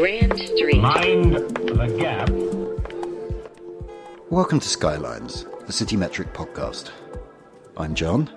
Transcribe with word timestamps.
Grand 0.00 0.38
Street. 0.38 0.80
Mind 0.80 1.34
the 1.34 1.94
gap. 1.98 2.30
Welcome 4.30 4.58
to 4.58 4.66
Skylines, 4.66 5.44
the 5.66 5.74
CityMetric 5.74 6.32
podcast. 6.32 6.88
I'm 7.76 7.94
John, 7.94 8.30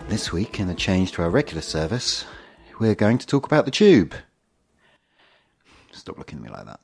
and 0.00 0.08
this 0.08 0.32
week, 0.32 0.58
in 0.58 0.68
a 0.68 0.74
change 0.74 1.12
to 1.12 1.22
our 1.22 1.30
regular 1.30 1.62
service, 1.62 2.24
we're 2.80 2.96
going 2.96 3.18
to 3.18 3.26
talk 3.28 3.46
about 3.46 3.64
the 3.64 3.70
tube. 3.70 4.12
Stop 5.92 6.18
looking 6.18 6.38
at 6.38 6.44
me 6.44 6.50
like 6.50 6.66
that. 6.66 6.80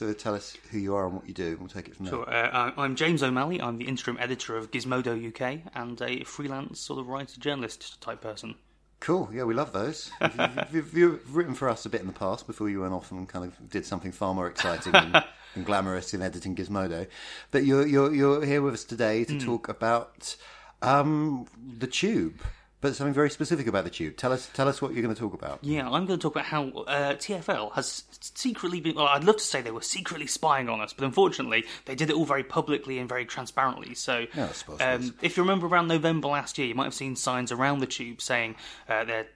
You 0.00 0.12
tell 0.14 0.34
us 0.34 0.56
who 0.70 0.78
you 0.78 0.94
are 0.94 1.06
and 1.06 1.14
what 1.14 1.28
you 1.28 1.34
do? 1.34 1.48
and 1.48 1.60
We'll 1.60 1.68
take 1.68 1.88
it 1.88 1.96
from 1.96 2.06
there. 2.06 2.14
Sure. 2.14 2.28
Uh, 2.28 2.72
I'm 2.76 2.96
James 2.96 3.22
O'Malley. 3.22 3.60
I'm 3.60 3.78
the 3.78 3.84
interim 3.84 4.16
editor 4.20 4.56
of 4.56 4.70
Gizmodo 4.70 5.28
UK 5.28 5.60
and 5.74 6.00
a 6.02 6.24
freelance 6.24 6.80
sort 6.80 6.98
of 6.98 7.08
writer 7.08 7.38
journalist 7.40 8.00
type 8.00 8.20
person. 8.20 8.56
Cool. 9.00 9.28
Yeah, 9.32 9.44
we 9.44 9.54
love 9.54 9.72
those. 9.72 10.10
you've, 10.20 10.68
you've, 10.72 10.94
you've 10.96 11.36
written 11.36 11.54
for 11.54 11.68
us 11.68 11.84
a 11.84 11.90
bit 11.90 12.00
in 12.00 12.06
the 12.06 12.12
past 12.12 12.46
before 12.46 12.68
you 12.68 12.80
went 12.80 12.92
off 12.94 13.10
and 13.12 13.28
kind 13.28 13.44
of 13.44 13.70
did 13.70 13.84
something 13.84 14.12
far 14.12 14.34
more 14.34 14.48
exciting 14.48 14.94
and, 14.94 15.22
and 15.54 15.64
glamorous 15.64 16.12
in 16.14 16.22
editing 16.22 16.56
Gizmodo. 16.56 17.06
But 17.50 17.64
you're 17.64 17.86
you're 17.86 18.14
you're 18.14 18.44
here 18.44 18.62
with 18.62 18.74
us 18.74 18.84
today 18.84 19.24
to 19.24 19.38
talk 19.38 19.68
about 19.68 20.36
um, 20.82 21.46
the 21.78 21.86
tube, 21.86 22.40
but 22.84 22.94
something 22.94 23.14
very 23.14 23.30
specific 23.30 23.66
about 23.66 23.84
the 23.84 23.90
tube. 23.90 24.14
Tell 24.18 24.30
us 24.30 24.50
tell 24.52 24.68
us 24.68 24.82
what 24.82 24.92
you're 24.92 25.02
going 25.02 25.14
to 25.14 25.20
talk 25.20 25.32
about. 25.32 25.58
Yeah, 25.62 25.86
I'm 25.86 26.04
going 26.04 26.18
to 26.18 26.22
talk 26.22 26.34
about 26.34 26.44
how 26.44 26.68
uh, 26.68 27.14
TFL 27.14 27.72
has 27.72 28.04
secretly 28.20 28.80
been. 28.80 28.96
Well, 28.96 29.06
I'd 29.06 29.24
love 29.24 29.38
to 29.38 29.42
say 29.42 29.62
they 29.62 29.70
were 29.70 29.80
secretly 29.80 30.26
spying 30.26 30.68
on 30.68 30.82
us, 30.82 30.92
but 30.92 31.04
unfortunately, 31.06 31.64
they 31.86 31.94
did 31.94 32.10
it 32.10 32.14
all 32.14 32.26
very 32.26 32.44
publicly 32.44 32.98
and 32.98 33.08
very 33.08 33.24
transparently. 33.24 33.94
So, 33.94 34.26
Yeah, 34.34 34.48
I 34.50 34.52
suppose 34.52 34.80
it 34.80 35.00
is. 35.00 35.08
um, 35.10 35.14
if 35.22 35.36
you 35.38 35.42
remember 35.42 35.66
around 35.66 35.88
November 35.88 36.28
last 36.28 36.58
year, 36.58 36.68
you 36.68 36.74
might 36.74 36.84
have 36.84 36.94
seen 36.94 37.16
signs 37.16 37.50
around 37.50 37.78
the 37.78 37.86
tube 37.86 38.20
saying 38.20 38.56
uh, 38.88 39.04
they're. 39.04 39.26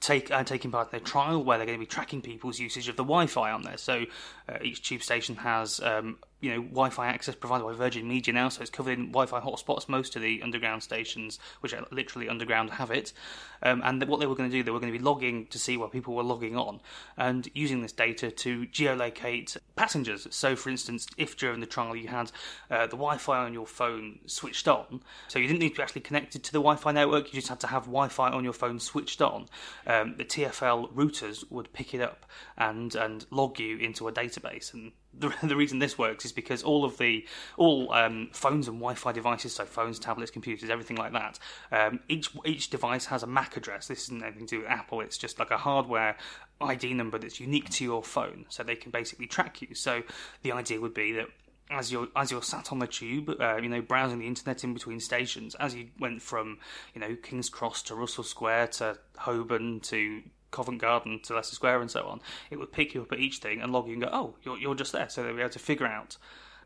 Take, 0.00 0.30
uh, 0.30 0.44
taking 0.44 0.70
part 0.70 0.88
in 0.88 0.90
their 0.90 1.00
trial 1.00 1.42
where 1.42 1.56
they're 1.56 1.66
going 1.66 1.78
to 1.78 1.82
be 1.82 1.86
tracking 1.86 2.20
people's 2.20 2.58
usage 2.60 2.88
of 2.90 2.96
the 2.96 3.04
Wi-Fi 3.04 3.50
on 3.52 3.62
there. 3.62 3.78
So 3.78 4.04
uh, 4.46 4.58
each 4.60 4.86
tube 4.86 5.02
station 5.02 5.34
has 5.36 5.80
um, 5.80 6.18
you 6.44 6.50
know 6.50 6.60
Wi-Fi 6.60 7.06
access 7.06 7.34
provided 7.34 7.64
by 7.64 7.72
Virgin 7.72 8.06
Media 8.06 8.34
now, 8.34 8.50
so 8.50 8.60
it's 8.60 8.70
covered 8.70 8.98
in 8.98 9.06
Wi-Fi 9.06 9.40
hotspots. 9.40 9.88
Most 9.88 10.14
of 10.14 10.20
the 10.20 10.42
underground 10.42 10.82
stations, 10.82 11.38
which 11.60 11.72
are 11.72 11.86
literally 11.90 12.28
underground, 12.28 12.68
have 12.70 12.90
it. 12.90 13.14
Um, 13.62 13.80
and 13.82 14.04
what 14.04 14.20
they 14.20 14.26
were 14.26 14.34
going 14.34 14.50
to 14.50 14.54
do, 14.54 14.62
they 14.62 14.70
were 14.70 14.78
going 14.78 14.92
to 14.92 14.98
be 14.98 15.02
logging 15.02 15.46
to 15.46 15.58
see 15.58 15.78
where 15.78 15.88
people 15.88 16.14
were 16.14 16.22
logging 16.22 16.54
on, 16.54 16.80
and 17.16 17.48
using 17.54 17.80
this 17.80 17.92
data 17.92 18.30
to 18.30 18.66
geolocate 18.66 19.56
passengers. 19.74 20.26
So, 20.30 20.54
for 20.54 20.68
instance, 20.68 21.06
if 21.16 21.34
during 21.34 21.60
the 21.60 21.66
trial 21.66 21.96
you 21.96 22.08
had 22.08 22.30
uh, 22.70 22.86
the 22.86 22.96
Wi-Fi 22.96 23.38
on 23.38 23.54
your 23.54 23.66
phone 23.66 24.18
switched 24.26 24.68
on, 24.68 25.00
so 25.28 25.38
you 25.38 25.46
didn't 25.46 25.60
need 25.60 25.70
to 25.70 25.76
be 25.76 25.82
actually 25.82 26.02
connected 26.02 26.44
to 26.44 26.52
the 26.52 26.58
Wi-Fi 26.58 26.92
network, 26.92 27.28
you 27.28 27.38
just 27.38 27.48
had 27.48 27.60
to 27.60 27.68
have 27.68 27.84
Wi-Fi 27.84 28.30
on 28.30 28.44
your 28.44 28.52
phone 28.52 28.78
switched 28.80 29.22
on. 29.22 29.48
Um, 29.86 30.16
the 30.18 30.26
TFL 30.26 30.92
routers 30.92 31.50
would 31.50 31.72
pick 31.72 31.94
it 31.94 32.02
up 32.02 32.26
and 32.58 32.94
and 32.94 33.24
log 33.30 33.58
you 33.58 33.78
into 33.78 34.08
a 34.08 34.12
database 34.12 34.74
and 34.74 34.92
the, 35.18 35.34
the 35.42 35.56
reason 35.56 35.78
this 35.78 35.98
works 35.98 36.24
is 36.24 36.32
because 36.32 36.62
all 36.62 36.84
of 36.84 36.98
the 36.98 37.24
all 37.56 37.92
um, 37.92 38.28
phones 38.32 38.68
and 38.68 38.78
Wi-Fi 38.78 39.12
devices, 39.12 39.54
so 39.54 39.64
phones, 39.64 39.98
tablets, 39.98 40.30
computers, 40.30 40.70
everything 40.70 40.96
like 40.96 41.12
that, 41.12 41.38
um, 41.72 42.00
each 42.08 42.30
each 42.44 42.70
device 42.70 43.06
has 43.06 43.22
a 43.22 43.26
MAC 43.26 43.56
address. 43.56 43.88
This 43.88 44.04
isn't 44.04 44.22
anything 44.22 44.46
to 44.46 44.56
do 44.56 44.62
with 44.62 44.70
Apple. 44.70 45.00
It's 45.00 45.18
just 45.18 45.38
like 45.38 45.50
a 45.50 45.58
hardware 45.58 46.16
ID 46.60 46.94
number 46.94 47.18
that's 47.18 47.40
unique 47.40 47.70
to 47.70 47.84
your 47.84 48.02
phone, 48.02 48.46
so 48.48 48.62
they 48.62 48.76
can 48.76 48.90
basically 48.90 49.26
track 49.26 49.62
you. 49.62 49.74
So 49.74 50.02
the 50.42 50.52
idea 50.52 50.80
would 50.80 50.94
be 50.94 51.12
that 51.12 51.26
as 51.70 51.90
you're 51.90 52.08
as 52.14 52.30
you're 52.30 52.42
sat 52.42 52.72
on 52.72 52.78
the 52.78 52.86
tube, 52.86 53.34
uh, 53.40 53.56
you 53.56 53.68
know, 53.68 53.80
browsing 53.80 54.18
the 54.18 54.26
internet 54.26 54.64
in 54.64 54.74
between 54.74 55.00
stations, 55.00 55.54
as 55.56 55.74
you 55.74 55.88
went 55.98 56.22
from 56.22 56.58
you 56.94 57.00
know 57.00 57.16
King's 57.16 57.48
Cross 57.48 57.84
to 57.84 57.94
Russell 57.94 58.24
Square 58.24 58.68
to 58.68 58.98
Holborn 59.16 59.80
to 59.80 60.22
Covent 60.54 60.80
Garden 60.80 61.20
to 61.24 61.34
Leicester 61.34 61.56
Square 61.56 61.80
and 61.80 61.90
so 61.90 62.06
on, 62.06 62.20
it 62.50 62.58
would 62.58 62.72
pick 62.72 62.94
you 62.94 63.02
up 63.02 63.12
at 63.12 63.18
each 63.18 63.38
thing 63.38 63.60
and 63.60 63.72
log 63.72 63.86
you 63.86 63.94
and 63.94 64.02
go, 64.02 64.08
oh, 64.12 64.34
you're 64.44 64.56
you're 64.56 64.74
just 64.74 64.92
there, 64.92 65.08
so 65.08 65.22
they'll 65.22 65.34
be 65.34 65.40
able 65.40 65.50
to 65.50 65.58
figure 65.58 65.86
out 65.86 66.16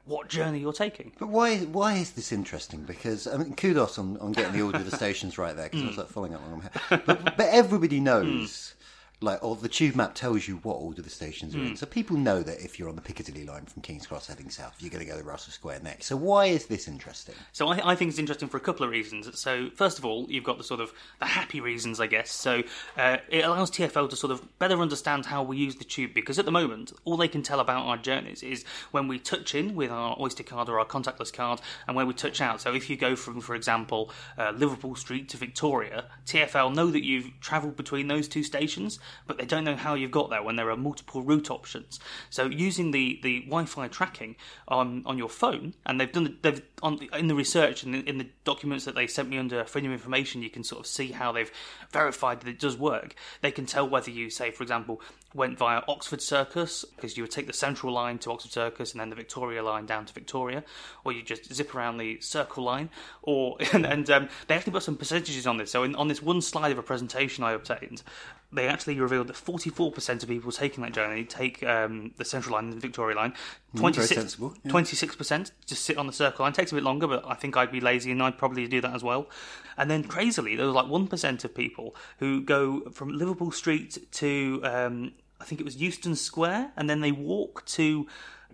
what 0.05 0.29
journey 0.29 0.59
you're 0.59 0.73
taking. 0.73 1.13
But 1.19 1.29
why 1.29 1.59
why 1.59 1.95
is 1.95 2.13
this 2.13 2.33
interesting? 2.33 2.83
Because 2.83 3.27
I 3.27 3.37
mean, 3.37 3.55
kudos 3.55 3.99
on, 3.99 4.17
on 4.19 4.33
getting 4.33 4.53
the 4.53 4.63
order 4.63 4.79
of 4.79 4.91
the 4.91 4.97
stations 4.97 5.39
right 5.39 5.57
there. 5.57 5.69
Because 5.69 5.83
I 5.83 5.87
was 5.87 5.99
like 5.99 6.09
following 6.09 6.35
up 6.35 6.43
on 6.45 6.61
them. 6.61 6.71
But, 7.07 7.37
but 7.37 7.49
everybody 7.51 8.01
knows, 8.01 8.75
hmm. 8.78 8.78
Like, 9.21 9.43
or 9.43 9.57
the 9.57 9.69
tube 9.69 9.97
map 9.97 10.15
tells 10.15 10.47
you 10.47 10.57
what 10.63 10.75
order 10.75 11.03
the 11.03 11.11
stations 11.11 11.55
are 11.55 11.59
in. 11.59 11.77
So 11.77 11.87
people 11.87 12.17
know 12.17 12.43
that 12.43 12.65
if 12.65 12.79
you're 12.79 12.89
on 12.89 12.95
the 12.95 13.03
Piccadilly 13.03 13.45
line 13.45 13.65
from 13.65 13.83
King's 13.83 14.07
Cross 14.07 14.29
heading 14.29 14.49
south, 14.49 14.77
you're 14.79 14.91
going 14.91 15.05
to 15.05 15.11
go 15.11 15.19
to 15.19 15.25
Russell 15.25 15.53
Square 15.53 15.81
next. 15.83 16.07
So 16.07 16.17
why 16.17 16.47
is 16.47 16.67
this 16.67 16.87
interesting? 16.87 17.35
So 17.53 17.67
I, 17.69 17.93
I 17.93 17.95
think 17.97 18.11
it's 18.11 18.19
interesting 18.19 18.49
for 18.49 18.59
a 18.59 18.61
couple 18.61 18.85
of 18.85 18.91
reasons. 18.91 19.39
So 19.39 19.71
first 19.75 19.99
of 19.99 20.05
all, 20.05 20.27
you've 20.29 20.45
got 20.45 20.57
the 20.57 20.65
sort 20.65 20.81
of 20.81 20.93
the 21.19 21.27
happy 21.27 21.61
reasons, 21.61 21.99
I 21.99 22.07
guess. 22.07 22.31
So 22.31 22.63
uh, 22.97 23.17
it 23.29 23.45
allows 23.45 23.73
TFL 23.73 24.09
to 24.11 24.17
sort 24.17 24.31
of 24.31 24.59
better 24.61 24.81
understand 24.81 25.27
how 25.27 25.43
we 25.43 25.57
use 25.57 25.75
the 25.77 25.85
tube 25.85 26.15
because 26.15 26.39
at 26.39 26.45
the 26.45 26.53
moment, 26.53 26.93
all 27.05 27.17
they 27.17 27.29
can 27.29 27.43
tell 27.43 27.59
about 27.59 27.87
our 27.87 27.97
journeys 27.97 28.45
is 28.45 28.65
when 28.93 29.09
we 29.09 29.19
touch 29.19 29.55
in 29.55 29.75
with 29.75 29.91
our 29.91 30.17
Oyster 30.21 30.45
card 30.45 30.69
or 30.69 30.79
our 30.79 30.87
contactless 30.87 31.33
card, 31.33 31.61
and 31.87 31.97
when 31.97 32.07
we 32.07 32.15
touch 32.15 32.41
out. 32.41 32.61
So 32.61 32.73
if 32.73 32.89
you 32.89 32.97
go 32.97 33.17
from, 33.17 33.41
for 33.41 33.55
example, 33.55 34.11
uh, 34.37 34.53
Liverpool 34.53 34.95
Street 34.95 35.29
to 35.31 35.37
Victoria, 35.37 36.05
TFL 36.27 36.75
know 36.75 36.91
that 36.91 37.05
you've 37.05 37.33
travelled 37.41 37.77
between 37.77 38.07
those 38.07 38.29
two 38.29 38.43
stations, 38.43 39.01
but 39.27 39.39
they 39.39 39.47
don't 39.47 39.65
know 39.65 39.77
how 39.77 39.95
you've 39.95 40.11
got 40.11 40.31
there 40.31 40.43
when 40.43 40.57
there 40.57 40.71
are 40.71 40.77
multiple 40.77 41.23
route 41.23 41.51
options. 41.51 42.01
So 42.31 42.47
using 42.47 42.91
the, 42.91 43.21
the 43.23 43.41
Wi-Fi 43.43 43.89
tracking 43.89 44.37
on, 44.67 45.03
on 45.07 45.19
your 45.19 45.29
phone, 45.29 45.75
and 45.87 46.01
they've 46.01 46.11
done 46.11 46.39
they've 46.43 46.63
on 46.83 46.99
in 47.17 47.29
the 47.29 47.35
research 47.35 47.83
and 47.83 47.95
in, 47.95 48.07
in 48.07 48.19
the 48.19 48.29
documents 48.45 48.85
that 48.85 48.95
they 48.95 49.07
sent 49.07 49.29
me 49.29 49.39
under 49.39 49.65
freedom 49.65 49.91
of 49.91 49.99
information, 49.99 50.43
you 50.43 50.51
can 50.51 50.65
sort 50.65 50.81
of 50.81 50.87
see 50.87 51.13
how 51.13 51.33
they've 51.33 51.51
verified 51.91 52.41
that 52.41 52.49
it 52.49 52.59
does 52.59 52.77
work. 52.77 53.15
They 53.41 53.51
can 53.51 53.67
tell 53.67 53.89
whether 53.89 54.11
you 54.11 54.31
say, 54.31 54.51
for 54.51 54.63
example, 54.63 55.01
went 55.35 55.59
via 55.59 55.83
Oxford 55.89 56.23
Circus 56.23 56.85
because 56.85 57.17
you 57.17 57.23
would 57.23 57.31
take 57.31 57.47
the 57.47 57.53
Central 57.53 57.93
line 57.93 58.19
to 58.19 58.31
Oxford 58.31 58.53
Circus 58.53 58.93
and 58.93 59.01
then 59.01 59.11
the 59.11 59.17
Victoria 59.17 59.63
line 59.63 59.87
down 59.87 60.07
to 60.07 60.13
Victoria, 60.13 60.65
or 61.05 61.13
you 61.13 61.23
just 61.23 61.53
zip 61.53 61.75
around 61.75 61.99
the 61.99 62.21
Circle 62.21 62.65
line, 62.65 62.91
or 63.23 63.57
and, 63.73 63.87
and 63.93 64.11
um, 64.11 64.29
they 64.47 64.55
actually 64.55 64.73
put 64.73 64.83
some 64.83 64.97
percentages 64.97 65.47
on 65.47 65.57
this. 65.57 65.71
So 65.71 65.83
in, 65.85 65.95
on 65.95 66.09
this 66.09 66.23
one 66.23 66.41
slide 66.41 66.73
of 66.73 66.79
a 66.79 66.83
presentation 66.83 67.45
I 67.45 67.53
obtained, 67.53 68.03
they 68.51 68.67
actually 68.67 68.99
revealed 68.99 69.27
that 69.27 69.37
44% 69.37 70.23
of 70.23 70.29
people 70.29 70.51
taking 70.51 70.83
that 70.83 70.93
journey 70.93 71.25
take 71.25 71.63
um, 71.65 72.13
the 72.17 72.25
Central 72.25 72.55
Line 72.55 72.65
and 72.65 72.73
the 72.73 72.81
Victoria 72.81 73.15
Line. 73.15 73.33
Mm, 73.75 73.81
very 73.81 73.93
26, 73.93 74.21
sensible, 74.21 74.55
yeah. 74.65 74.73
26% 74.73 75.51
just 75.67 75.85
sit 75.85 75.99
on 75.99 76.07
the 76.07 76.13
Circle 76.13 76.45
Line. 76.45 76.53
takes 76.55 76.73
a 76.73 76.75
bit 76.75 76.85
longer, 76.85 77.07
but 77.07 77.25
I 77.27 77.35
think 77.35 77.57
I'd 77.57 77.71
be 77.71 77.81
lazy 77.81 78.11
and 78.11 78.23
I'd 78.23 78.39
probably 78.39 78.67
do 78.67 78.81
that 78.81 78.95
as 78.95 79.03
well. 79.03 79.29
And 79.77 79.91
then 79.91 80.05
crazily, 80.05 80.57
there 80.57 80.67
was 80.67 80.75
like 80.75 80.87
1% 80.87 81.45
of 81.45 81.55
people 81.55 81.95
who 82.19 82.41
go 82.41 82.89
from 82.91 83.11
Liverpool 83.11 83.53
Street 83.53 84.11
to, 84.13 84.61
um, 84.65 85.13
I 85.41 85.45
think 85.45 85.61
it 85.61 85.65
was 85.65 85.77
Euston 85.77 86.17
Square, 86.17 86.73
and 86.77 86.89
then 86.89 87.01
they 87.01 87.13
walk 87.13 87.67
to 87.67 88.07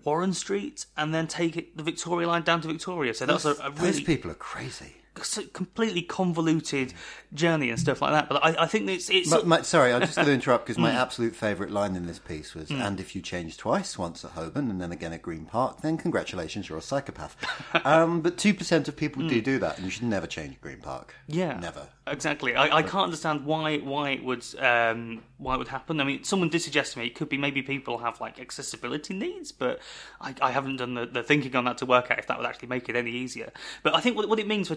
Warren 0.02 0.34
Street 0.34 0.86
and 0.96 1.14
then 1.14 1.28
take 1.28 1.56
it, 1.56 1.76
the 1.76 1.84
Victoria 1.84 2.26
Line 2.26 2.42
down 2.42 2.60
to 2.62 2.68
Victoria. 2.68 3.14
So 3.14 3.26
that's 3.26 3.44
a, 3.44 3.52
a 3.62 3.70
Those 3.70 4.00
people 4.00 4.30
are 4.32 4.34
crazy. 4.34 4.96
Completely 5.14 6.02
convoluted 6.02 6.92
journey 7.32 7.70
and 7.70 7.78
stuff 7.78 8.02
like 8.02 8.12
that. 8.12 8.28
But 8.28 8.44
I, 8.44 8.64
I 8.64 8.66
think 8.66 8.88
it's 8.88 9.08
it's 9.10 9.30
But, 9.30 9.46
my, 9.46 9.62
sorry, 9.62 9.92
I'm 9.92 10.00
just 10.00 10.16
going 10.16 10.26
to 10.26 10.34
interrupt 10.34 10.66
because 10.66 10.78
my 10.78 10.92
absolute 10.92 11.34
favourite 11.34 11.72
line 11.72 11.96
in 11.96 12.06
this 12.06 12.18
piece 12.18 12.54
was, 12.54 12.70
"And 12.70 13.00
if 13.00 13.14
you 13.14 13.22
change 13.22 13.56
twice, 13.56 13.98
once 13.98 14.24
at 14.24 14.32
Holborn 14.32 14.70
and 14.70 14.80
then 14.80 14.92
again 14.92 15.12
at 15.12 15.22
Green 15.22 15.46
Park, 15.46 15.82
then 15.82 15.96
congratulations, 15.96 16.68
you're 16.68 16.78
a 16.78 16.82
psychopath." 16.82 17.36
um, 17.84 18.20
but 18.20 18.36
two 18.36 18.54
percent 18.54 18.88
of 18.88 18.96
people 18.96 19.26
do 19.26 19.40
do 19.40 19.58
that, 19.58 19.76
and 19.76 19.84
you 19.84 19.90
should 19.90 20.04
never 20.04 20.26
change 20.26 20.54
at 20.54 20.60
Green 20.60 20.78
Park. 20.80 21.14
Yeah, 21.26 21.58
never. 21.58 21.88
exactly. 22.06 22.54
I, 22.54 22.78
I 22.78 22.82
can't 22.82 23.04
understand 23.04 23.44
why 23.44 23.78
why 23.78 24.10
it 24.10 24.24
would 24.24 24.44
um, 24.58 25.22
why 25.38 25.54
it 25.54 25.58
would 25.58 25.68
happen. 25.68 26.00
I 26.00 26.04
mean, 26.04 26.24
someone 26.24 26.48
did 26.48 26.60
suggest 26.60 26.94
to 26.94 26.98
me 26.98 27.06
it 27.06 27.14
could 27.14 27.28
be 27.28 27.38
maybe 27.38 27.62
people 27.62 27.98
have 27.98 28.20
like 28.20 28.40
accessibility 28.40 29.14
needs, 29.14 29.52
but 29.52 29.80
I, 30.20 30.34
I 30.40 30.50
haven't 30.50 30.76
done 30.76 30.94
the, 30.94 31.06
the 31.06 31.22
thinking 31.22 31.54
on 31.56 31.64
that 31.64 31.78
to 31.78 31.86
work 31.86 32.10
out 32.10 32.18
if 32.18 32.26
that 32.26 32.38
would 32.38 32.46
actually 32.46 32.68
make 32.68 32.88
it 32.88 32.96
any 32.96 33.10
easier. 33.10 33.52
But 33.82 33.94
I 33.94 34.00
think 34.00 34.16
what, 34.16 34.28
what 34.28 34.38
it 34.38 34.46
means 34.46 34.68
for 34.68 34.74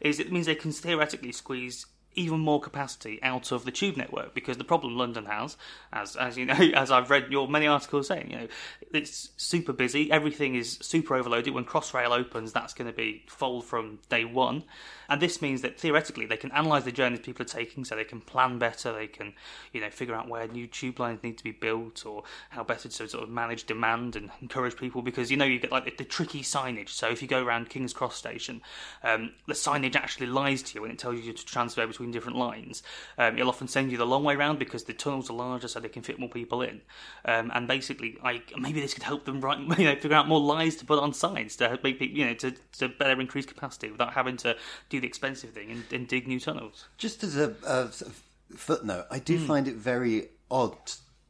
Is 0.00 0.20
it 0.20 0.32
means 0.32 0.46
they 0.46 0.54
can 0.54 0.72
theoretically 0.72 1.32
squeeze 1.32 1.86
even 2.16 2.40
more 2.40 2.60
capacity 2.60 3.22
out 3.22 3.52
of 3.52 3.64
the 3.64 3.70
tube 3.70 3.96
network 3.96 4.34
because 4.34 4.56
the 4.56 4.64
problem 4.64 4.96
London 4.96 5.26
has, 5.26 5.56
as 5.92 6.16
as 6.16 6.36
you 6.36 6.46
know, 6.46 6.54
as 6.74 6.90
I've 6.90 7.10
read 7.10 7.30
your 7.30 7.46
many 7.46 7.66
articles 7.66 8.08
saying, 8.08 8.30
you 8.30 8.38
know, 8.38 8.48
it's 8.92 9.30
super 9.36 9.72
busy. 9.72 10.10
Everything 10.10 10.54
is 10.54 10.78
super 10.80 11.14
overloaded. 11.14 11.54
When 11.54 11.64
Crossrail 11.64 12.16
opens, 12.16 12.52
that's 12.52 12.74
going 12.74 12.90
to 12.90 12.96
be 12.96 13.24
full 13.28 13.60
from 13.60 13.98
day 14.08 14.24
one, 14.24 14.64
and 15.08 15.20
this 15.20 15.40
means 15.42 15.62
that 15.62 15.78
theoretically 15.78 16.26
they 16.26 16.36
can 16.36 16.50
analyse 16.52 16.84
the 16.84 16.92
journeys 16.92 17.20
people 17.20 17.42
are 17.42 17.48
taking, 17.48 17.84
so 17.84 17.96
they 17.96 18.04
can 18.04 18.20
plan 18.20 18.58
better. 18.58 18.92
They 18.92 19.06
can, 19.06 19.34
you 19.72 19.80
know, 19.80 19.90
figure 19.90 20.14
out 20.14 20.28
where 20.28 20.46
new 20.48 20.66
tube 20.66 21.00
lines 21.00 21.22
need 21.22 21.38
to 21.38 21.44
be 21.44 21.52
built 21.52 22.04
or 22.06 22.24
how 22.50 22.64
better 22.64 22.88
to 22.88 23.08
sort 23.08 23.22
of 23.22 23.30
manage 23.30 23.64
demand 23.64 24.16
and 24.16 24.30
encourage 24.40 24.76
people 24.76 25.02
because 25.02 25.30
you 25.30 25.36
know 25.36 25.44
you 25.44 25.58
get 25.58 25.72
like 25.72 25.84
the, 25.84 25.94
the 25.98 26.04
tricky 26.04 26.42
signage. 26.42 26.90
So 26.90 27.08
if 27.08 27.22
you 27.22 27.28
go 27.28 27.42
around 27.42 27.68
King's 27.68 27.92
Cross 27.92 28.16
station, 28.16 28.62
um, 29.02 29.32
the 29.46 29.54
signage 29.54 29.96
actually 29.96 30.26
lies 30.26 30.62
to 30.62 30.74
you 30.74 30.82
when 30.82 30.90
it 30.90 30.98
tells 30.98 31.20
you 31.20 31.32
to 31.32 31.44
transfer 31.44 31.86
between 31.86 32.10
different 32.10 32.38
lines. 32.38 32.82
Um, 33.18 33.36
it'll 33.36 33.48
often 33.48 33.68
send 33.68 33.92
you 33.92 33.98
the 33.98 34.06
long 34.06 34.24
way 34.24 34.36
round 34.36 34.58
because 34.58 34.84
the 34.84 34.92
tunnels 34.92 35.30
are 35.30 35.34
larger, 35.34 35.68
so 35.68 35.80
they 35.80 35.88
can 35.88 36.02
fit 36.02 36.18
more 36.18 36.28
people 36.28 36.62
in. 36.62 36.80
Um, 37.24 37.50
and 37.54 37.68
basically, 37.68 38.18
I 38.22 38.42
maybe 38.58 38.80
this 38.80 38.94
could 38.94 39.02
help 39.02 39.24
them 39.24 39.40
write, 39.40 39.58
you 39.78 39.84
know, 39.84 39.94
figure 39.94 40.14
out 40.14 40.28
more 40.28 40.40
lies 40.40 40.76
to 40.76 40.84
put 40.84 40.98
on 40.98 41.12
signs 41.12 41.56
to 41.56 41.78
make 41.82 41.98
people, 41.98 42.16
you 42.16 42.26
know, 42.26 42.34
to, 42.34 42.52
to 42.78 42.88
better 42.88 43.20
increase 43.20 43.46
capacity 43.46 43.90
without 43.90 44.12
having 44.12 44.36
to 44.38 44.56
do 44.88 44.95
the 45.00 45.06
expensive 45.06 45.50
thing 45.50 45.70
and, 45.70 45.84
and 45.92 46.08
dig 46.08 46.26
new 46.26 46.40
tunnels. 46.40 46.86
Just 46.98 47.22
as 47.24 47.36
a, 47.36 47.50
a 47.66 47.90
sort 47.92 48.10
of 48.12 48.22
footnote, 48.56 49.06
I 49.10 49.18
do 49.18 49.38
find 49.38 49.66
it 49.68 49.74
very 49.76 50.28
odd, 50.50 50.76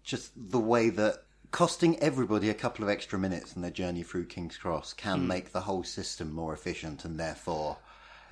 just 0.04 0.32
the 0.36 0.58
way 0.60 0.90
that 0.90 1.22
costing 1.50 1.98
everybody 2.00 2.50
a 2.50 2.54
couple 2.54 2.84
of 2.84 2.90
extra 2.90 3.18
minutes 3.18 3.54
in 3.56 3.62
their 3.62 3.70
journey 3.70 4.02
through 4.02 4.26
King's 4.26 4.56
Cross 4.56 4.92
can 4.94 5.20
Hmm. 5.20 5.26
make 5.28 5.52
the 5.52 5.60
whole 5.62 5.84
system 5.84 6.32
more 6.32 6.52
efficient 6.52 7.04
and 7.04 7.18
therefore 7.18 7.78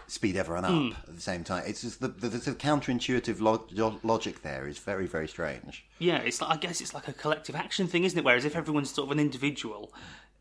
speed 0.06 0.36
everyone 0.36 0.64
up 0.66 0.70
Hmm. 0.72 0.90
at 1.08 1.14
the 1.14 1.20
same 1.22 1.44
time. 1.44 1.62
It's 1.66 1.80
just 1.80 2.00
the, 2.00 2.08
the, 2.08 2.28
the 2.28 2.52
counterintuitive 2.52 3.40
log- 3.40 3.70
logic 4.04 4.42
there 4.42 4.69
is 4.69 4.78
very, 4.78 5.06
very 5.06 5.26
strange. 5.28 5.87
Yeah, 5.98 6.19
it's 6.19 6.42
like 6.42 6.50
I 6.50 6.56
guess 6.58 6.82
it's 6.82 6.92
like 6.92 7.08
a 7.08 7.14
collective 7.14 7.54
action 7.54 7.87
thing, 7.87 8.04
isn't 8.04 8.19
it? 8.19 8.25
Whereas 8.25 8.44
if 8.44 8.54
everyone's 8.56 8.90
sort 8.90 9.06
of 9.08 9.12
an 9.12 9.20
individual, 9.20 9.94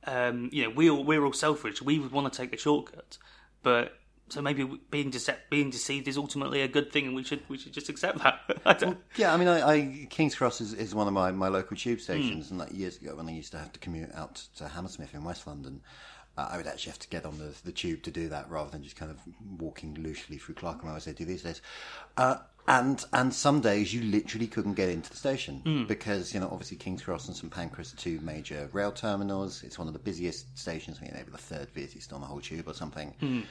um, 0.06 0.50
you 0.52 0.64
know, 0.64 0.70
we 0.72 0.90
all, 0.90 1.04
we're 1.06 1.24
all 1.24 1.32
selfish. 1.32 1.82
We 1.82 1.98
would 2.00 2.12
want 2.12 2.32
to 2.34 2.38
take 2.38 2.52
the 2.52 2.58
shortcut, 2.58 3.18
but 3.62 3.98
so 4.30 4.42
maybe 4.42 4.64
being 4.90 5.12
dece- 5.12 5.38
being 5.50 5.70
deceived 5.70 6.08
is 6.08 6.18
ultimately 6.18 6.62
a 6.62 6.68
good 6.68 6.92
thing, 6.92 7.06
and 7.08 7.16
we 7.16 7.24
should 7.24 7.42
we 7.50 7.58
should 7.58 7.74
just 7.74 7.90
accept 7.90 8.20
that. 8.20 8.40
I 8.66 8.74
don't, 8.74 8.98
Yeah, 9.18 9.34
I 9.34 9.38
mean, 9.38 9.48
I, 9.48 9.62
I 9.70 10.08
King's 10.10 10.36
Cross 10.36 10.62
is, 10.62 10.74
is 10.74 10.96
one 10.96 11.08
of 11.08 11.14
my, 11.14 11.32
my 11.32 11.48
local 11.50 11.78
tube 11.78 12.00
stations, 12.00 12.50
and 12.50 12.60
like 12.60 12.74
years 12.74 12.98
ago 13.02 13.16
when 13.16 13.28
I 13.28 13.32
used 13.32 13.52
to 13.52 13.58
have 13.60 13.72
to 13.74 13.80
commute 13.80 14.10
out 14.14 14.36
to 14.58 14.68
Hammersmith 14.68 15.14
in 15.14 15.24
West 15.24 15.46
London, 15.46 15.82
uh, 16.38 16.48
I 16.52 16.58
would 16.58 16.68
actually 16.68 16.92
have 16.92 17.00
to 17.00 17.08
get 17.10 17.26
on 17.26 17.38
the, 17.38 17.54
the 17.64 17.72
tube 17.72 18.02
to 18.04 18.12
do 18.12 18.30
that 18.30 18.50
rather 18.50 18.72
than 18.72 18.82
just 18.84 18.96
kind 18.96 19.12
of 19.12 19.20
walking 19.60 19.94
loosely 19.96 20.38
through 20.38 20.56
Clerkenwell 20.56 20.96
as 20.96 21.08
I 21.08 21.12
do 21.12 21.26
these 21.26 21.44
days. 21.44 21.62
Uh, 22.18 22.38
and 22.66 23.04
and 23.12 23.34
some 23.34 23.60
days 23.60 23.94
you 23.94 24.04
literally 24.04 24.48
couldn't 24.48 24.76
get 24.76 24.88
into 24.88 25.10
the 25.10 25.18
station 25.18 25.60
Hmm. 25.66 25.84
because 25.84 26.34
you 26.34 26.40
know 26.40 26.48
obviously 26.50 26.78
King's 26.78 27.04
Cross 27.04 27.28
and 27.28 27.36
St 27.36 27.52
Pancras 27.52 27.94
are 27.94 27.98
two 27.98 28.22
major 28.22 28.70
rail 28.72 28.94
terminals. 28.94 29.64
It's 29.64 29.78
one 29.78 29.88
of 29.88 29.94
the 29.94 30.00
busiest 30.00 30.58
stations, 30.58 30.98
I 30.98 31.02
think 31.02 31.14
maybe 31.14 31.30
the 31.30 31.38
third 31.38 31.74
busiest 31.74 32.14
on 32.14 32.22
the 32.22 32.28
whole 32.28 32.40
tube 32.40 32.68
or 32.70 32.74
something. 32.74 33.14
Hmm. 33.20 33.42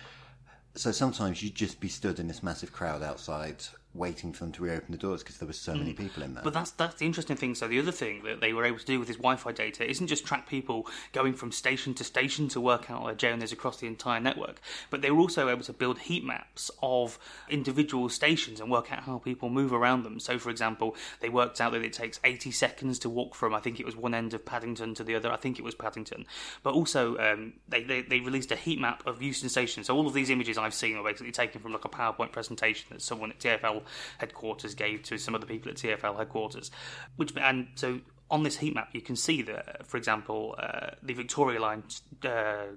So 0.75 0.91
sometimes 0.91 1.43
you'd 1.43 1.55
just 1.55 1.81
be 1.81 1.89
stood 1.89 2.19
in 2.19 2.29
this 2.29 2.43
massive 2.43 2.73
crowd 2.73 3.03
outside 3.03 3.65
waiting 3.95 4.33
for 4.33 4.45
them 4.45 4.53
to 4.53 4.63
reopen 4.63 4.93
the 4.93 4.99
doors 4.99 5.23
because 5.23 5.39
there 5.39 5.47
were 5.47 5.53
so 5.53 5.75
many 5.75 5.93
people 5.93 6.23
in 6.23 6.35
there. 6.35 6.43
But 6.43 6.55
that's 6.55 6.71
that's 6.73 6.97
the 6.97 7.07
interesting 7.07 7.37
thing. 7.37 7.55
So 7.55 7.69
the 7.69 7.79
other 7.79 7.93
thing 7.93 8.23
that 8.25 8.41
they 8.41 8.53
were 8.53 8.65
able 8.65 8.79
to 8.79 8.85
do 8.85 8.99
with 8.99 9.09
this 9.09 9.17
Wi-Fi 9.17 9.53
data 9.53 9.89
isn't 9.89 10.07
just 10.07 10.25
track 10.25 10.49
people 10.49 10.87
going 11.13 11.35
from 11.35 11.53
station 11.53 11.95
to 11.95 12.05
station 12.05 12.49
to 12.49 12.61
work 12.61 12.91
out 12.91 13.03
where 13.03 13.13
their 13.13 13.31
journeys 13.31 13.53
across 13.53 13.79
the 13.79 13.87
entire 13.87 14.21
network, 14.21 14.61
but 14.91 15.03
they 15.03 15.11
were 15.11 15.21
also 15.21 15.49
able 15.49 15.63
to 15.63 15.73
build 15.73 15.99
heat 16.01 16.25
maps 16.25 16.71
of 16.83 17.19
individual 17.49 18.09
stations 18.09 18.61
and 18.61 18.71
work 18.71 18.91
out 18.93 19.03
how 19.05 19.19
people 19.19 19.49
move 19.49 19.73
around 19.73 20.03
them. 20.03 20.19
So, 20.19 20.39
for 20.39 20.51
example, 20.51 20.97
they 21.21 21.29
worked 21.29 21.61
out 21.61 21.73
that 21.73 21.83
it 21.83 21.93
takes 21.93 22.19
80 22.25 22.51
seconds 22.51 22.99
to 23.01 23.11
walk 23.11 23.35
from 23.35 23.55
I 23.55 23.61
think 23.61 23.79
it 23.79 23.87
was 23.87 23.97
one 23.97 24.15
end 24.15 24.35
of 24.35 24.45
Paddington 24.45 24.95
to 24.95 25.05
the 25.05 25.15
other. 25.15 25.31
I 25.31 25.37
think 25.37 25.59
it 25.59 25.65
was 25.65 25.75
Paddington, 25.75 26.27
but 26.63 26.75
also 26.75 27.19
um, 27.19 27.55
they, 27.69 27.83
they 27.83 28.03
they 28.03 28.21
released 28.21 28.51
a 28.53 28.57
heat 28.57 28.81
map 28.81 29.07
of 29.07 29.23
Euston 29.23 29.49
Station. 29.49 29.85
So 29.85 29.97
all 29.97 30.07
of 30.07 30.15
these 30.15 30.31
images 30.31 30.57
I've 30.57 30.75
seen 30.75 30.97
are 30.97 31.05
basically 31.05 31.33
taken 31.33 31.61
from 31.61 31.73
like 31.73 31.85
a 31.85 31.89
PowerPoint 31.89 32.33
presentation 32.33 32.87
that 32.91 33.03
someone 33.03 33.31
at 33.31 33.39
TFL 33.39 33.82
headquarters 34.19 34.75
gave 34.75 35.03
to 35.05 35.19
some 35.19 35.35
of 35.35 35.41
the 35.41 35.47
people 35.47 35.71
at 35.71 35.77
TFL 35.77 36.17
headquarters. 36.17 36.71
Which 37.17 37.33
and 37.37 37.69
so 37.75 38.01
on 38.31 38.43
this 38.43 38.59
heat 38.59 38.75
map 38.75 38.91
you 38.93 39.01
can 39.01 39.17
see 39.17 39.43
that, 39.43 39.87
for 39.87 39.97
example, 39.97 40.55
uh, 40.59 40.91
the 41.03 41.15
Victoria 41.15 41.61
Line. 41.61 41.85
Uh, 42.25 42.77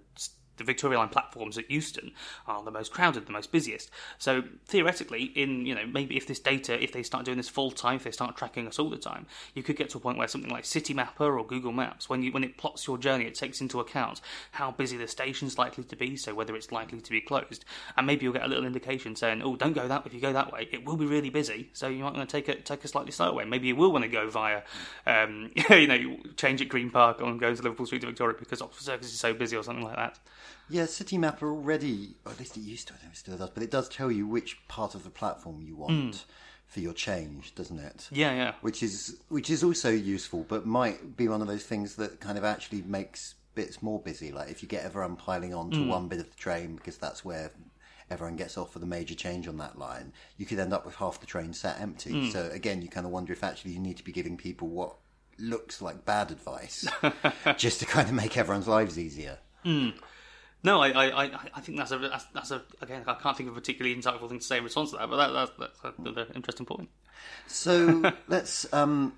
the 0.57 0.63
Victoria 0.63 0.99
Line 0.99 1.09
platforms 1.09 1.57
at 1.57 1.69
Euston 1.69 2.11
are 2.47 2.63
the 2.63 2.71
most 2.71 2.91
crowded, 2.91 3.25
the 3.25 3.31
most 3.31 3.51
busiest. 3.51 3.89
So 4.17 4.43
theoretically, 4.65 5.23
in 5.35 5.65
you 5.65 5.75
know 5.75 5.85
maybe 5.85 6.17
if 6.17 6.27
this 6.27 6.39
data, 6.39 6.81
if 6.81 6.91
they 6.91 7.03
start 7.03 7.25
doing 7.25 7.37
this 7.37 7.49
full 7.49 7.71
time, 7.71 7.97
if 7.97 8.03
they 8.03 8.11
start 8.11 8.35
tracking 8.35 8.67
us 8.67 8.79
all 8.79 8.89
the 8.89 8.97
time, 8.97 9.25
you 9.53 9.63
could 9.63 9.75
get 9.75 9.89
to 9.89 9.97
a 9.97 10.01
point 10.01 10.17
where 10.17 10.27
something 10.27 10.51
like 10.51 10.63
Citymapper 10.63 11.37
or 11.37 11.45
Google 11.45 11.71
Maps, 11.71 12.09
when 12.09 12.23
you 12.23 12.31
when 12.31 12.43
it 12.43 12.57
plots 12.57 12.87
your 12.87 12.97
journey, 12.97 13.25
it 13.25 13.35
takes 13.35 13.61
into 13.61 13.79
account 13.79 14.21
how 14.51 14.71
busy 14.71 14.97
the 14.97 15.07
station's 15.07 15.57
likely 15.57 15.83
to 15.83 15.95
be, 15.95 16.15
so 16.15 16.33
whether 16.33 16.55
it's 16.55 16.71
likely 16.71 17.01
to 17.01 17.09
be 17.11 17.21
closed, 17.21 17.65
and 17.97 18.07
maybe 18.07 18.23
you'll 18.23 18.33
get 18.33 18.43
a 18.43 18.47
little 18.47 18.65
indication 18.65 19.15
saying, 19.15 19.41
oh, 19.41 19.55
don't 19.55 19.73
go 19.73 19.87
that 19.87 20.05
if 20.05 20.13
you 20.13 20.21
go 20.21 20.33
that 20.33 20.51
way, 20.51 20.67
it 20.71 20.85
will 20.85 20.97
be 20.97 21.05
really 21.05 21.29
busy, 21.29 21.69
so 21.73 21.87
you 21.87 22.03
might 22.03 22.13
want 22.13 22.27
to 22.27 22.31
take 22.37 22.47
a 22.47 22.59
take 22.61 22.83
a 22.83 22.87
slightly 22.87 23.11
slower 23.11 23.33
way. 23.33 23.45
Maybe 23.45 23.67
you 23.67 23.75
will 23.75 23.91
want 23.91 24.03
to 24.03 24.09
go 24.09 24.29
via, 24.29 24.61
um, 25.05 25.51
you 25.69 25.87
know, 25.87 26.17
change 26.37 26.61
at 26.61 26.69
Green 26.69 26.89
Park 26.89 27.21
and 27.21 27.39
go 27.39 27.53
to 27.53 27.61
Liverpool 27.61 27.85
Street 27.85 28.01
to 28.01 28.07
Victoria 28.07 28.35
because 28.37 28.61
Oxford 28.61 28.83
Circus 28.83 29.07
is 29.07 29.19
so 29.19 29.33
busy 29.33 29.55
or 29.55 29.63
something 29.63 29.83
like 29.83 29.95
that. 29.95 30.19
Yeah, 30.69 30.83
Citymapper 30.83 31.43
already, 31.43 32.15
or 32.25 32.31
at 32.31 32.39
least 32.39 32.57
it 32.57 32.61
used 32.61 32.87
to, 32.87 32.93
I 32.93 32.97
don't 32.97 33.05
know 33.05 33.11
it 33.11 33.17
still 33.17 33.37
does, 33.37 33.49
but 33.51 33.63
it 33.63 33.71
does 33.71 33.87
tell 33.87 34.11
you 34.11 34.27
which 34.27 34.67
part 34.67 34.95
of 34.95 35.03
the 35.03 35.09
platform 35.09 35.61
you 35.61 35.75
want 35.75 36.15
hmm. 36.15 36.21
for 36.67 36.79
your 36.79 36.93
change, 36.93 37.53
doesn't 37.55 37.79
it? 37.79 38.07
Yeah, 38.11 38.33
yeah. 38.33 38.53
Which 38.61 38.81
is 38.81 39.17
which 39.29 39.49
is 39.49 39.63
also 39.63 39.89
useful, 39.89 40.45
but 40.47 40.65
might 40.65 41.15
be 41.15 41.27
one 41.27 41.41
of 41.41 41.47
those 41.47 41.63
things 41.63 41.95
that 41.95 42.19
kind 42.19 42.37
of 42.37 42.43
actually 42.43 42.81
makes 42.81 43.35
bits 43.53 43.81
more 43.81 43.99
busy. 43.99 44.31
Like 44.31 44.49
if 44.49 44.61
you 44.61 44.67
get 44.67 44.83
everyone 44.83 45.15
piling 45.15 45.53
on 45.53 45.71
to 45.71 45.77
hmm. 45.77 45.87
one 45.87 46.07
bit 46.07 46.19
of 46.19 46.29
the 46.29 46.37
train 46.37 46.75
because 46.75 46.97
that's 46.97 47.23
where 47.23 47.51
everyone 48.09 48.35
gets 48.35 48.57
off 48.57 48.71
for 48.71 48.79
the 48.79 48.85
major 48.85 49.15
change 49.15 49.47
on 49.47 49.57
that 49.57 49.77
line, 49.77 50.13
you 50.37 50.45
could 50.45 50.59
end 50.59 50.73
up 50.73 50.85
with 50.85 50.95
half 50.95 51.19
the 51.19 51.25
train 51.25 51.53
sat 51.53 51.79
empty. 51.79 52.11
Hmm. 52.11 52.29
So 52.29 52.49
again, 52.51 52.81
you 52.81 52.89
kind 52.89 53.05
of 53.05 53.11
wonder 53.11 53.33
if 53.33 53.43
actually 53.43 53.71
you 53.71 53.79
need 53.79 53.97
to 53.97 54.03
be 54.03 54.11
giving 54.11 54.37
people 54.37 54.67
what 54.67 54.95
looks 55.37 55.81
like 55.81 56.05
bad 56.05 56.31
advice 56.31 56.87
just 57.57 57.79
to 57.79 57.85
kind 57.85 58.07
of 58.07 58.13
make 58.13 58.37
everyone's 58.37 58.67
lives 58.67 58.97
easier. 58.97 59.37
Hmm. 59.63 59.89
No, 60.65 60.81
I, 60.81 60.89
I, 60.89 61.05
I, 61.25 61.31
I 61.55 61.61
think 61.61 61.77
that's 61.77 61.91
a, 61.91 61.97
that's, 61.99 62.25
that's 62.33 62.51
a, 62.51 62.63
again, 62.81 63.03
I 63.07 63.13
can't 63.13 63.37
think 63.37 63.47
of 63.49 63.55
a 63.55 63.59
particularly 63.61 63.95
insightful 63.95 64.27
thing 64.27 64.39
to 64.39 64.45
say 64.45 64.57
in 64.57 64.63
response 64.63 64.91
to 64.91 64.97
that, 64.97 65.09
but 65.09 65.17
that, 65.17 65.31
that's, 65.57 65.73
that's 65.81 65.97
another 65.99 66.27
interesting 66.35 66.65
point. 66.65 66.89
So 67.47 68.11
let's. 68.27 68.71
Um, 68.73 69.13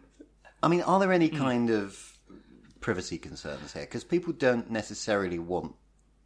I 0.61 0.67
mean, 0.67 0.81
are 0.81 0.99
there 0.99 1.11
any 1.13 1.29
kind 1.29 1.69
of 1.69 2.17
privacy 2.81 3.17
concerns 3.17 3.73
here? 3.73 3.83
Because 3.83 4.03
people 4.03 4.33
don't 4.33 4.69
necessarily 4.69 5.39
want 5.39 5.73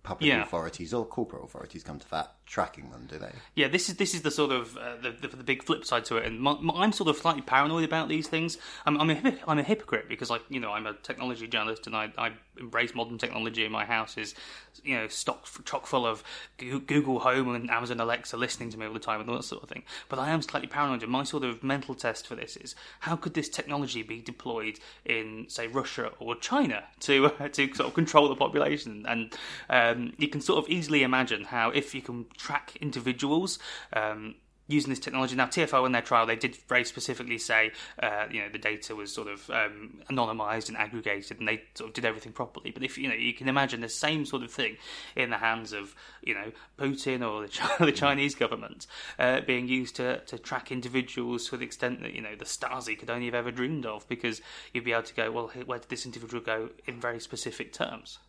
public 0.03 0.29
Yeah. 0.29 0.41
authorities 0.43 0.93
or 0.93 1.05
corporate 1.05 1.43
authorities 1.43 1.83
come 1.83 1.99
to 1.99 2.09
that 2.11 2.35
tracking 2.51 2.89
them, 2.89 3.07
do 3.09 3.17
they? 3.17 3.31
Yeah, 3.55 3.69
this 3.69 3.87
is 3.87 3.95
this 3.95 4.13
is 4.13 4.23
the 4.23 4.29
sort 4.29 4.51
of 4.51 4.75
uh, 4.75 4.97
the, 5.01 5.11
the 5.11 5.37
the 5.37 5.43
big 5.43 5.63
flip 5.63 5.85
side 5.85 6.03
to 6.05 6.17
it, 6.17 6.25
and 6.25 6.39
my, 6.39 6.53
my, 6.59 6.73
I'm 6.75 6.91
sort 6.91 7.09
of 7.09 7.15
slightly 7.15 7.41
paranoid 7.41 7.85
about 7.85 8.09
these 8.09 8.27
things. 8.27 8.57
I'm 8.85 8.99
I'm 8.99 9.09
a, 9.09 9.37
I'm 9.47 9.57
a 9.57 9.63
hypocrite 9.63 10.09
because 10.09 10.29
like 10.29 10.43
you 10.49 10.59
know 10.59 10.71
I'm 10.71 10.85
a 10.85 10.93
technology 10.93 11.47
journalist 11.47 11.87
and 11.87 11.95
I, 11.95 12.11
I 12.17 12.33
embrace 12.59 12.93
modern 12.93 13.17
technology. 13.17 13.67
My 13.69 13.85
house 13.85 14.17
is 14.17 14.35
you 14.83 14.95
know 14.95 15.07
stock 15.07 15.47
chock 15.63 15.87
full 15.87 16.05
of 16.05 16.23
Google 16.57 17.19
Home 17.19 17.55
and 17.55 17.71
Amazon 17.71 18.01
Alexa 18.01 18.35
listening 18.35 18.69
to 18.71 18.77
me 18.77 18.85
all 18.85 18.93
the 18.93 18.99
time 18.99 19.21
and 19.21 19.29
all 19.29 19.37
that 19.37 19.43
sort 19.43 19.63
of 19.63 19.69
thing. 19.69 19.83
But 20.09 20.19
I 20.19 20.29
am 20.29 20.41
slightly 20.41 20.67
paranoid, 20.67 21.03
and 21.03 21.11
my 21.11 21.23
sort 21.23 21.45
of 21.45 21.63
mental 21.63 21.95
test 21.95 22.27
for 22.27 22.35
this 22.35 22.57
is 22.57 22.75
how 22.99 23.15
could 23.15 23.33
this 23.33 23.47
technology 23.47 24.03
be 24.03 24.21
deployed 24.21 24.77
in 25.05 25.45
say 25.47 25.67
Russia 25.67 26.11
or 26.19 26.35
China 26.35 26.83
to 26.99 27.29
to 27.53 27.73
sort 27.73 27.87
of 27.87 27.93
control 27.93 28.27
the 28.27 28.35
population? 28.35 29.05
And 29.07 29.33
um, 29.69 30.13
you 30.17 30.27
can 30.27 30.41
sort 30.41 30.61
of 30.61 30.69
easily 30.69 31.03
imagine 31.03 31.45
how 31.45 31.69
if 31.69 31.95
you 31.95 32.01
can 32.01 32.25
track 32.41 32.75
individuals. 32.81 33.59
Um, 33.93 34.35
Using 34.67 34.91
this 34.91 34.99
technology 34.99 35.35
now, 35.35 35.47
TFL 35.47 35.85
in 35.85 35.91
their 35.91 36.01
trial, 36.01 36.25
they 36.25 36.37
did 36.37 36.55
very 36.69 36.85
specifically 36.85 37.37
say, 37.37 37.71
uh, 38.01 38.27
you 38.31 38.39
know, 38.39 38.47
the 38.47 38.57
data 38.57 38.95
was 38.95 39.13
sort 39.13 39.27
of 39.27 39.49
um, 39.49 39.99
anonymized 40.09 40.69
and 40.69 40.77
aggregated, 40.77 41.39
and 41.39 41.47
they 41.47 41.63
sort 41.73 41.89
of 41.89 41.93
did 41.93 42.05
everything 42.05 42.31
properly. 42.31 42.71
But 42.71 42.81
if 42.81 42.97
you 42.97 43.09
know, 43.09 43.13
you 43.13 43.33
can 43.33 43.49
imagine 43.49 43.81
the 43.81 43.89
same 43.89 44.25
sort 44.25 44.43
of 44.43 44.51
thing 44.51 44.77
in 45.17 45.29
the 45.29 45.39
hands 45.39 45.73
of, 45.73 45.93
you 46.23 46.33
know, 46.35 46.53
Putin 46.77 47.27
or 47.27 47.47
the, 47.47 47.85
the 47.85 47.91
Chinese 47.91 48.33
government 48.33 48.87
uh, 49.19 49.41
being 49.41 49.67
used 49.67 49.97
to, 49.97 50.19
to 50.19 50.37
track 50.37 50.71
individuals 50.71 51.49
to 51.49 51.57
the 51.57 51.65
extent 51.65 52.01
that 52.03 52.13
you 52.13 52.21
know 52.21 52.35
the 52.37 52.45
Stasi 52.45 52.97
could 52.97 53.09
only 53.09 53.25
have 53.25 53.35
ever 53.35 53.51
dreamed 53.51 53.85
of, 53.85 54.07
because 54.07 54.41
you'd 54.73 54.85
be 54.85 54.93
able 54.93 55.03
to 55.03 55.15
go, 55.15 55.31
well, 55.31 55.51
where 55.65 55.79
did 55.79 55.89
this 55.89 56.05
individual 56.05 56.41
go 56.41 56.69
in 56.87 56.97
very 56.97 57.19
specific 57.19 57.73
terms? 57.73 58.19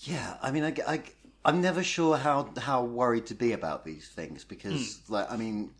Yeah, 0.00 0.36
I 0.42 0.50
mean, 0.50 0.64
I, 0.64 0.74
I, 0.86 1.00
I'm 1.46 1.60
never 1.60 1.84
sure 1.84 2.16
how 2.16 2.50
how 2.58 2.82
worried 2.82 3.26
to 3.26 3.34
be 3.34 3.52
about 3.52 3.84
these 3.84 4.08
things 4.08 4.42
because, 4.42 5.00
hmm. 5.06 5.12
like, 5.12 5.30
I 5.30 5.36
mean, 5.36 5.70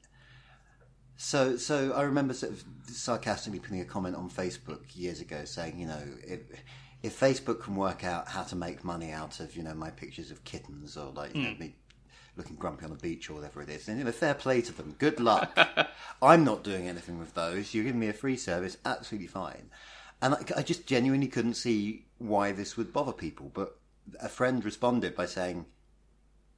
so 1.17 1.57
so 1.57 1.93
I 1.93 2.03
remember 2.03 2.35
sort 2.35 2.53
of 2.53 2.65
sarcastically 2.87 3.59
putting 3.59 3.81
a 3.81 3.85
comment 3.85 4.15
on 4.15 4.31
Facebook 4.31 4.85
years 4.95 5.21
ago 5.21 5.45
saying, 5.45 5.81
you 5.81 5.89
know, 5.89 6.03
if 6.23 6.41
if 7.03 7.19
Facebook 7.19 7.63
can 7.63 7.75
work 7.75 8.05
out 8.05 8.29
how 8.29 8.45
to 8.45 8.55
make 8.55 8.85
money 8.85 9.11
out 9.11 9.41
of 9.41 9.57
you 9.57 9.65
know 9.65 9.75
my 9.75 9.91
pictures 9.91 10.31
of 10.31 10.45
kittens 10.45 10.97
or 10.97 11.11
like 11.11 11.35
you 11.35 11.43
know 11.43 11.51
hmm. 11.51 11.61
me 11.61 11.75
looking 12.37 12.55
grumpy 12.55 12.85
on 12.85 12.91
the 12.91 12.97
beach 12.99 13.29
or 13.29 13.35
whatever 13.35 13.61
it 13.61 13.69
is, 13.69 13.87
then 13.87 13.99
you 13.99 14.05
know, 14.05 14.13
fair 14.13 14.35
play 14.35 14.61
to 14.61 14.73
them. 14.73 14.95
Good 14.99 15.19
luck. 15.19 15.59
I'm 16.23 16.45
not 16.45 16.63
doing 16.63 16.87
anything 16.87 17.19
with 17.19 17.35
those. 17.35 17.75
You're 17.75 17.85
giving 17.85 17.99
me 17.99 18.09
a 18.09 18.13
free 18.13 18.37
service, 18.37 18.77
absolutely 18.85 19.27
fine. 19.27 19.71
And 20.23 20.35
I, 20.35 20.45
I 20.59 20.63
just 20.63 20.87
genuinely 20.87 21.27
couldn't 21.27 21.55
see 21.55 22.05
why 22.19 22.53
this 22.53 22.77
would 22.77 22.93
bother 22.93 23.13
people. 23.13 23.51
But 23.53 23.77
a 24.21 24.29
friend 24.29 24.65
responded 24.65 25.15
by 25.15 25.27
saying, 25.27 25.67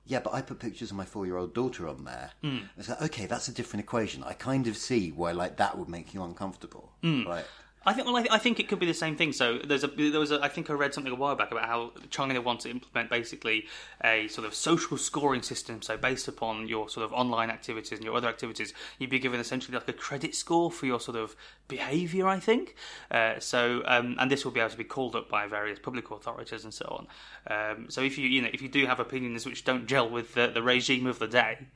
"Yeah, 0.05 0.21
but 0.21 0.35
I 0.35 0.43
put 0.43 0.59
pictures 0.59 0.90
of 0.90 0.97
my 0.97 1.05
four-year-old 1.05 1.55
daughter 1.55 1.88
on 1.88 2.05
there." 2.05 2.31
Mm. 2.43 2.69
It's 2.76 2.88
like, 2.88 3.02
okay, 3.02 3.26
that's 3.26 3.49
a 3.49 3.52
different 3.52 3.85
equation. 3.85 4.23
I 4.25 4.33
kind 4.35 4.67
of 4.67 4.76
see 4.76 5.11
why 5.12 5.33
like 5.33 5.57
that 5.57 5.76
would 5.78 5.88
make 5.88 6.14
you 6.14 6.23
uncomfortable, 6.23 6.93
right? 7.26 7.47
I 7.87 7.93
think. 7.93 8.07
Well, 8.07 8.17
I, 8.17 8.27
I 8.33 8.39
think 8.39 8.61
it 8.61 8.69
could 8.69 8.79
be 8.79 8.87
the 8.87 8.95
same 8.95 9.17
thing. 9.17 9.33
So 9.33 9.59
there's 9.59 9.85
a 9.85 9.89
there 9.89 10.21
was 10.21 10.33
a, 10.33 10.41
I 10.43 10.49
think 10.49 10.69
I 10.69 10.75
read 10.75 10.93
something 10.93 11.13
a 11.13 11.17
while 11.17 11.35
back 11.37 11.53
about 11.53 11.67
how 11.67 11.93
China 12.11 12.41
wants 12.41 12.65
to 12.65 12.71
implement 12.71 13.09
basically 13.09 13.67
a 14.05 14.29
sort 14.29 14.47
of 14.47 14.55
social 14.55 14.97
scoring 14.97 15.43
system. 15.43 15.81
So 15.83 15.97
based 15.97 16.29
upon 16.29 16.69
your 16.69 16.89
sort 16.89 17.05
of 17.05 17.13
online 17.13 17.51
activities 17.51 17.93
and 17.93 18.05
your 18.05 18.15
other 18.17 18.29
activities, 18.29 18.75
you'd 18.99 19.11
be 19.11 19.19
given 19.19 19.41
essentially 19.41 19.77
like 19.77 19.89
a 19.89 19.93
credit 19.93 20.35
score 20.35 20.71
for 20.71 20.87
your 20.87 21.01
sort 21.01 21.17
of 21.17 21.37
behaviour. 21.69 22.27
I 22.27 22.41
think. 22.41 22.75
Uh, 23.11 23.39
so 23.39 23.83
um, 23.87 24.17
and 24.19 24.31
this 24.31 24.45
will 24.45 24.53
be 24.53 24.61
able 24.61 24.71
to 24.71 24.77
be 24.77 24.85
called 24.85 25.15
up 25.15 25.29
by 25.29 25.47
various 25.47 25.79
public 25.79 26.11
authorities 26.11 26.65
and 26.65 26.75
so 26.75 26.87
on. 26.87 27.07
Um, 27.47 27.87
so 27.91 28.03
if 28.03 28.19
you 28.19 28.29
you 28.29 28.43
know 28.43 28.51
if 28.53 28.61
you 28.61 28.69
do 28.69 28.87
have 28.87 29.01
opinions 29.01 29.47
which 29.47 29.65
don't 29.65 29.87
gel 29.87 30.09
with 30.09 30.35
the, 30.35 30.49
the 30.49 30.63
regime 30.63 31.07
of 31.07 31.19
the 31.19 31.29
day, 31.29 31.67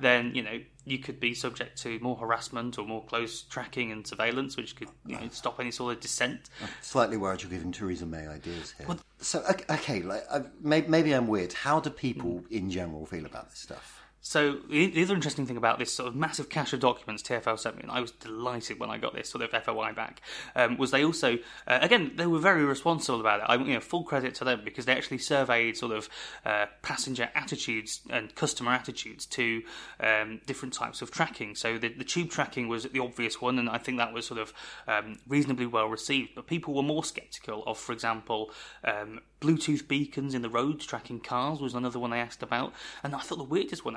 then 0.00 0.34
you 0.34 0.42
know 0.42 0.60
you 0.84 0.98
could 0.98 1.20
be 1.20 1.34
subject 1.34 1.80
to 1.82 1.98
more 2.00 2.16
harassment 2.16 2.78
or 2.78 2.86
more 2.86 3.04
close 3.04 3.42
tracking 3.42 3.92
and 3.92 4.06
surveillance, 4.06 4.56
which 4.56 4.76
could 4.76 4.88
you 5.06 5.16
know, 5.16 5.28
stop 5.30 5.60
any 5.60 5.70
sort 5.70 5.94
of 5.94 6.00
dissent. 6.00 6.48
Slightly 6.80 7.16
worried 7.16 7.42
you're 7.42 7.50
giving 7.50 7.72
Theresa 7.72 8.06
May 8.06 8.26
ideas 8.26 8.74
here. 8.76 8.96
so 9.18 9.44
okay, 9.68 10.02
like 10.02 10.22
maybe 10.62 11.12
I'm 11.12 11.28
weird. 11.28 11.52
How 11.52 11.80
do 11.80 11.90
people 11.90 12.44
in 12.50 12.70
general 12.70 13.06
feel 13.06 13.26
about 13.26 13.50
this 13.50 13.60
stuff? 13.60 13.99
So 14.22 14.58
the 14.68 14.86
the 14.88 15.02
other 15.02 15.14
interesting 15.14 15.46
thing 15.46 15.56
about 15.56 15.78
this 15.78 15.94
sort 15.94 16.08
of 16.08 16.14
massive 16.14 16.50
cache 16.50 16.74
of 16.74 16.80
documents 16.80 17.22
TFL 17.22 17.58
sent 17.58 17.76
me, 17.76 17.82
and 17.82 17.90
I 17.90 18.00
was 18.00 18.10
delighted 18.10 18.78
when 18.78 18.90
I 18.90 18.98
got 18.98 19.14
this 19.14 19.30
sort 19.30 19.42
of 19.42 19.64
FOI 19.64 19.92
back, 19.92 20.20
um, 20.54 20.76
was 20.76 20.90
they 20.90 21.04
also 21.04 21.38
uh, 21.66 21.78
again 21.80 22.12
they 22.16 22.26
were 22.26 22.38
very 22.38 22.64
responsible 22.64 23.20
about 23.20 23.40
it. 23.40 23.46
I 23.48 23.56
you 23.56 23.74
know 23.74 23.80
full 23.80 24.04
credit 24.04 24.34
to 24.36 24.44
them 24.44 24.60
because 24.62 24.84
they 24.84 24.92
actually 24.92 25.18
surveyed 25.18 25.76
sort 25.76 25.92
of 25.92 26.08
uh, 26.44 26.66
passenger 26.82 27.30
attitudes 27.34 28.00
and 28.10 28.34
customer 28.34 28.72
attitudes 28.72 29.24
to 29.26 29.62
um, 30.00 30.40
different 30.46 30.74
types 30.74 31.00
of 31.00 31.10
tracking. 31.10 31.54
So 31.54 31.78
the, 31.78 31.88
the 31.88 32.04
tube 32.04 32.30
tracking 32.30 32.68
was 32.68 32.84
the 32.84 33.00
obvious 33.00 33.40
one, 33.40 33.58
and 33.58 33.70
I 33.70 33.78
think 33.78 33.96
that 33.98 34.12
was 34.12 34.26
sort 34.26 34.40
of 34.40 34.52
um, 34.86 35.18
reasonably 35.26 35.66
well 35.66 35.86
received. 35.86 36.34
But 36.34 36.46
people 36.46 36.74
were 36.74 36.82
more 36.82 37.04
sceptical 37.04 37.64
of, 37.66 37.78
for 37.78 37.92
example, 37.92 38.50
um, 38.84 39.20
Bluetooth 39.40 39.88
beacons 39.88 40.34
in 40.34 40.42
the 40.42 40.50
roads 40.50 40.84
tracking 40.84 41.20
cars 41.20 41.60
was 41.60 41.74
another 41.74 41.98
one 41.98 42.10
they 42.10 42.20
asked 42.20 42.42
about, 42.42 42.74
and 43.02 43.14
I 43.14 43.20
thought 43.20 43.38
the 43.38 43.44
weirdest 43.44 43.84
one 43.84 43.96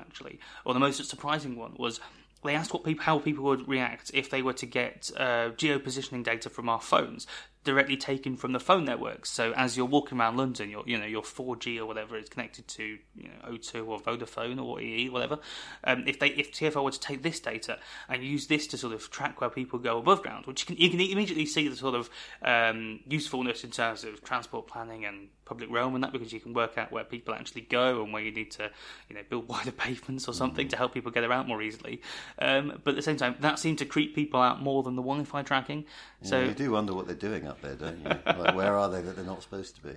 or 0.65 0.73
the 0.73 0.79
most 0.79 1.03
surprising 1.05 1.55
one, 1.55 1.73
was 1.77 1.99
they 2.43 2.55
asked 2.55 2.73
what 2.73 2.83
people, 2.83 3.03
how 3.03 3.19
people 3.19 3.43
would 3.45 3.67
react 3.67 4.11
if 4.13 4.29
they 4.29 4.41
were 4.41 4.53
to 4.53 4.65
get 4.65 5.11
uh, 5.17 5.49
geopositioning 5.51 6.23
data 6.23 6.49
from 6.49 6.69
our 6.69 6.81
phones 6.81 7.25
directly 7.63 7.95
taken 7.95 8.35
from 8.35 8.51
the 8.51 8.59
phone 8.59 8.85
networks. 8.85 9.31
So 9.31 9.53
as 9.53 9.77
you're 9.77 9.85
walking 9.85 10.19
around 10.19 10.37
London, 10.37 10.69
your 10.69 10.83
you 10.85 10.97
know 10.97 11.05
your 11.05 11.21
4G 11.21 11.79
or 11.79 11.85
whatever 11.85 12.17
is 12.17 12.29
connected 12.29 12.67
to 12.69 12.83
you 12.83 13.29
know 13.29 13.51
O2 13.51 13.87
or 13.87 13.99
Vodafone 13.99 14.63
or 14.63 14.81
EE 14.81 15.09
whatever. 15.09 15.39
Um, 15.83 16.03
if 16.07 16.19
they 16.19 16.27
if 16.29 16.51
TFL 16.51 16.83
were 16.83 16.91
to 16.91 16.99
take 16.99 17.23
this 17.23 17.39
data 17.39 17.79
and 18.09 18.23
use 18.23 18.47
this 18.47 18.67
to 18.67 18.77
sort 18.77 18.93
of 18.93 19.09
track 19.09 19.41
where 19.41 19.49
people 19.49 19.79
go 19.79 19.97
above 19.97 20.21
ground, 20.21 20.45
which 20.45 20.61
you 20.61 20.75
can 20.75 20.83
you 20.83 20.89
can 20.89 20.99
immediately 20.99 21.45
see 21.45 21.67
the 21.67 21.75
sort 21.75 21.95
of 21.95 22.09
um, 22.43 22.99
usefulness 23.07 23.63
in 23.63 23.71
terms 23.71 24.03
of 24.03 24.23
transport 24.23 24.67
planning 24.67 25.05
and 25.05 25.29
public 25.45 25.69
realm 25.69 25.93
and 25.93 26.03
that 26.03 26.13
because 26.13 26.31
you 26.31 26.39
can 26.39 26.53
work 26.53 26.77
out 26.77 26.91
where 26.91 27.03
people 27.03 27.33
actually 27.33 27.61
go 27.61 28.01
and 28.01 28.13
where 28.13 28.21
you 28.21 28.31
need 28.31 28.49
to 28.49 28.69
you 29.09 29.15
know 29.15 29.21
build 29.29 29.47
wider 29.53 29.71
pavements 29.71 30.27
or 30.27 30.33
something 30.33 30.67
to 30.67 30.77
help 30.77 30.93
people 30.93 31.11
get 31.11 31.23
around 31.23 31.47
more 31.47 31.61
easily. 31.61 32.01
Um, 32.39 32.81
but 32.83 32.91
at 32.91 32.95
the 32.95 33.01
same 33.01 33.17
time, 33.17 33.35
that 33.39 33.59
seemed 33.59 33.77
to 33.79 33.85
creep 33.85 34.15
people 34.15 34.41
out 34.41 34.61
more 34.61 34.83
than 34.83 34.95
the 34.95 35.01
Wi-Fi 35.01 35.43
tracking. 35.43 35.85
So 36.21 36.41
you 36.41 36.53
do 36.53 36.71
wonder 36.71 36.93
what 36.93 37.07
they're 37.07 37.15
doing 37.15 37.47
up 37.53 37.61
there, 37.61 37.75
don't 37.75 37.99
you? 37.99 38.09
like, 38.43 38.55
where 38.55 38.77
are 38.77 38.89
they 38.89 39.01
that 39.01 39.15
they're 39.15 39.25
not 39.25 39.43
supposed 39.43 39.75
to 39.75 39.81
be? 39.81 39.95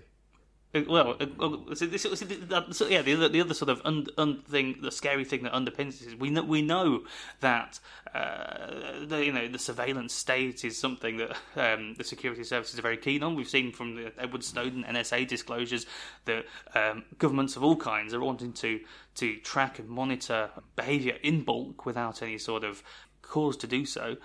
Uh, 0.75 0.83
Well, 0.87 1.17
uh, 1.21 1.75
so, 1.75 2.87
yeah, 2.87 3.03
the 3.03 3.15
other, 3.15 3.29
the 3.29 3.41
other 3.41 3.55
sort 3.55 3.71
of 3.71 3.81
un, 3.85 4.07
un 4.19 4.43
thing, 4.43 4.77
the 4.83 4.91
scary 4.91 5.25
thing 5.25 5.43
that 5.45 5.53
underpins 5.53 5.99
this 5.99 6.09
is 6.09 6.17
we 6.17 6.29
know 6.29 6.43
we 6.43 6.61
know 6.61 7.05
that 7.41 7.81
uh, 8.15 9.07
the 9.07 9.25
you 9.25 9.33
know 9.33 9.49
the 9.49 9.59
surveillance 9.59 10.13
state 10.13 10.65
is 10.65 10.77
something 10.77 11.17
that 11.17 11.37
um, 11.57 11.95
the 11.95 12.05
security 12.05 12.45
services 12.45 12.79
are 12.79 12.83
very 12.83 12.99
keen 12.99 13.23
on. 13.23 13.37
We've 13.37 13.49
seen 13.49 13.73
from 13.73 13.97
the 13.97 14.13
Edward 14.19 14.45
Snowden 14.45 14.85
NSA 14.85 15.27
disclosures 15.27 15.87
that 16.27 16.45
um, 16.75 17.05
governments 17.17 17.57
of 17.57 17.65
all 17.65 17.77
kinds 17.77 18.13
are 18.13 18.21
wanting 18.21 18.53
to 18.55 18.81
to 19.15 19.37
track 19.39 19.79
and 19.79 19.89
monitor 19.89 20.51
behaviour 20.75 21.17
in 21.23 21.43
bulk 21.43 21.87
without 21.87 22.23
any 22.23 22.39
sort 22.39 22.65
of 22.65 22.83
cause 23.27 23.57
to 23.59 23.67
do 23.67 23.85
so. 23.85 24.17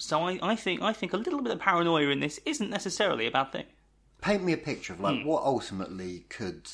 So 0.00 0.22
I, 0.22 0.38
I 0.42 0.56
think 0.56 0.82
I 0.82 0.92
think 0.92 1.12
a 1.12 1.16
little 1.16 1.42
bit 1.42 1.52
of 1.52 1.60
paranoia 1.60 2.08
in 2.08 2.20
this 2.20 2.40
isn't 2.46 2.70
necessarily 2.70 3.26
a 3.26 3.30
bad 3.30 3.52
thing. 3.52 3.66
Paint 4.20 4.42
me 4.42 4.52
a 4.52 4.56
picture 4.56 4.92
of 4.92 5.00
like 5.00 5.24
what 5.24 5.42
ultimately 5.42 6.24
could 6.28 6.68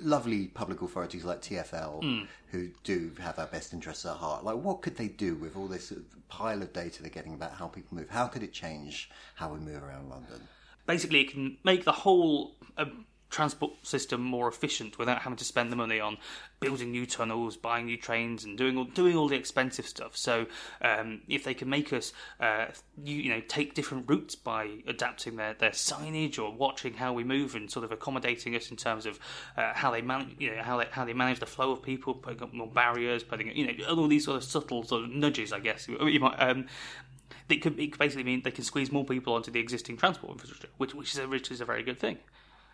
lovely 0.00 0.46
public 0.46 0.80
authorities 0.80 1.24
like 1.24 1.42
TFL, 1.42 2.26
who 2.50 2.68
do 2.84 3.12
have 3.20 3.38
our 3.38 3.46
best 3.46 3.72
interests 3.72 4.06
at 4.06 4.16
heart, 4.16 4.44
like 4.44 4.56
what 4.56 4.80
could 4.82 4.96
they 4.96 5.08
do 5.08 5.34
with 5.34 5.56
all 5.56 5.66
this 5.66 5.92
pile 6.28 6.62
of 6.62 6.72
data 6.72 7.02
they're 7.02 7.10
getting 7.10 7.34
about 7.34 7.52
how 7.52 7.66
people 7.66 7.96
move? 7.96 8.08
How 8.08 8.26
could 8.26 8.42
it 8.42 8.52
change 8.52 9.10
how 9.34 9.52
we 9.52 9.58
move 9.58 9.82
around 9.82 10.08
London? 10.08 10.40
basically 10.88 11.20
it 11.20 11.30
can 11.30 11.56
make 11.62 11.84
the 11.84 11.92
whole 11.92 12.56
uh, 12.76 12.86
transport 13.30 13.72
system 13.86 14.22
more 14.22 14.48
efficient 14.48 14.98
without 14.98 15.22
having 15.22 15.36
to 15.36 15.44
spend 15.44 15.70
the 15.70 15.76
money 15.76 16.00
on 16.00 16.16
building 16.60 16.90
new 16.90 17.06
tunnels, 17.06 17.56
buying 17.56 17.86
new 17.86 17.96
trains, 17.96 18.44
and 18.44 18.56
doing 18.58 18.76
all 18.76 18.84
doing 18.84 19.16
all 19.16 19.28
the 19.28 19.36
expensive 19.36 19.86
stuff. 19.86 20.16
So 20.16 20.46
um, 20.82 21.20
if 21.28 21.44
they 21.44 21.54
can 21.54 21.68
make 21.68 21.92
us, 21.92 22.12
uh, 22.40 22.66
you, 23.02 23.16
you 23.16 23.30
know, 23.30 23.40
take 23.46 23.74
different 23.74 24.08
routes 24.08 24.34
by 24.34 24.78
adapting 24.86 25.36
their, 25.36 25.54
their 25.54 25.70
signage 25.70 26.38
or 26.38 26.52
watching 26.52 26.94
how 26.94 27.12
we 27.12 27.24
move 27.24 27.54
and 27.54 27.70
sort 27.70 27.84
of 27.84 27.92
accommodating 27.92 28.56
us 28.56 28.70
in 28.70 28.76
terms 28.76 29.06
of 29.06 29.18
uh, 29.56 29.72
how 29.74 29.90
they 29.90 30.02
manage, 30.02 30.34
you 30.38 30.54
know, 30.54 30.62
how 30.62 30.78
they 30.78 30.86
how 30.90 31.04
they 31.04 31.12
manage 31.14 31.40
the 31.40 31.46
flow 31.46 31.72
of 31.72 31.82
people, 31.82 32.14
putting 32.14 32.42
up 32.42 32.52
more 32.52 32.66
barriers, 32.66 33.22
putting 33.22 33.54
you 33.56 33.66
know 33.66 33.84
all 33.94 34.08
these 34.08 34.24
sort 34.24 34.38
of 34.38 34.44
subtle 34.44 34.82
sort 34.84 35.04
of 35.04 35.10
nudges, 35.10 35.52
I 35.52 35.60
guess 35.60 35.86
you 35.88 36.20
might. 36.20 36.36
Um, 36.36 36.66
it 37.48 37.62
could, 37.62 37.78
it 37.78 37.92
could 37.92 37.98
basically 37.98 38.24
mean 38.24 38.42
they 38.42 38.50
can 38.50 38.64
squeeze 38.64 38.92
more 38.92 39.04
people 39.04 39.34
onto 39.34 39.50
the 39.50 39.60
existing 39.60 39.96
transport 39.96 40.32
infrastructure, 40.32 40.68
which 40.76 40.94
which 40.94 41.12
is 41.12 41.18
a, 41.18 41.28
which 41.28 41.50
is 41.50 41.60
a 41.60 41.64
very 41.64 41.82
good 41.82 41.98
thing. 41.98 42.18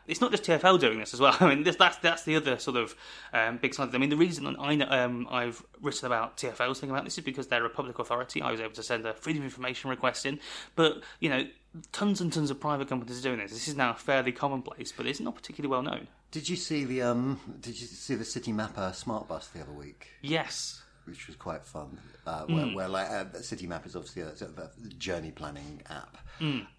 It's 0.07 0.21
not 0.21 0.31
just 0.31 0.45
TFL 0.45 0.79
doing 0.81 0.99
this 0.99 1.15
as 1.15 1.21
well. 1.21 1.37
I 1.41 1.49
mean, 1.49 1.65
this, 1.65 1.77
that's 1.77 1.97
that's 1.99 2.25
the 2.25 2.37
other 2.37 2.59
sort 2.59 2.77
of 2.77 2.95
um, 3.33 3.59
big 3.59 3.75
side. 3.75 3.95
I 3.95 3.99
mean, 3.99 4.11
the 4.11 4.17
reason 4.17 4.57
I 4.59 4.75
know, 4.75 4.87
um, 4.89 5.27
I've 5.31 5.65
written 5.81 6.07
about 6.07 6.37
TFL's 6.37 6.81
thing 6.81 6.91
about 6.91 7.05
this 7.05 7.19
is 7.19 7.25
because 7.25 7.49
they're 7.49 7.65
a 7.65 7.71
public 7.71 7.99
authority. 7.99 8.43
I 8.43 8.51
was 8.51 8.61
able 8.61 8.75
to 8.75 8.83
send 8.83 9.07
a 9.07 9.15
freedom 9.15 9.43
of 9.43 9.47
information 9.47 9.91
request 9.91 10.27
in, 10.27 10.41
but 10.77 11.03
you 11.21 11.29
know, 11.29 11.47
tons 11.93 12.21
and 12.21 12.33
tons 12.33 12.51
of 12.51 12.61
private 12.61 12.89
companies 12.89 13.19
are 13.19 13.23
doing 13.23 13.39
this. 13.39 13.53
This 13.53 13.69
is 13.69 13.77
now 13.77 13.95
fairly 13.95 14.33
commonplace, 14.33 14.93
but 14.93 15.07
it's 15.07 15.21
not 15.21 15.35
particularly 15.35 15.71
well 15.71 15.83
known. 15.83 16.09
Did 16.31 16.49
you 16.49 16.57
see 16.57 16.85
the 16.85 17.03
um? 17.03 17.41
Did 17.61 17.81
you 17.81 17.87
see 17.87 18.15
the 18.15 18.25
Citymapper 18.25 18.95
smart 18.95 19.29
bus 19.29 19.49
the 19.49 19.61
other 19.61 19.73
week? 19.73 20.09
Yes. 20.21 20.84
Which 21.07 21.27
was 21.27 21.37
quite 21.37 21.65
fun. 21.65 21.99
Uh, 22.27 22.45
where, 22.47 22.67
where 22.75 22.89
like 22.89 23.11
uh, 23.11 23.25
City 23.41 23.67
Map 23.67 23.85
is 23.87 23.95
obviously 23.95 24.23
a, 24.23 24.35
sort 24.37 24.51
of 24.53 24.59
a 24.59 24.71
journey 24.99 25.31
planning 25.31 25.83
app, 25.91 26.17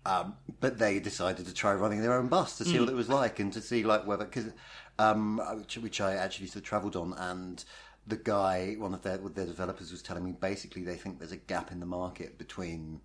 um, 0.05 0.35
but 0.59 0.77
they 0.79 0.99
decided 0.99 1.45
to 1.45 1.53
try 1.53 1.73
running 1.73 2.01
their 2.01 2.13
own 2.13 2.27
bus 2.27 2.57
to 2.57 2.65
see 2.65 2.79
what 2.79 2.89
it 2.89 2.95
was 2.95 3.09
like 3.09 3.39
and 3.39 3.53
to 3.53 3.61
see 3.61 3.83
like 3.83 4.05
whether 4.07 4.25
because 4.25 4.51
um, 4.99 5.39
which, 5.57 5.77
which 5.77 6.01
I 6.01 6.13
actually 6.15 6.47
sort 6.47 6.57
of 6.57 6.63
travelled 6.63 6.95
on 6.95 7.13
and. 7.13 7.63
The 8.07 8.17
guy, 8.17 8.75
one 8.77 8.93
of 8.93 9.01
their 9.01 9.17
their 9.17 9.47
developers, 9.47 9.91
was 9.91 10.03
telling 10.03 10.23
me 10.23 10.31
basically 10.31 10.83
they 10.83 10.95
think 10.95 11.17
there's 11.17 11.31
a 11.31 11.37
gap 11.37 11.71
in 11.71 11.79
the 11.79 11.87
market 11.87 12.37
between 12.37 13.01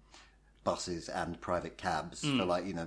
buses 0.62 1.08
and 1.08 1.40
private 1.40 1.78
cabs 1.78 2.20
for 2.20 2.44
like 2.44 2.66
you 2.66 2.74
know 2.74 2.86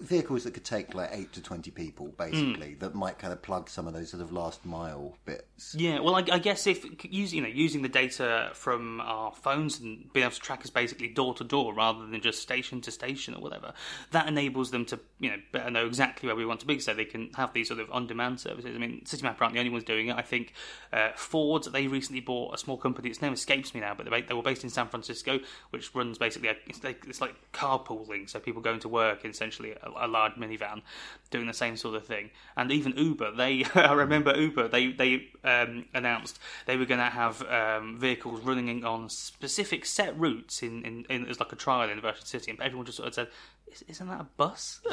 vehicles 0.00 0.44
that 0.44 0.54
could 0.54 0.64
take 0.64 0.94
like 0.94 1.10
eight 1.12 1.32
to 1.32 1.42
twenty 1.42 1.70
people, 1.70 2.08
basically 2.16 2.74
that 2.74 2.94
might 2.94 3.18
kind 3.18 3.32
of 3.32 3.42
plug 3.42 3.68
some 3.68 3.86
of 3.88 3.94
those 3.94 4.10
sort 4.10 4.22
of 4.22 4.32
last 4.32 4.64
mile 4.64 5.16
bits. 5.24 5.74
Yeah, 5.74 6.00
well, 6.00 6.14
I, 6.14 6.24
I 6.30 6.38
guess 6.38 6.66
if 6.66 6.84
using 7.04 7.38
you 7.38 7.42
know 7.42 7.48
using 7.48 7.82
the 7.82 7.88
data 7.88 8.50
from 8.54 9.00
our 9.00 9.32
phones 9.32 9.80
and 9.80 10.12
being 10.12 10.24
able 10.24 10.34
to 10.34 10.40
track 10.40 10.62
us 10.62 10.70
basically 10.70 11.08
door 11.08 11.34
to 11.34 11.44
door 11.44 11.74
rather 11.74 12.06
than 12.06 12.20
just 12.20 12.40
station 12.40 12.80
to 12.82 12.90
station 12.90 13.34
or 13.34 13.40
whatever, 13.40 13.72
that 14.12 14.28
enables 14.28 14.70
them 14.70 14.84
to 14.86 15.00
you 15.18 15.30
know 15.30 15.36
better 15.52 15.70
know 15.70 15.86
exactly 15.86 16.26
where 16.26 16.36
we 16.36 16.46
want 16.46 16.60
to 16.60 16.66
be, 16.66 16.78
so 16.78 16.94
they 16.94 17.04
can 17.04 17.30
have 17.34 17.52
these 17.52 17.68
sort 17.68 17.80
of 17.80 17.90
on-demand 17.90 18.40
services. 18.40 18.74
I 18.74 18.78
mean, 18.78 19.02
CityMap 19.04 19.40
aren't 19.40 19.54
the 19.54 19.60
only 19.60 19.70
ones 19.70 19.84
doing 19.84 20.08
it. 20.08 20.16
I 20.16 20.22
think 20.22 20.52
uh, 20.92 21.10
Ford 21.16 21.64
they 21.72 21.86
recently 21.88 22.20
bought 22.20 22.54
a 22.54 22.58
small 22.58 22.76
company. 22.76 23.10
Its 23.10 23.20
name 23.20 23.32
escapes 23.32 23.74
me 23.74 23.80
now, 23.80 23.94
but 23.94 24.08
they 24.08 24.22
they 24.22 24.34
were 24.34 24.42
based 24.42 24.64
in 24.64 24.70
San 24.70 24.88
Francisco, 24.88 25.40
which 25.70 25.94
runs 25.94 26.18
basically 26.18 26.48
a, 26.48 26.56
it's 26.66 26.84
like 26.84 27.04
it's 27.08 27.20
like 27.20 27.34
carpooling, 27.52 28.28
so 28.28 28.38
people 28.38 28.62
going 28.62 28.80
to 28.80 28.88
work 28.88 29.24
essentially 29.24 29.74
a, 29.96 30.06
a 30.06 30.08
large 30.08 30.32
minivan 30.34 30.82
doing 31.30 31.46
the 31.46 31.52
same 31.52 31.76
sort 31.76 31.94
of 31.96 32.06
thing. 32.06 32.30
And 32.56 32.70
even 32.72 32.96
Uber, 32.96 33.32
they 33.32 33.64
I 33.74 33.92
remember 33.92 34.36
Uber 34.36 34.68
they 34.68 34.92
they 34.92 35.28
um, 35.44 35.86
announced 35.94 36.38
they 36.66 36.76
were 36.76 36.86
going 36.86 37.00
to 37.00 37.06
have 37.10 37.42
um, 37.48 37.98
vehicles 37.98 38.40
running 38.42 38.84
on 38.84 39.08
specific 39.08 39.84
set 39.86 40.18
routes 40.18 40.62
in, 40.62 40.84
in, 40.84 41.04
in 41.10 41.26
as 41.26 41.38
like 41.40 41.52
a 41.52 41.56
trial 41.56 41.88
in 41.90 41.96
the 41.96 42.02
Virgin 42.02 42.24
City, 42.24 42.50
and 42.50 42.60
everyone 42.60 42.86
just 42.86 42.96
sort 42.98 43.08
of 43.08 43.14
said. 43.14 43.28
"Is- 43.70 43.84
Isn't 43.88 44.08
that 44.08 44.20
a 44.22 44.26
bus? 44.38 44.80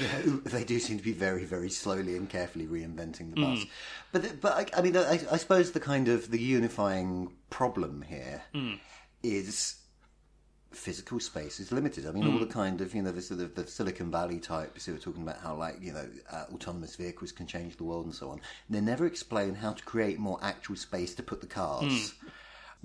Yeah, 0.00 0.22
they 0.44 0.64
do 0.64 0.78
seem 0.78 0.96
to 0.98 1.02
be 1.04 1.12
very, 1.12 1.44
very 1.44 1.70
slowly 1.70 2.16
and 2.16 2.28
carefully 2.30 2.66
reinventing 2.66 3.34
the 3.34 3.40
bus. 3.40 3.64
But, 4.12 4.40
but 4.40 4.52
I, 4.74 4.78
I 4.78 4.82
mean, 4.82 4.96
I, 4.96 5.20
I 5.32 5.36
suppose 5.36 5.72
the 5.72 5.80
kind 5.80 6.06
of 6.08 6.30
the 6.30 6.40
unifying 6.40 7.32
problem 7.50 8.02
here 8.08 8.42
is 9.22 9.76
physical 10.78 11.20
space 11.20 11.60
is 11.60 11.72
limited. 11.72 12.06
I 12.06 12.12
mean, 12.12 12.26
all 12.26 12.38
the 12.38 12.46
kind 12.46 12.80
of 12.80 12.94
you 12.94 13.02
know 13.02 13.12
the 13.12 13.20
sort 13.20 13.40
of 13.40 13.54
the 13.54 13.66
Silicon 13.66 14.10
Valley 14.10 14.38
types 14.38 14.86
who 14.86 14.94
are 14.94 14.98
talking 14.98 15.22
about 15.22 15.38
how 15.40 15.54
like 15.54 15.76
you 15.80 15.92
know 15.92 16.06
uh, 16.30 16.44
autonomous 16.54 16.96
vehicles 16.96 17.32
can 17.32 17.46
change 17.46 17.76
the 17.76 17.84
world 17.84 18.06
and 18.06 18.14
so 18.14 18.30
on. 18.30 18.40
They 18.70 18.80
never 18.80 19.06
explain 19.06 19.54
how 19.54 19.72
to 19.72 19.84
create 19.84 20.18
more 20.18 20.38
actual 20.42 20.76
space 20.76 21.14
to 21.16 21.22
put 21.22 21.40
the 21.40 21.46
cars. 21.46 22.14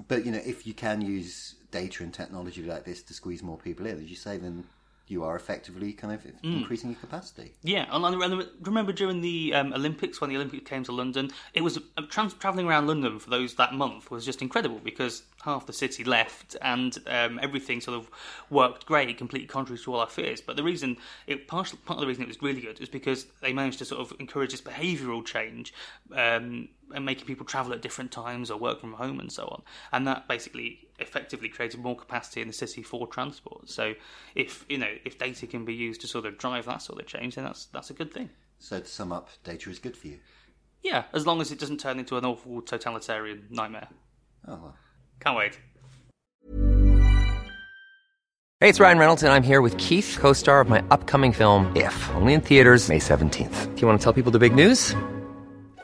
But 0.08 0.26
you 0.26 0.32
know, 0.32 0.42
if 0.44 0.66
you 0.66 0.74
can 0.74 1.02
use 1.02 1.56
data 1.72 2.04
and 2.04 2.14
technology 2.14 2.64
like 2.64 2.84
this 2.84 3.04
to 3.04 3.14
squeeze 3.14 3.44
more 3.44 3.58
people 3.58 3.86
in, 3.86 3.98
as 3.98 4.10
you 4.10 4.16
say, 4.16 4.38
then 4.38 4.66
you 5.08 5.24
are 5.24 5.36
effectively 5.36 5.92
kind 5.92 6.14
of 6.14 6.26
increasing 6.44 6.90
your 6.90 7.00
capacity. 7.00 7.54
Yeah, 7.62 7.86
and 7.92 8.06
I 8.06 8.46
remember 8.62 8.94
during 8.94 9.22
the 9.22 9.54
um, 9.54 9.74
Olympics 9.74 10.22
when 10.22 10.30
the 10.30 10.38
Olympics 10.38 10.70
came 10.70 10.84
to 10.86 10.94
London, 10.94 11.30
it 11.54 11.62
was 11.62 11.78
uh, 11.78 12.02
trans- 12.10 12.34
traveling 12.34 12.68
around 12.68 12.88
London 12.88 13.20
for 13.20 13.30
those 13.30 13.56
that 13.56 13.74
month 13.74 14.10
was 14.10 14.26
just 14.26 14.42
incredible 14.42 14.80
because 14.82 15.24
half 15.44 15.66
the 15.66 15.74
city 15.74 16.06
left 16.06 16.56
and 16.62 16.98
um, 17.08 17.38
everything 17.44 17.82
sort 17.82 17.98
of 17.98 18.10
worked 18.50 18.86
great, 18.86 19.18
completely 19.18 19.48
contrary 19.48 19.78
to 19.78 19.94
all 19.94 20.00
our 20.00 20.08
fears. 20.08 20.40
But 20.40 20.56
the 20.56 20.64
reason, 20.64 20.98
it 21.28 21.48
partial, 21.48 21.78
part 21.86 21.98
of 21.98 22.02
the 22.02 22.08
reason 22.08 22.24
it 22.24 22.30
was 22.30 22.42
really 22.42 22.62
good 22.62 22.80
is 22.80 22.88
because 22.88 23.26
they 23.42 23.52
managed 23.52 23.80
to 23.80 23.86
sort 23.86 24.00
of 24.00 24.18
encourage 24.20 24.52
this 24.52 24.62
behavioural 24.62 25.26
change. 25.26 25.74
Um, 26.14 26.70
and 26.94 27.06
making 27.06 27.26
people 27.26 27.46
travel 27.46 27.74
at 27.74 27.82
different 27.82 28.12
times 28.12 28.52
or 28.52 28.60
work 28.60 28.80
from 28.80 28.94
home 28.94 29.20
and 29.20 29.32
so 29.32 29.46
on. 29.46 29.64
And 29.92 30.06
that 30.08 30.28
basically 30.28 30.88
effectively 31.04 31.50
created 31.50 31.80
more 31.80 31.96
capacity 31.96 32.42
in 32.42 32.48
the 32.48 32.54
city 32.54 32.82
for 32.82 33.06
transport. 33.08 33.70
So 33.70 33.94
if 34.34 34.66
you 34.70 34.78
know 34.80 34.92
if 35.06 35.20
data 35.20 35.46
can 35.46 35.66
be 35.66 35.76
used 35.76 36.02
to 36.02 36.08
sort 36.08 36.26
of 36.26 36.38
drive 36.38 36.66
that 36.66 36.82
sort 36.82 37.00
of 37.00 37.06
change, 37.06 37.36
then 37.36 37.44
that's 37.44 37.66
that's 37.66 37.92
a 37.92 37.94
good 37.94 38.12
thing. 38.12 38.30
So 38.58 38.80
to 38.80 38.88
sum 38.88 39.12
up, 39.12 39.30
data 39.44 39.70
is 39.70 39.80
good 39.80 39.96
for 39.96 40.08
you. 40.08 40.20
Yeah, 40.82 41.04
as 41.14 41.28
long 41.28 41.40
as 41.42 41.52
it 41.52 41.60
doesn't 41.60 41.80
turn 41.80 42.00
into 42.00 42.18
an 42.18 42.26
awful 42.26 42.62
totalitarian 42.62 43.48
nightmare. 43.50 43.88
Oh 44.48 44.60
well. 44.62 44.78
Can't 45.20 45.38
wait. 45.38 45.60
Hey, 48.60 48.70
it's 48.70 48.80
Ryan 48.80 48.98
Reynolds, 48.98 49.24
and 49.24 49.34
I'm 49.34 49.44
here 49.44 49.62
with 49.62 49.78
Keith, 49.78 50.18
co 50.20 50.32
star 50.32 50.62
of 50.62 50.70
my 50.70 50.84
upcoming 50.90 51.34
film, 51.34 51.72
If, 51.76 52.10
only 52.16 52.34
in 52.34 52.42
theaters, 52.42 52.88
May 52.88 53.00
17th. 53.00 53.76
Do 53.76 53.82
you 53.82 53.88
want 53.88 54.00
to 54.00 54.04
tell 54.04 54.14
people 54.14 54.32
the 54.32 54.40
big 54.40 54.56
news? 54.56 54.96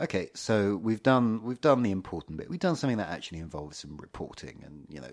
Okay, 0.00 0.30
so 0.34 0.76
we've 0.76 1.02
done 1.02 1.42
we've 1.44 1.60
done 1.60 1.82
the 1.82 1.90
important 1.90 2.38
bit. 2.38 2.48
We've 2.48 2.58
done 2.58 2.76
something 2.76 2.98
that 2.98 3.10
actually 3.10 3.40
involves 3.40 3.76
some 3.76 3.98
reporting, 3.98 4.62
and 4.64 4.86
you 4.88 5.00
know, 5.00 5.10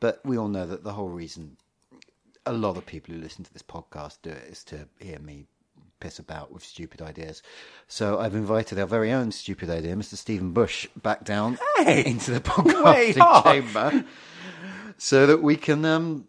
but 0.00 0.20
we 0.24 0.36
all 0.36 0.48
know 0.48 0.66
that 0.66 0.82
the 0.82 0.92
whole 0.92 1.08
reason 1.08 1.56
a 2.46 2.52
lot 2.52 2.76
of 2.76 2.86
people 2.86 3.14
who 3.14 3.20
listen 3.20 3.44
to 3.44 3.52
this 3.52 3.62
podcast 3.62 4.18
do 4.22 4.30
it 4.30 4.44
is 4.50 4.64
to 4.64 4.88
hear 4.98 5.18
me 5.18 5.46
piss 6.00 6.18
about 6.18 6.50
with 6.50 6.64
stupid 6.64 7.02
ideas. 7.02 7.42
So 7.86 8.18
I've 8.18 8.34
invited 8.34 8.78
our 8.78 8.86
very 8.86 9.12
own 9.12 9.30
stupid 9.30 9.70
idea, 9.70 9.94
Mr. 9.94 10.14
Stephen 10.14 10.52
Bush, 10.52 10.88
back 11.00 11.24
down 11.24 11.58
into 11.86 12.32
the 12.32 12.40
podcasting 12.40 13.44
chamber, 13.44 14.04
so 14.98 15.26
that 15.26 15.42
we 15.42 15.56
can 15.56 15.84
um, 15.84 16.26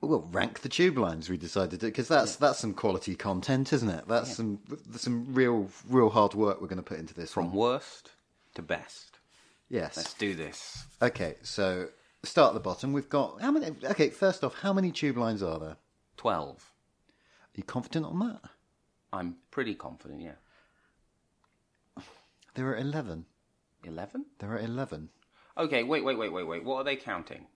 well 0.00 0.28
rank 0.32 0.60
the 0.60 0.68
tube 0.68 0.96
lines. 0.98 1.28
We 1.28 1.36
decided 1.36 1.80
to, 1.80 1.86
because 1.86 2.08
that's 2.08 2.36
that's 2.36 2.58
some 2.58 2.74
quality 2.74 3.14
content, 3.14 3.72
isn't 3.72 3.88
it? 3.90 4.04
That's 4.08 4.34
some 4.34 4.58
some 4.96 5.34
real 5.34 5.68
real 5.88 6.10
hard 6.10 6.34
work 6.34 6.60
we're 6.60 6.68
going 6.68 6.76
to 6.78 6.82
put 6.82 6.98
into 6.98 7.14
this. 7.14 7.32
From 7.32 7.46
one. 7.46 7.54
worst 7.54 8.10
to 8.54 8.62
best. 8.62 9.18
yes. 9.68 9.96
Let's 9.96 10.14
do 10.14 10.34
this. 10.34 10.84
Okay, 11.02 11.36
so 11.42 11.88
start 12.24 12.48
at 12.48 12.54
the 12.54 12.60
bottom. 12.60 12.92
We've 12.92 13.08
got 13.08 13.40
how 13.40 13.50
many? 13.50 13.66
Okay, 13.84 14.10
first 14.10 14.42
off, 14.44 14.54
how 14.60 14.72
many 14.72 14.90
tube 14.92 15.16
lines 15.16 15.42
are 15.42 15.58
there? 15.58 15.76
12. 16.16 16.56
Are 16.56 17.56
you 17.56 17.62
confident 17.62 18.06
on 18.06 18.18
that? 18.20 18.40
I'm 19.12 19.36
pretty 19.50 19.74
confident. 19.74 20.20
Yeah, 20.22 20.32
There 22.54 22.66
are 22.68 22.76
11. 22.76 23.24
eleven. 23.84 24.26
There 24.38 24.50
are 24.52 24.58
11. 24.58 25.08
Okay, 25.58 25.82
wait, 25.82 26.04
wait, 26.04 26.16
wait, 26.18 26.32
wait, 26.32 26.46
wait. 26.46 26.64
What 26.64 26.76
are 26.76 26.84
they 26.84 26.96
counting? 26.96 27.46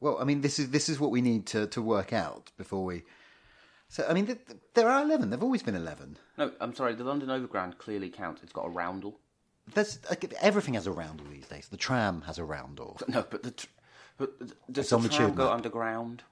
Well, 0.00 0.18
I 0.20 0.24
mean, 0.24 0.40
this 0.42 0.58
is 0.58 0.70
this 0.70 0.88
is 0.88 0.98
what 1.00 1.10
we 1.10 1.20
need 1.22 1.46
to, 1.46 1.66
to 1.68 1.80
work 1.82 2.12
out 2.12 2.50
before 2.56 2.84
we. 2.84 3.02
So, 3.88 4.04
I 4.08 4.12
mean, 4.14 4.26
th- 4.26 4.44
th- 4.46 4.58
there 4.74 4.88
are 4.88 5.02
11. 5.02 5.30
There've 5.30 5.42
always 5.42 5.62
been 5.62 5.74
11. 5.76 6.18
No, 6.36 6.50
I'm 6.60 6.74
sorry. 6.74 6.94
The 6.94 7.04
London 7.04 7.30
Overground 7.30 7.78
clearly 7.78 8.08
counts. 8.10 8.42
It's 8.42 8.52
got 8.52 8.66
a 8.66 8.70
roundel. 8.70 9.20
There's, 9.72 9.98
like, 10.10 10.34
everything 10.40 10.74
has 10.74 10.86
a 10.86 10.92
roundel 10.92 11.26
these 11.30 11.46
days. 11.46 11.68
The 11.68 11.76
tram 11.76 12.22
has 12.22 12.38
a 12.38 12.44
roundel. 12.44 12.98
No, 13.08 13.24
but 13.30 13.42
the 13.44 13.52
tr- 13.52 13.66
but 14.18 14.38
does 14.70 14.84
It's 14.84 14.90
the 14.90 14.96
on 14.96 15.02
the 15.02 15.08
tram 15.08 15.34
go 15.34 15.44
map. 15.44 15.54
underground? 15.54 16.22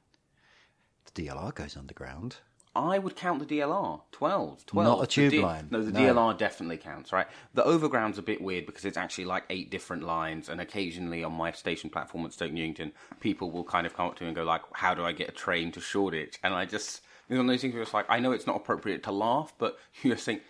The 1.14 1.22
DLR 1.22 1.54
goes 1.54 1.76
underground. 1.76 2.36
I 2.74 2.98
would 2.98 3.16
count 3.16 3.46
the 3.46 3.58
DLR. 3.58 4.00
12. 4.12 4.64
12. 4.66 4.86
Not 4.88 4.98
a 4.98 5.00
The 5.02 5.06
tube 5.06 5.30
D- 5.30 5.40
line. 5.40 5.68
No, 5.70 5.82
the 5.82 5.92
No. 5.92 6.00
DLR 6.14 6.38
definitely 6.38 6.78
counts, 6.78 7.12
right? 7.12 7.26
The 7.54 7.62
Overground's 7.64 8.16
a 8.18 8.22
bit 8.22 8.40
weird 8.40 8.64
because 8.66 8.84
it's 8.86 8.96
actually 8.96 9.26
like 9.26 9.44
eight 9.50 9.70
different 9.70 10.04
lines, 10.04 10.48
and 10.48 10.60
occasionally 10.60 11.22
on 11.22 11.32
my 11.34 11.52
station 11.52 11.90
platform 11.90 12.24
at 12.24 12.32
Stoke 12.32 12.52
Newington, 12.52 12.92
people 13.20 13.50
will 13.50 13.64
kind 13.64 13.86
of 13.86 13.94
come 13.94 14.06
up 14.06 14.16
to 14.16 14.22
me 14.24 14.28
and 14.28 14.36
go 14.36 14.44
like, 14.44 14.62
how 14.72 14.94
do 14.94 15.04
I 15.04 15.12
get 15.12 15.28
a 15.28 15.32
train 15.32 15.70
to 15.72 15.80
Shoreditch? 15.80 16.38
And 16.42 16.54
I 16.54 16.64
just, 16.64 17.02
it's 17.28 17.36
one 17.36 17.40
of 17.40 17.46
those 17.46 17.60
things 17.60 17.74
where 17.74 17.82
it's 17.82 17.92
like, 17.92 18.06
I 18.08 18.20
know 18.20 18.32
it's 18.32 18.46
not 18.46 18.56
appropriate 18.56 19.02
to 19.04 19.12
laugh, 19.12 19.52
but 19.58 19.78
you 20.02 20.10
just 20.12 20.24
think, 20.24 20.42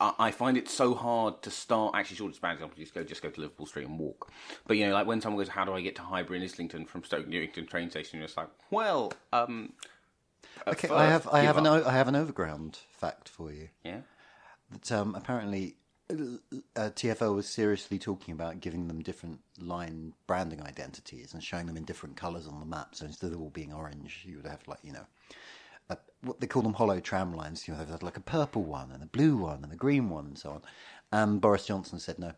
I 0.00 0.32
find 0.32 0.56
it 0.56 0.68
so 0.68 0.94
hard 0.94 1.42
to 1.42 1.50
start. 1.50 1.94
Actually, 1.94 2.16
Shoreditch, 2.16 2.40
bad 2.40 2.54
example. 2.54 2.76
Just 2.76 2.92
go, 2.92 3.04
just 3.04 3.22
go 3.22 3.30
to 3.30 3.40
Liverpool 3.40 3.66
Street 3.66 3.86
and 3.86 3.98
walk. 4.00 4.32
But 4.66 4.76
you 4.78 4.86
know, 4.86 4.92
like 4.92 5.06
when 5.06 5.20
someone 5.20 5.40
goes, 5.40 5.48
"How 5.48 5.64
do 5.64 5.72
I 5.74 5.80
get 5.80 5.94
to 5.96 6.02
Highbury 6.02 6.38
and 6.38 6.44
Islington 6.44 6.86
from 6.86 7.04
Stoke 7.04 7.28
Newington 7.28 7.66
train 7.66 7.88
station?" 7.88 8.18
You're 8.18 8.26
just 8.26 8.36
like, 8.36 8.48
"Well, 8.72 9.12
um, 9.32 9.74
Okay, 10.66 10.88
I 10.88 11.06
have 11.06 11.28
I 11.28 11.40
have 11.40 11.56
an 11.58 11.66
up." 11.66 11.84
o- 11.84 11.88
I 11.88 11.92
have 11.92 12.08
an 12.08 12.16
overground 12.16 12.78
fact 12.90 13.28
for 13.28 13.52
you. 13.52 13.68
yeah." 13.84 14.00
That 14.70 14.90
um, 14.92 15.14
apparently 15.14 15.76
uh, 16.10 16.14
TFL 16.76 17.34
was 17.34 17.48
seriously 17.48 17.98
talking 17.98 18.32
about 18.32 18.60
giving 18.60 18.88
them 18.88 19.00
different 19.00 19.40
line 19.60 20.12
branding 20.26 20.60
identities 20.62 21.32
and 21.34 21.42
showing 21.42 21.66
them 21.66 21.76
in 21.76 21.84
different 21.84 22.16
colours 22.16 22.46
on 22.46 22.58
the 22.58 22.66
map. 22.66 22.94
So 22.94 23.06
instead 23.06 23.32
of 23.32 23.40
all 23.40 23.50
being 23.50 23.72
orange, 23.72 24.24
you 24.26 24.36
would 24.36 24.46
have 24.46 24.66
like 24.66 24.80
you 24.82 24.92
know. 24.92 25.06
A, 25.88 25.96
what 26.22 26.40
they 26.40 26.48
call 26.48 26.62
them 26.62 26.74
hollow 26.74 26.98
tram 26.98 27.32
lines. 27.32 27.68
You 27.68 27.74
know, 27.74 27.78
they've 27.80 27.88
had 27.88 28.02
like 28.02 28.16
a 28.16 28.20
purple 28.20 28.64
one 28.64 28.90
and 28.90 29.02
a 29.04 29.06
blue 29.06 29.36
one 29.36 29.62
and 29.62 29.72
a 29.72 29.76
green 29.76 30.10
one 30.10 30.26
and 30.26 30.38
so 30.38 30.50
on. 30.50 30.62
And 31.12 31.40
Boris 31.40 31.66
Johnson 31.66 32.00
said 32.00 32.18
no. 32.18 32.32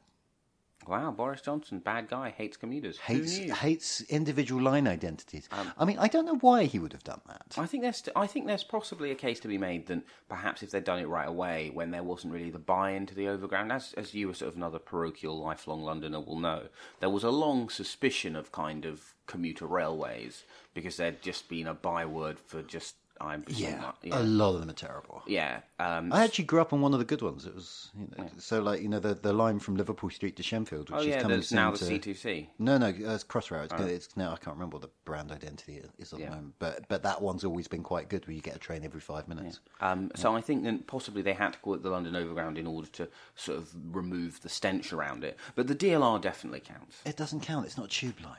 Wow, 0.87 1.11
Boris 1.11 1.43
Johnson, 1.43 1.81
bad 1.81 2.09
guy, 2.09 2.31
hates 2.31 2.57
commuters. 2.57 2.97
Who 2.99 3.15
Hates 3.15 3.39
knew? 3.39 3.53
hates 3.53 4.01
individual 4.03 4.63
line 4.63 4.89
identities. 4.89 5.47
Um, 5.53 5.71
I 5.77 5.85
mean, 5.85 5.99
I 5.99 6.09
don't 6.09 6.25
know 6.25 6.37
why 6.37 6.65
he 6.65 6.79
would 6.79 6.93
have 6.95 7.05
done 7.05 7.21
that. 7.27 7.57
I 7.59 7.67
think 7.67 7.83
there's 7.83 8.03
I 8.17 8.27
think 8.27 8.47
there's 8.47 8.65
possibly 8.65 9.11
a 9.11 9.15
case 9.15 9.39
to 9.41 9.49
be 9.49 9.59
made 9.59 9.87
that 9.89 10.03
perhaps 10.31 10.63
if 10.63 10.71
they'd 10.71 10.85
done 10.85 10.99
it 10.99 11.09
right 11.09 11.29
away, 11.29 11.71
when 11.75 11.91
there 11.91 12.03
wasn't 12.03 12.33
really 12.33 12.51
the 12.51 12.59
buy-in 12.59 13.05
to 13.07 13.15
the 13.15 13.29
overground, 13.29 13.71
as 13.71 13.93
as 13.99 14.15
you, 14.15 14.31
as 14.31 14.39
sort 14.39 14.51
of 14.51 14.57
another 14.57 14.79
parochial, 14.79 15.39
lifelong 15.39 15.83
Londoner, 15.83 16.21
will 16.21 16.39
know, 16.39 16.69
there 17.01 17.11
was 17.11 17.25
a 17.25 17.31
long 17.31 17.69
suspicion 17.69 18.35
of 18.35 18.53
kind 18.53 18.87
of 18.87 19.15
commuter 19.27 19.67
railways 19.67 20.45
because 20.73 20.97
there'd 20.97 21.21
just 21.21 21.51
been 21.51 21.67
a 21.67 21.75
byword 21.75 22.39
for 22.39 22.63
just 22.63 22.95
I'm 23.21 23.45
Yeah, 23.49 23.93
yeah, 24.03 24.19
a 24.19 24.23
lot 24.23 24.55
of 24.55 24.61
them 24.61 24.71
are 24.71 24.75
terrible. 24.75 25.23
yeah. 25.27 25.61
Um, 25.81 26.13
I 26.13 26.25
actually 26.25 26.45
grew 26.47 26.61
up 26.61 26.73
on 26.73 26.81
one 26.81 26.93
of 26.93 26.99
the 26.99 27.05
good 27.05 27.23
ones. 27.23 27.47
It 27.47 27.55
was 27.55 27.91
you 27.99 28.09
know, 28.17 28.29
so 28.39 28.61
like 28.61 28.83
you 28.83 28.89
know 28.89 28.99
the 28.99 29.15
the 29.15 29.33
line 29.33 29.59
from 29.59 29.77
Liverpool 29.77 30.11
Street 30.11 30.37
to 30.37 30.43
Shenfield, 30.43 30.91
which 30.91 30.93
oh 30.93 30.99
is 31.01 31.07
yeah, 31.07 31.21
soon 31.41 31.57
now 31.57 31.71
the 31.71 31.79
to- 31.79 31.85
C2C. 32.15 32.49
No, 32.59 32.79
no, 32.79 32.87
uh, 32.87 32.91
it's 33.15 33.25
Crossrail. 33.25 33.65
It's, 33.65 33.75
it's 34.07 34.17
now 34.17 34.33
I 34.33 34.37
can't 34.37 34.57
remember 34.57 34.77
what 34.77 34.83
the 34.83 34.91
brand 35.05 35.31
identity 35.33 35.83
is 35.99 36.13
at 36.13 36.19
Yeah. 36.19 36.27
the 36.31 36.35
moment, 36.37 36.55
but 36.59 36.89
but 36.89 37.03
that 37.05 37.23
one's 37.23 37.45
always 37.45 37.69
been 37.69 37.83
quite 37.83 38.09
good, 38.09 38.27
where 38.27 38.35
you 38.35 38.41
get 38.43 38.57
a 38.57 38.59
train 38.59 38.85
every 38.85 39.01
five 39.01 39.29
minutes. 39.29 39.61
Um, 39.81 40.11
so 40.17 40.35
I 40.35 40.41
think 40.41 40.65
that 40.65 40.87
possibly 40.87 41.23
they 41.23 41.33
had 41.35 41.53
to 41.53 41.59
call 41.61 41.75
it 41.75 41.83
the 41.83 41.91
London 41.91 42.17
Overground 42.17 42.59
in 42.59 42.67
order 42.67 42.89
to 42.89 43.09
sort 43.37 43.59
of 43.59 43.71
remove 43.93 44.41
the 44.43 44.49
stench 44.49 44.93
around 44.93 45.23
it. 45.25 45.37
But 45.55 45.67
the 45.69 45.75
DLR 45.75 46.21
definitely 46.21 46.61
counts. 46.61 47.01
It 47.05 47.17
doesn't 47.17 47.41
count. 47.41 47.67
It's 47.67 47.77
not 47.77 47.87
a 47.87 47.91
tube 47.91 48.21
line. 48.23 48.37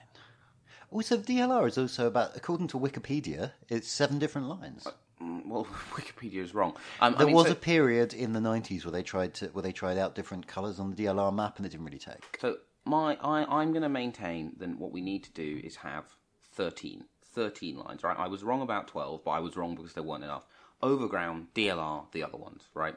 Also, 0.91 1.17
DLR 1.17 1.67
is 1.67 1.77
also 1.77 2.07
about, 2.07 2.35
according 2.35 2.67
to 2.69 2.79
Wikipedia, 2.79 3.51
it's 3.67 3.87
seven 3.89 4.17
different 4.19 4.47
lines. 4.47 4.87
Mm, 5.21 5.45
Well, 5.45 5.65
Wikipedia 5.91 6.41
is 6.43 6.53
wrong. 6.53 6.75
Um, 6.99 7.13
I 7.13 7.17
There 7.19 7.27
mean, 7.27 7.35
was 7.35 7.45
so- 7.47 7.51
a 7.53 7.55
period 7.55 8.13
in 8.13 8.33
the 8.33 8.41
nineties 8.41 8.85
where 8.85 8.91
they 8.91 9.03
tried 9.03 9.33
to 9.35 9.47
where 9.47 9.61
they 9.61 9.71
tried 9.71 9.97
out 9.97 10.15
different 10.15 10.47
colours 10.47 10.79
on 10.79 10.89
the 10.89 10.95
DLR 10.95 11.31
map, 11.33 11.57
and 11.57 11.65
it 11.65 11.69
didn't 11.69 11.85
really 11.85 11.99
take. 11.99 12.37
So 12.41 12.57
my 12.85 13.17
I, 13.21 13.43
I'm 13.61 13.71
going 13.71 13.83
to 13.83 13.89
maintain 13.89 14.53
that 14.57 14.79
what 14.79 14.91
we 14.91 15.01
need 15.01 15.23
to 15.25 15.31
do 15.31 15.61
is 15.63 15.75
have 15.77 16.05
13, 16.53 17.05
13 17.23 17.77
lines, 17.77 18.03
right? 18.03 18.17
I 18.17 18.27
was 18.27 18.43
wrong 18.43 18.61
about 18.61 18.87
12, 18.87 19.23
but 19.23 19.31
I 19.31 19.39
was 19.39 19.55
wrong 19.55 19.75
because 19.75 19.93
there 19.93 20.03
weren't 20.03 20.23
enough. 20.23 20.45
Overground, 20.81 21.47
DLR, 21.53 22.05
the 22.13 22.23
other 22.23 22.37
ones, 22.37 22.63
right? 22.73 22.95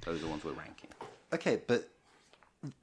Those 0.00 0.18
are 0.20 0.24
the 0.24 0.28
ones 0.30 0.44
we're 0.44 0.52
ranking. 0.52 0.90
Okay, 1.32 1.60
but 1.66 1.90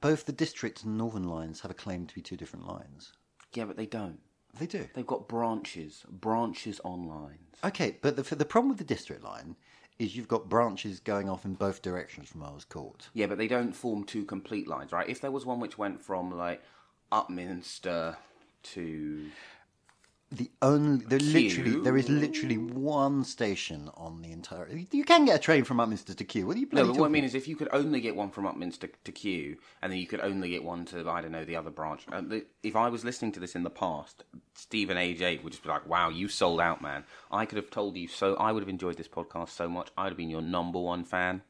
both 0.00 0.24
the 0.24 0.32
district 0.32 0.84
and 0.84 0.96
northern 0.96 1.24
lines 1.28 1.60
have 1.60 1.70
a 1.70 1.74
claim 1.74 2.06
to 2.06 2.14
be 2.14 2.22
two 2.22 2.36
different 2.36 2.66
lines. 2.66 3.12
Yeah, 3.54 3.64
but 3.64 3.76
they 3.76 3.86
don't. 3.86 4.20
They 4.58 4.66
do. 4.66 4.88
They've 4.94 5.06
got 5.06 5.28
branches, 5.28 6.04
branches 6.10 6.80
on 6.84 7.08
lines. 7.08 7.56
Okay, 7.64 7.96
but 8.00 8.16
the, 8.16 8.34
the 8.34 8.44
problem 8.44 8.68
with 8.70 8.78
the 8.78 8.84
district 8.84 9.22
line 9.22 9.56
is 9.98 10.14
you've 10.14 10.28
got 10.28 10.48
branches 10.48 11.00
going 11.00 11.28
off 11.28 11.44
in 11.44 11.54
both 11.54 11.82
directions 11.82 12.28
from 12.28 12.42
Earl's 12.42 12.64
Court. 12.64 13.08
Yeah, 13.14 13.26
but 13.26 13.38
they 13.38 13.48
don't 13.48 13.74
form 13.74 14.04
two 14.04 14.24
complete 14.24 14.68
lines, 14.68 14.92
right? 14.92 15.08
If 15.08 15.20
there 15.20 15.30
was 15.30 15.46
one 15.46 15.60
which 15.60 15.78
went 15.78 16.02
from 16.02 16.36
like 16.36 16.62
Upminster 17.10 18.16
to 18.74 19.30
The 20.32 20.50
only 20.60 21.04
there 21.06 21.20
literally 21.20 21.80
there 21.82 21.96
is 21.96 22.08
literally 22.08 22.58
one 22.58 23.22
station 23.22 23.90
on 23.94 24.22
the 24.22 24.32
entire. 24.32 24.68
You 24.90 25.04
can 25.04 25.24
get 25.24 25.36
a 25.36 25.38
train 25.38 25.62
from 25.62 25.76
Upminster 25.76 26.16
to 26.16 26.24
Kew. 26.24 26.48
What 26.48 26.56
are 26.56 26.60
you 26.60 26.68
no, 26.72 26.92
what 26.92 27.06
I 27.06 27.08
mean 27.08 27.22
is 27.22 27.36
if 27.36 27.46
you 27.46 27.54
could 27.54 27.68
only 27.72 28.00
get 28.00 28.16
one 28.16 28.30
from 28.30 28.44
Upminster 28.44 28.90
to 29.04 29.12
Kew, 29.12 29.56
and 29.80 29.92
then 29.92 30.00
you 30.00 30.06
could 30.08 30.20
only 30.20 30.48
get 30.50 30.64
one 30.64 30.84
to 30.86 31.08
I 31.08 31.20
don't 31.20 31.30
know 31.30 31.44
the 31.44 31.54
other 31.54 31.70
branch. 31.70 32.06
Um, 32.10 32.28
the, 32.28 32.44
if 32.64 32.74
I 32.74 32.88
was 32.88 33.04
listening 33.04 33.30
to 33.32 33.40
this 33.40 33.54
in 33.54 33.62
the 33.62 33.70
past, 33.70 34.24
Stephen 34.54 34.96
AJ 34.96 35.44
would 35.44 35.52
just 35.52 35.62
be 35.62 35.68
like, 35.68 35.86
"Wow, 35.86 36.08
you 36.08 36.26
sold 36.26 36.60
out, 36.60 36.82
man! 36.82 37.04
I 37.30 37.46
could 37.46 37.56
have 37.56 37.70
told 37.70 37.96
you 37.96 38.08
so. 38.08 38.34
I 38.34 38.50
would 38.50 38.64
have 38.64 38.68
enjoyed 38.68 38.96
this 38.96 39.08
podcast 39.08 39.50
so 39.50 39.68
much. 39.68 39.90
I'd 39.96 40.08
have 40.08 40.16
been 40.16 40.30
your 40.30 40.42
number 40.42 40.80
one 40.80 41.04
fan. 41.04 41.42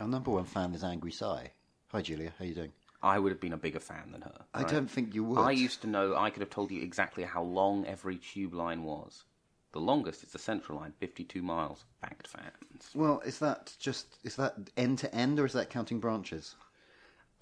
Our 0.00 0.08
number 0.08 0.32
one 0.32 0.44
fan 0.44 0.74
is 0.74 0.82
Angry 0.82 1.12
Sai. 1.12 1.52
Hi 1.92 2.02
Julia, 2.02 2.32
how 2.36 2.44
are 2.44 2.48
you 2.48 2.54
doing? 2.56 2.72
I 3.04 3.18
would 3.18 3.30
have 3.30 3.40
been 3.40 3.52
a 3.52 3.58
bigger 3.58 3.80
fan 3.80 4.12
than 4.12 4.22
her. 4.22 4.44
I 4.54 4.62
right? 4.62 4.68
don't 4.68 4.90
think 4.90 5.14
you 5.14 5.22
would. 5.24 5.38
I 5.38 5.50
used 5.50 5.82
to 5.82 5.86
know. 5.86 6.16
I 6.16 6.30
could 6.30 6.40
have 6.40 6.50
told 6.50 6.70
you 6.70 6.82
exactly 6.82 7.22
how 7.22 7.42
long 7.42 7.86
every 7.86 8.16
tube 8.16 8.54
line 8.54 8.82
was. 8.82 9.24
The 9.72 9.80
longest 9.80 10.22
is 10.22 10.30
the 10.30 10.38
Central 10.38 10.78
Line, 10.78 10.94
fifty-two 10.98 11.42
miles. 11.42 11.84
Fact 12.00 12.26
fans. 12.26 12.90
Well, 12.94 13.20
is 13.26 13.38
that 13.40 13.74
just 13.78 14.06
is 14.24 14.36
that 14.36 14.54
end 14.76 14.98
to 15.00 15.14
end 15.14 15.38
or 15.38 15.44
is 15.44 15.52
that 15.52 15.68
counting 15.68 16.00
branches? 16.00 16.54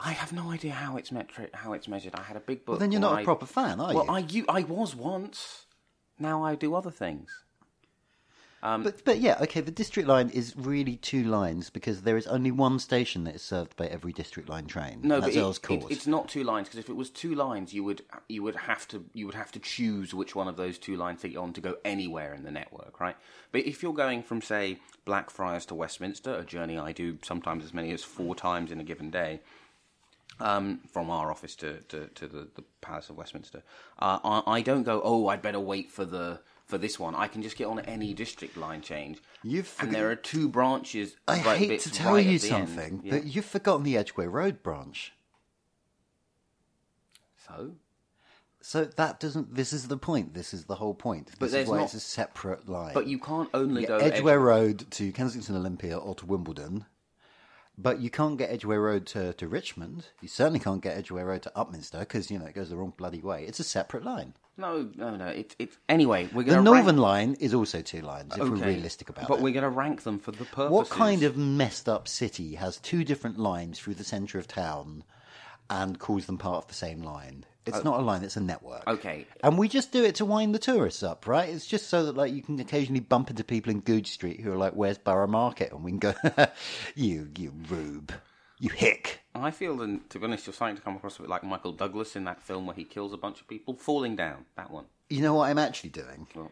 I 0.00 0.12
have 0.12 0.32
no 0.32 0.50
idea 0.50 0.72
how 0.72 0.96
it's 0.96 1.10
metri- 1.10 1.54
how 1.54 1.74
it's 1.74 1.86
measured. 1.86 2.14
I 2.16 2.22
had 2.22 2.36
a 2.36 2.40
big 2.40 2.64
book. 2.64 2.72
Well, 2.72 2.78
then 2.80 2.90
you're 2.90 3.00
not 3.00 3.18
a 3.18 3.20
I- 3.20 3.24
proper 3.24 3.46
fan, 3.46 3.80
are 3.80 3.94
well, 3.94 4.04
you? 4.04 4.08
Well, 4.08 4.10
I 4.10 4.18
you, 4.18 4.44
I 4.48 4.62
was 4.62 4.96
once. 4.96 5.66
Now 6.18 6.42
I 6.42 6.56
do 6.56 6.74
other 6.74 6.90
things. 6.90 7.30
Um, 8.64 8.84
But 8.84 9.04
but 9.04 9.20
yeah, 9.20 9.38
okay. 9.42 9.60
The 9.60 9.72
district 9.72 10.08
line 10.08 10.28
is 10.30 10.54
really 10.56 10.96
two 10.96 11.24
lines 11.24 11.68
because 11.68 12.02
there 12.02 12.16
is 12.16 12.26
only 12.28 12.52
one 12.52 12.78
station 12.78 13.24
that 13.24 13.34
is 13.34 13.42
served 13.42 13.74
by 13.76 13.86
every 13.86 14.12
district 14.12 14.48
line 14.48 14.66
train. 14.66 15.00
no, 15.02 15.20
that's 15.20 15.34
but 15.34 15.72
it- 15.72 15.82
it- 15.82 15.90
it's 15.90 16.06
not 16.06 16.28
two 16.28 16.44
lines 16.44 16.68
because 16.68 16.78
if 16.78 16.88
it 16.88 16.94
was 16.94 17.10
two 17.10 17.34
lines, 17.34 17.74
you 17.74 17.82
would 17.82 18.02
you 18.28 18.42
would 18.44 18.54
have 18.54 18.86
to 18.88 19.04
you 19.14 19.26
would 19.26 19.34
have 19.34 19.50
to 19.52 19.58
choose 19.58 20.14
which 20.14 20.36
one 20.36 20.46
of 20.46 20.56
those 20.56 20.78
two 20.78 20.96
lines 20.96 21.22
that 21.22 21.30
you're 21.32 21.42
on 21.42 21.52
to 21.54 21.60
go 21.60 21.76
anywhere 21.84 22.34
in 22.34 22.44
the 22.44 22.52
network, 22.52 23.00
right? 23.00 23.16
But 23.50 23.62
if 23.66 23.82
you're 23.82 23.94
going 23.94 24.22
from 24.22 24.40
say 24.40 24.78
Blackfriars 25.04 25.66
to 25.66 25.74
Westminster, 25.74 26.32
a 26.36 26.44
journey 26.44 26.78
I 26.78 26.92
do 26.92 27.18
sometimes 27.22 27.64
as 27.64 27.74
many 27.74 27.90
as 27.92 28.04
four 28.04 28.36
times 28.36 28.70
in 28.70 28.78
a 28.78 28.84
given 28.84 29.10
day, 29.10 29.40
um, 30.40 30.80
from 30.92 31.10
our 31.10 31.30
office 31.30 31.54
to, 31.56 31.80
to, 31.88 32.06
to 32.14 32.26
the, 32.26 32.48
the 32.54 32.62
Palace 32.80 33.10
of 33.10 33.16
Westminster. 33.16 33.62
Uh, 33.98 34.18
I, 34.24 34.58
I 34.58 34.60
don't 34.62 34.82
go, 34.84 35.00
oh, 35.04 35.28
I'd 35.28 35.42
better 35.42 35.60
wait 35.60 35.90
for 35.90 36.04
the 36.04 36.40
for 36.72 36.78
this 36.78 36.98
one. 36.98 37.14
I 37.14 37.28
can 37.28 37.42
just 37.42 37.58
get 37.58 37.66
on 37.66 37.80
any 37.80 38.14
district 38.14 38.56
line 38.56 38.80
change. 38.80 39.18
You've 39.42 39.76
and 39.78 39.94
there 39.94 40.10
are 40.10 40.16
two 40.16 40.48
branches. 40.48 41.16
I 41.28 41.42
right 41.44 41.58
hate 41.58 41.80
to 41.80 41.90
tell 41.90 42.14
right 42.14 42.24
you 42.24 42.36
at 42.36 42.40
the 42.40 42.50
end. 42.50 42.68
something, 42.70 43.00
Yeah. 43.04 43.10
but 43.12 43.24
you've 43.26 43.44
forgotten 43.44 43.82
the 43.84 43.98
Edgware 43.98 44.30
Road 44.30 44.62
branch. 44.62 45.12
So, 47.46 47.72
So 48.62 48.84
that 48.86 49.20
doesn't. 49.20 49.54
This 49.54 49.74
is 49.74 49.88
the 49.88 49.98
point. 49.98 50.32
This 50.32 50.54
is 50.54 50.64
the 50.64 50.76
whole 50.76 50.94
point. 50.94 51.26
This 51.26 51.36
But 51.38 51.52
is 51.52 51.68
why 51.68 51.76
not- 51.78 51.84
it's 51.84 51.94
a 51.94 52.00
separate 52.00 52.68
line. 52.70 52.94
but 52.94 53.06
you 53.06 53.18
can't 53.18 53.50
only 53.52 53.82
You 53.82 53.88
go 53.88 53.98
Edgware 53.98 54.38
Edge- 54.40 54.44
Road 54.46 54.90
to 54.92 55.12
Kensington 55.12 55.56
Olympia 55.56 55.98
or 55.98 56.14
to 56.14 56.24
Wimbledon, 56.24 56.86
but 57.78 58.00
you 58.00 58.10
can't 58.10 58.38
get 58.38 58.50
Edgware 58.50 58.80
Road 58.80 59.06
to, 59.08 59.32
to 59.34 59.48
Richmond. 59.48 60.06
You 60.20 60.28
certainly 60.28 60.60
can't 60.60 60.82
get 60.82 60.96
Edgware 60.96 61.26
Road 61.26 61.42
to 61.42 61.52
Upminster 61.56 62.00
because 62.00 62.30
you 62.30 62.38
know 62.38 62.46
it 62.46 62.54
goes 62.54 62.70
the 62.70 62.76
wrong 62.76 62.92
bloody 62.96 63.20
way. 63.20 63.44
It's 63.46 63.60
a 63.60 63.64
separate 63.64 64.04
line. 64.04 64.34
No, 64.56 64.90
no, 64.96 65.16
no. 65.16 65.26
It's 65.28 65.56
it's 65.58 65.78
anyway. 65.88 66.28
We're 66.32 66.42
The 66.42 66.50
going 66.50 66.64
to 66.64 66.70
The 66.70 66.76
Northern 66.76 66.98
Line 66.98 67.36
is 67.40 67.54
also 67.54 67.80
two 67.80 68.02
lines. 68.02 68.36
If 68.36 68.42
we're 68.48 68.56
realistic 68.56 69.08
about 69.08 69.24
it. 69.24 69.28
but 69.28 69.38
it. 69.38 69.42
we're 69.42 69.52
going 69.54 69.62
to 69.62 69.70
rank 69.70 70.02
them 70.02 70.18
for 70.18 70.32
the 70.32 70.44
purpose. 70.44 70.70
What 70.70 70.90
kind 70.90 71.22
of 71.22 71.36
messed 71.36 71.88
up 71.88 72.06
city 72.06 72.56
has 72.56 72.76
two 72.78 73.04
different 73.04 73.38
lines 73.38 73.78
through 73.78 73.94
the 73.94 74.04
centre 74.04 74.38
of 74.38 74.46
town 74.46 75.04
and 75.72 75.98
calls 75.98 76.26
them 76.26 76.36
part 76.38 76.58
of 76.58 76.68
the 76.68 76.74
same 76.74 77.02
line. 77.02 77.44
It's 77.64 77.78
Oh. 77.78 77.82
not 77.82 78.00
a 78.00 78.02
line; 78.02 78.22
it's 78.24 78.36
a 78.36 78.40
network. 78.40 78.86
Okay. 78.88 79.26
And 79.42 79.56
we 79.56 79.68
just 79.68 79.92
do 79.92 80.04
it 80.04 80.16
to 80.16 80.24
wind 80.24 80.54
the 80.54 80.58
tourists 80.58 81.02
up, 81.02 81.26
right? 81.26 81.48
It's 81.48 81.66
just 81.66 81.88
so 81.88 82.04
that 82.06 82.16
like 82.16 82.32
you 82.32 82.42
can 82.42 82.58
occasionally 82.60 83.00
bump 83.00 83.30
into 83.30 83.44
people 83.44 83.70
in 83.70 83.80
Goodge 83.80 84.08
Street 84.10 84.40
who 84.40 84.52
are 84.52 84.56
like, 84.56 84.72
"Where's 84.74 84.98
Borough 84.98 85.26
Market?" 85.28 85.72
and 85.72 85.82
we 85.84 85.92
can 85.92 85.98
go, 86.00 86.14
"You, 86.96 87.30
you 87.38 87.52
rube, 87.68 88.12
you 88.58 88.70
hick." 88.70 89.20
I 89.34 89.50
feel 89.52 89.76
that, 89.78 90.10
to 90.10 90.18
be 90.18 90.24
honest, 90.26 90.46
you're 90.46 90.52
starting 90.54 90.76
to 90.76 90.82
come 90.82 90.96
across 90.96 91.18
a 91.18 91.22
bit 91.22 91.30
like 91.30 91.42
Michael 91.44 91.72
Douglas 91.72 92.16
in 92.16 92.24
that 92.24 92.42
film 92.42 92.66
where 92.66 92.76
he 92.76 92.84
kills 92.84 93.12
a 93.12 93.16
bunch 93.16 93.40
of 93.40 93.48
people, 93.48 93.74
falling 93.74 94.14
down. 94.16 94.44
That 94.56 94.70
one. 94.70 94.84
You 95.08 95.22
know 95.22 95.34
what 95.34 95.48
I'm 95.48 95.58
actually 95.58 95.90
doing? 95.90 96.26
What? 96.34 96.50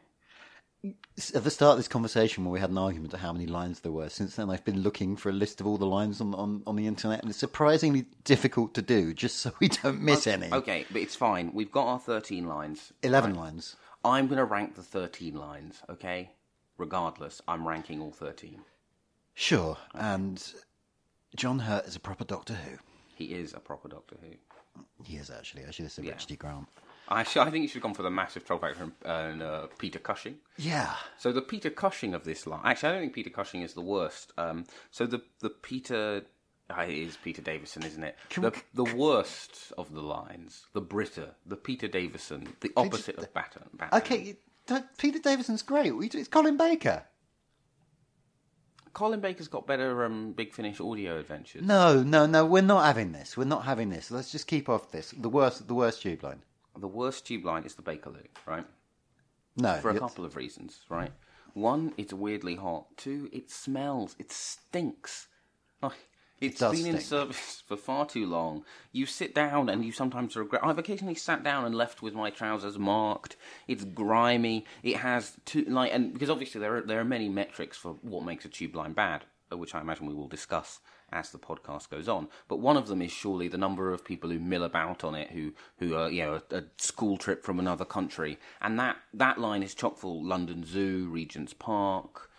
At 0.83 1.45
the 1.45 1.51
start 1.51 1.73
of 1.73 1.79
this 1.79 1.89
conversation, 1.89 2.45
where 2.45 2.53
we 2.53 2.61
had 2.61 2.71
an 2.71 2.79
argument 2.79 3.13
of 3.13 3.21
how 3.21 3.33
many 3.35 3.45
lines 3.47 3.81
there 3.81 3.93
were, 3.93 4.09
since 4.09 4.37
then 4.37 4.49
I've 4.49 4.65
been 4.65 4.81
looking 4.81 5.15
for 5.15 5.29
a 5.29 5.33
list 5.33 5.61
of 5.61 5.67
all 5.67 5.77
the 5.77 5.85
lines 5.85 6.21
on 6.23 6.35
on, 6.35 6.63
on 6.67 6.77
the 6.77 6.87
internet, 6.87 7.21
and 7.21 7.29
it's 7.29 7.39
surprisingly 7.39 8.07
difficult 8.25 8.73
to 8.75 8.83
do, 8.83 9.13
just 9.13 9.37
so 9.41 9.53
we 9.61 9.69
don't 9.69 10.01
miss 10.01 10.27
any. 10.27 10.51
Okay, 10.51 10.87
but 10.91 11.03
it's 11.03 11.15
fine. 11.15 11.53
We've 11.53 11.71
got 11.71 11.87
our 11.87 11.99
13 11.99 12.47
lines. 12.47 12.93
Eleven 13.03 13.33
Right. 13.35 13.41
lines. 13.41 13.77
I'm 14.05 14.27
going 14.29 14.39
to 14.39 14.45
rank 14.47 14.77
the 14.77 14.83
13 14.83 15.35
lines, 15.35 15.83
okay? 15.91 16.31
Regardless, 16.79 17.43
I'm 17.47 17.69
ranking 17.69 18.01
all 18.01 18.13
13. 18.13 18.63
Sure, 19.35 19.77
and 19.95 20.43
John 21.37 21.59
Hurt 21.59 21.85
is 21.87 21.95
a 21.97 22.01
proper 22.01 22.25
Doctor 22.25 22.55
Who. 22.55 22.79
He 23.15 23.27
is 23.35 23.53
a 23.53 23.61
proper 23.61 23.89
Doctor 23.89 24.17
Who. 24.23 24.83
He 25.05 25.17
is 25.17 25.29
actually. 25.31 25.67
I 25.67 25.73
should 25.73 25.85
have 25.85 25.93
said 25.93 26.07
Yeah. 26.07 26.13
Richard. 26.13 26.39
Grant. 26.39 26.67
I, 27.11 27.25
sh- 27.25 27.39
I 27.39 27.51
think 27.51 27.63
you 27.63 27.69
should 27.69 27.75
have 27.75 27.83
gone 27.83 27.95
for 27.95 28.03
the 28.03 28.11
massive 28.11 28.45
troll 28.45 28.61
factor 28.61 28.93
and, 29.05 29.43
uh, 29.43 29.67
Peter 29.79 29.99
Cushing. 29.99 30.37
Yeah. 30.57 30.95
So 31.19 31.33
the 31.33 31.43
Peter 31.43 31.71
Cushing 31.71 32.15
of 32.15 32.25
this 32.25 32.47
line, 32.47 32.61
actually, 32.65 32.89
I 32.89 32.93
don't 32.93 33.01
think 33.03 33.15
Peter 33.15 33.31
Cushing 33.31 33.63
is 33.63 33.75
the 33.75 33.81
worst. 33.81 34.33
Um, 34.39 34.67
so 34.91 35.07
the 35.07 35.23
the 35.41 35.51
Peter 35.51 36.23
it 36.79 36.91
is 36.91 37.17
Peter 37.17 37.43
Davison, 37.43 37.83
isn't 37.85 38.05
it? 38.05 38.17
The, 38.35 38.53
the 38.75 38.85
worst 38.85 39.73
of 39.77 39.93
the 39.93 40.03
lines, 40.03 40.67
the 40.73 40.81
Britta, 40.81 41.31
the 41.45 41.57
Peter 41.57 41.89
Davison, 41.89 42.49
the 42.61 42.71
opposite 42.77 43.19
of 43.19 43.33
Batten. 43.35 43.63
Batten. 43.75 43.99
Okay, 43.99 44.37
Peter 44.99 45.19
Davison's 45.19 45.63
great. 45.63 45.93
It's 46.15 46.29
Colin 46.29 46.57
Baker. 46.57 47.05
Colin 48.93 49.21
Baker's 49.21 49.49
got 49.49 49.67
better 49.67 50.05
um, 50.05 50.33
Big 50.33 50.53
Finish 50.53 50.81
audio 50.81 51.19
adventures. 51.19 51.65
No, 51.65 52.03
no, 52.03 52.27
no. 52.27 52.45
We're 52.45 52.63
not 52.63 52.85
having 52.85 53.13
this. 53.13 53.37
We're 53.37 53.45
not 53.45 53.65
having 53.65 53.89
this. 53.89 54.11
Let's 54.11 54.33
just 54.33 54.47
keep 54.47 54.69
off 54.69 54.91
this. 54.91 55.13
The 55.17 55.29
worst, 55.29 55.69
the 55.69 55.75
worst 55.75 56.03
tube 56.03 56.25
line. 56.25 56.43
The 56.81 56.89
worst 56.89 57.27
tube 57.27 57.45
line 57.45 57.65
is 57.65 57.75
the 57.75 57.83
Bakerloo, 57.83 58.27
right? 58.47 58.67
No, 59.57 59.75
For 59.81 59.89
a 59.91 59.95
it's- 59.95 60.01
couple 60.09 60.25
of 60.25 60.37
reasons, 60.37 60.81
right? 60.89 61.13
One, 61.55 61.93
it's 61.97 62.13
weirdly 62.13 62.55
hot. 62.57 62.87
Two, 62.97 63.29
it 63.33 63.51
smells. 63.51 64.15
It 64.19 64.31
stinks. 64.31 65.27
Like, 65.83 65.93
it's 66.41 66.61
does 66.61 66.81
been 66.83 66.95
in 66.95 67.01
service 67.03 67.63
for 67.67 67.77
far 67.77 68.07
too 68.07 68.25
long. 68.25 68.65
You 68.93 69.05
sit 69.05 69.35
down 69.35 69.69
and 69.69 69.85
you 69.85 69.91
sometimes 69.93 70.37
regret. 70.37 70.65
I've 70.65 70.79
occasionally 70.79 71.17
sat 71.17 71.43
down 71.43 71.65
and 71.65 71.75
left 71.75 72.03
with 72.03 72.15
my 72.15 72.31
trousers 72.31 72.79
marked. 72.79 73.37
It's 73.67 73.85
grimy. 73.85 74.65
It 74.85 74.97
has 74.99 75.33
two 75.45 75.65
like, 75.65 75.93
and 75.93 76.13
because 76.13 76.31
obviously 76.31 76.61
there 76.61 76.77
are 76.77 76.83
there 76.83 77.01
are 77.01 77.05
many 77.05 77.29
metrics 77.29 77.77
for 77.77 77.95
what 78.03 78.25
makes 78.25 78.45
a 78.45 78.49
tube 78.49 78.75
line 78.77 78.93
bad, 78.93 79.25
which 79.51 79.75
I 79.75 79.81
imagine 79.81 80.07
we 80.07 80.15
will 80.15 80.29
discuss 80.29 80.79
as 81.13 81.31
the 81.31 81.39
podcast 81.39 81.91
goes 81.91 82.09
on. 82.09 82.29
But 82.49 82.61
one 82.61 82.77
of 82.77 82.89
them 82.89 83.03
is 83.03 83.13
surely 83.13 83.49
the 83.49 83.59
number 83.59 83.93
of 83.93 84.05
people 84.05 84.31
who 84.31 84.39
mill 84.39 84.65
about 84.65 85.05
on 85.05 85.15
it, 85.15 85.31
who 85.31 85.53
who 85.79 85.95
are 85.95 86.11
you 86.11 86.25
know 86.25 86.41
a, 86.51 86.57
a 86.57 86.65
school 86.79 87.17
trip 87.17 87.45
from 87.45 87.59
another 87.59 87.85
country, 87.85 88.39
and 88.61 88.79
that 88.79 88.97
that 89.15 89.39
line 89.39 89.63
is 89.63 89.75
chock 89.75 89.97
full. 89.97 90.25
London 90.25 90.65
Zoo, 90.65 91.09
Regent's 91.11 91.55
Park, 91.55 92.31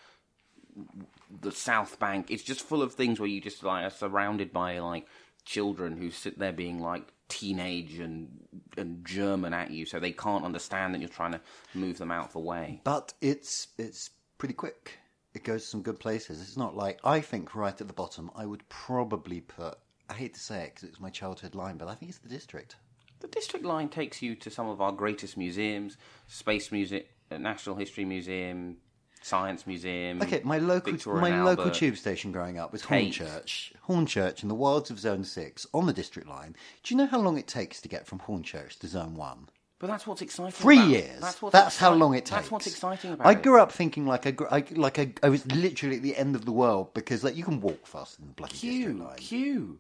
the 1.42 1.52
South 1.52 2.00
Bank. 2.00 2.30
It's 2.30 2.44
just 2.44 2.62
full 2.62 2.82
of 2.82 2.94
things 2.94 3.20
where 3.20 3.30
you 3.30 3.42
just 3.42 3.64
like 3.64 3.86
are 3.86 3.90
surrounded 3.90 4.54
by 4.54 4.80
like 4.80 5.08
children 5.46 5.98
who 5.98 6.12
sit 6.12 6.40
there 6.40 6.54
being 6.54 6.80
like 6.80 7.12
teenage 7.28 8.00
and 8.00 8.30
and 8.78 9.06
German 9.06 9.54
at 9.54 9.72
you, 9.72 9.86
so 9.86 10.00
they 10.00 10.12
can't 10.12 10.46
understand 10.46 10.94
that 10.94 11.00
you're 11.00 11.10
trying 11.10 11.34
to 11.34 11.42
move 11.74 11.98
them 11.98 12.12
out 12.12 12.28
of 12.28 12.34
the 12.34 12.40
way. 12.40 12.82
But 12.84 13.14
it's 13.22 13.68
it's 13.78 14.12
pretty 14.38 14.54
quick. 14.54 15.01
It 15.34 15.44
goes 15.44 15.64
to 15.64 15.68
some 15.68 15.82
good 15.82 16.00
places. 16.00 16.42
It's 16.42 16.58
not 16.58 16.76
like 16.76 17.00
I 17.04 17.22
think 17.22 17.56
right 17.56 17.80
at 17.80 17.88
the 17.88 17.94
bottom. 17.94 18.30
I 18.36 18.46
would 18.46 18.68
probably 18.70 19.42
put. 19.42 19.78
I 20.10 20.14
hate 20.14 20.34
to 20.34 20.40
say 20.40 20.64
it 20.64 20.76
because 20.76 20.84
it 20.84 20.92
was 20.92 21.00
my 21.00 21.10
childhood 21.10 21.56
line, 21.56 21.78
but 21.78 21.88
I 21.88 21.96
think 21.96 22.10
it's 22.10 22.20
the 22.20 22.30
district. 22.30 22.76
The 23.22 23.28
district 23.28 23.66
line 23.66 23.88
takes 23.88 24.22
you 24.22 24.36
to 24.36 24.50
some 24.50 24.68
of 24.68 24.82
our 24.82 24.92
greatest 24.92 25.38
museums: 25.38 25.98
Space 26.28 26.72
Music, 26.72 27.10
National 27.32 27.76
History 27.78 28.04
Museum, 28.04 28.78
Science 29.22 29.66
Museum. 29.68 30.22
Okay, 30.22 30.42
my 30.44 30.58
local 30.58 30.92
Victoria 30.92 31.22
my 31.22 31.44
local 31.44 31.66
Albert. 31.66 31.78
tube 31.78 31.98
station 31.98 32.32
growing 32.32 32.58
up 32.58 32.72
was 32.74 32.82
Tate. 32.82 33.14
Hornchurch. 33.14 33.72
Hornchurch 33.88 34.44
in 34.44 34.50
the 34.50 34.56
wilds 34.56 34.90
of 34.90 35.00
Zone 35.00 35.24
Six 35.24 35.66
on 35.74 35.86
the 35.86 35.94
District 35.94 36.28
Line. 36.28 36.56
Do 36.84 36.94
you 36.94 36.98
know 36.98 37.06
how 37.06 37.20
long 37.20 37.38
it 37.38 37.48
takes 37.48 37.80
to 37.82 37.88
get 37.88 38.06
from 38.06 38.20
Hornchurch 38.20 38.80
to 38.80 38.88
Zone 38.88 39.16
One? 39.16 39.48
But 39.82 39.88
that's 39.88 40.06
what's 40.06 40.22
exciting. 40.22 40.52
Three 40.52 40.78
about 40.78 40.90
years. 40.90 41.20
That's, 41.20 41.40
That's, 41.52 41.78
how 41.78 41.94
long 41.96 42.14
it 42.14 42.20
takes. 42.20 42.30
That's 42.30 42.52
what's 42.52 42.68
exciting 42.68 43.14
about 43.14 43.26
it. 43.26 43.28
I 43.28 43.32
it. 43.32 43.42
grew 43.42 43.60
up 43.60 43.72
thinking 43.72 44.06
like 44.06 44.28
a, 44.28 44.32
gr- 44.32 44.46
I, 44.52 44.64
like 44.72 45.00
a, 45.00 45.12
I 45.24 45.30
was 45.30 45.44
literally 45.48 45.96
at 45.96 46.04
the 46.04 46.16
end 46.16 46.36
of 46.36 46.46
the 46.46 46.52
world 46.52 46.94
because 46.94 47.24
like 47.24 47.36
you 47.36 47.44
can 47.44 47.60
walk 47.60 47.88
faster 47.88 48.22
than 48.22 48.28
the 48.28 48.36
bloody 48.36 48.52
District 48.54 48.76
Q, 48.76 48.94
Line. 48.94 49.18
Q. 49.18 49.80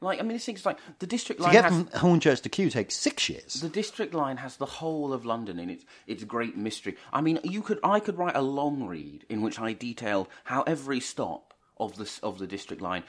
Like 0.00 0.18
I 0.18 0.22
mean, 0.22 0.32
this 0.32 0.44
thing's 0.44 0.66
like 0.66 0.78
the 0.98 1.06
district 1.06 1.40
line. 1.40 1.54
To 1.54 1.60
get 1.60 1.68
from 1.68 1.84
Hornchurch 1.86 2.42
to 2.42 2.48
Kew 2.48 2.70
takes 2.70 2.96
six 2.96 3.28
years. 3.28 3.54
the 3.54 3.68
district 3.68 4.14
line 4.14 4.38
has 4.38 4.56
the 4.56 4.66
whole 4.66 5.12
of 5.12 5.24
London 5.24 5.60
in 5.60 5.70
its 5.70 5.84
its 6.08 6.24
great 6.24 6.56
mystery. 6.56 6.96
I 7.12 7.20
mean, 7.20 7.38
you 7.44 7.62
could 7.62 7.78
I 7.84 8.00
could 8.00 8.18
write 8.18 8.34
a 8.34 8.42
long 8.42 8.86
read 8.86 9.24
in 9.28 9.42
which 9.42 9.60
I 9.60 9.74
detail 9.74 10.28
how 10.44 10.62
every 10.62 10.98
stop 10.98 11.54
of 11.78 11.96
the 11.96 12.10
of 12.20 12.40
the 12.40 12.48
district 12.48 12.82
line 12.82 13.04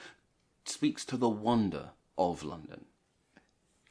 speaks 0.64 1.04
to 1.06 1.16
the 1.16 1.28
wonder 1.28 1.90
of 2.16 2.44
London. 2.44 2.84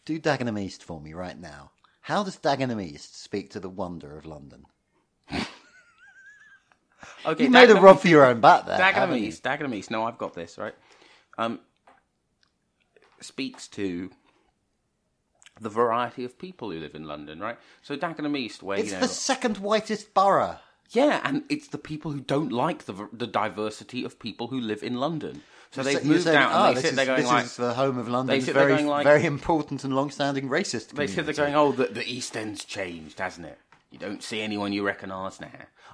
Do 0.05 0.17
Dagenham 0.17 0.57
East 0.60 0.83
for 0.83 1.01
me 1.01 1.13
right 1.13 1.38
now. 1.38 1.71
How 2.08 2.24
does 2.24 2.38
Dagenham 2.38 2.82
East 2.82 3.22
speak 3.22 3.50
to 3.50 3.60
the 3.60 3.67
wonder 3.67 4.17
of 4.17 4.26
London? 4.26 4.65
Okay, 7.26 7.43
you 7.43 7.50
made 7.50 7.70
a 7.70 7.76
rub 7.76 8.00
for 8.00 8.08
your 8.08 8.26
own 8.26 8.39
back 8.39 8.65
there. 8.65 8.80
Dagenham 8.80 9.20
you? 9.20 9.28
East, 9.28 9.43
Dagenham 9.43 9.74
East. 9.76 9.91
No, 9.91 10.06
I've 10.06 10.17
got 10.17 10.34
this 10.34 10.58
right. 10.58 10.74
Um, 11.38 11.60
speaks 13.20 13.67
to 13.70 14.10
the 15.60 15.70
variety 15.70 16.24
of 16.24 16.39
people 16.39 16.72
who 16.72 16.80
live 16.80 16.96
in 16.96 17.04
London, 17.04 17.41
right? 17.41 17.58
So 17.82 17.98
Dagenham 17.98 18.38
East, 18.38 18.63
where 18.63 18.78
It's 18.78 18.89
you 18.89 18.93
know, 18.96 19.02
the 19.02 19.08
second 19.10 19.58
whitest 19.58 20.13
borough. 20.13 20.60
yeah, 20.91 21.20
and 21.26 21.43
it's 21.50 21.67
the 21.67 21.78
people 21.78 22.12
who 22.12 22.22
don't 22.22 22.52
like 22.54 22.86
the 22.86 23.10
the 23.12 23.28
diversity 23.28 24.06
of 24.06 24.17
people 24.17 24.48
who 24.48 24.60
live 24.60 24.82
in 24.84 24.96
London. 24.96 25.43
So 25.71 25.84
they've 25.84 26.03
moved 26.03 26.23
saying, 26.23 26.38
out 26.38 26.51
"Ah, 26.51 26.67
and 26.69 26.77
they 26.77 26.82
this 26.82 26.84
sit 26.84 26.89
is, 26.91 26.95
there 26.95 27.06
going 27.06 27.17
this 27.21 27.27
like, 27.27 27.45
is 27.45 27.56
the 27.58 27.73
home 27.73 27.97
of 27.97 28.08
London. 28.08 28.27
they 28.34 28.38
It's 28.38 28.47
very, 28.47 28.73
going 28.73 28.88
like- 28.88 29.03
very 29.03 29.25
important 29.25 29.84
and 29.84 29.95
long-standing 29.95 30.49
racist. 30.49 30.89
they 30.89 31.08
sit 31.08 31.25
there 31.25 31.34
community. 31.34 31.36
going, 31.36 31.56
oh, 31.56 31.71
the, 31.71 31.86
the 31.88 32.10
East 32.10 32.36
End's 32.38 32.63
changed, 32.65 33.19
hasn't 33.19 33.47
it? 33.47 33.60
You 33.91 33.99
don't 33.99 34.21
see 34.23 34.41
anyone 34.41 34.73
you 34.73 34.86
recognise 34.86 35.39
now. 35.39 35.49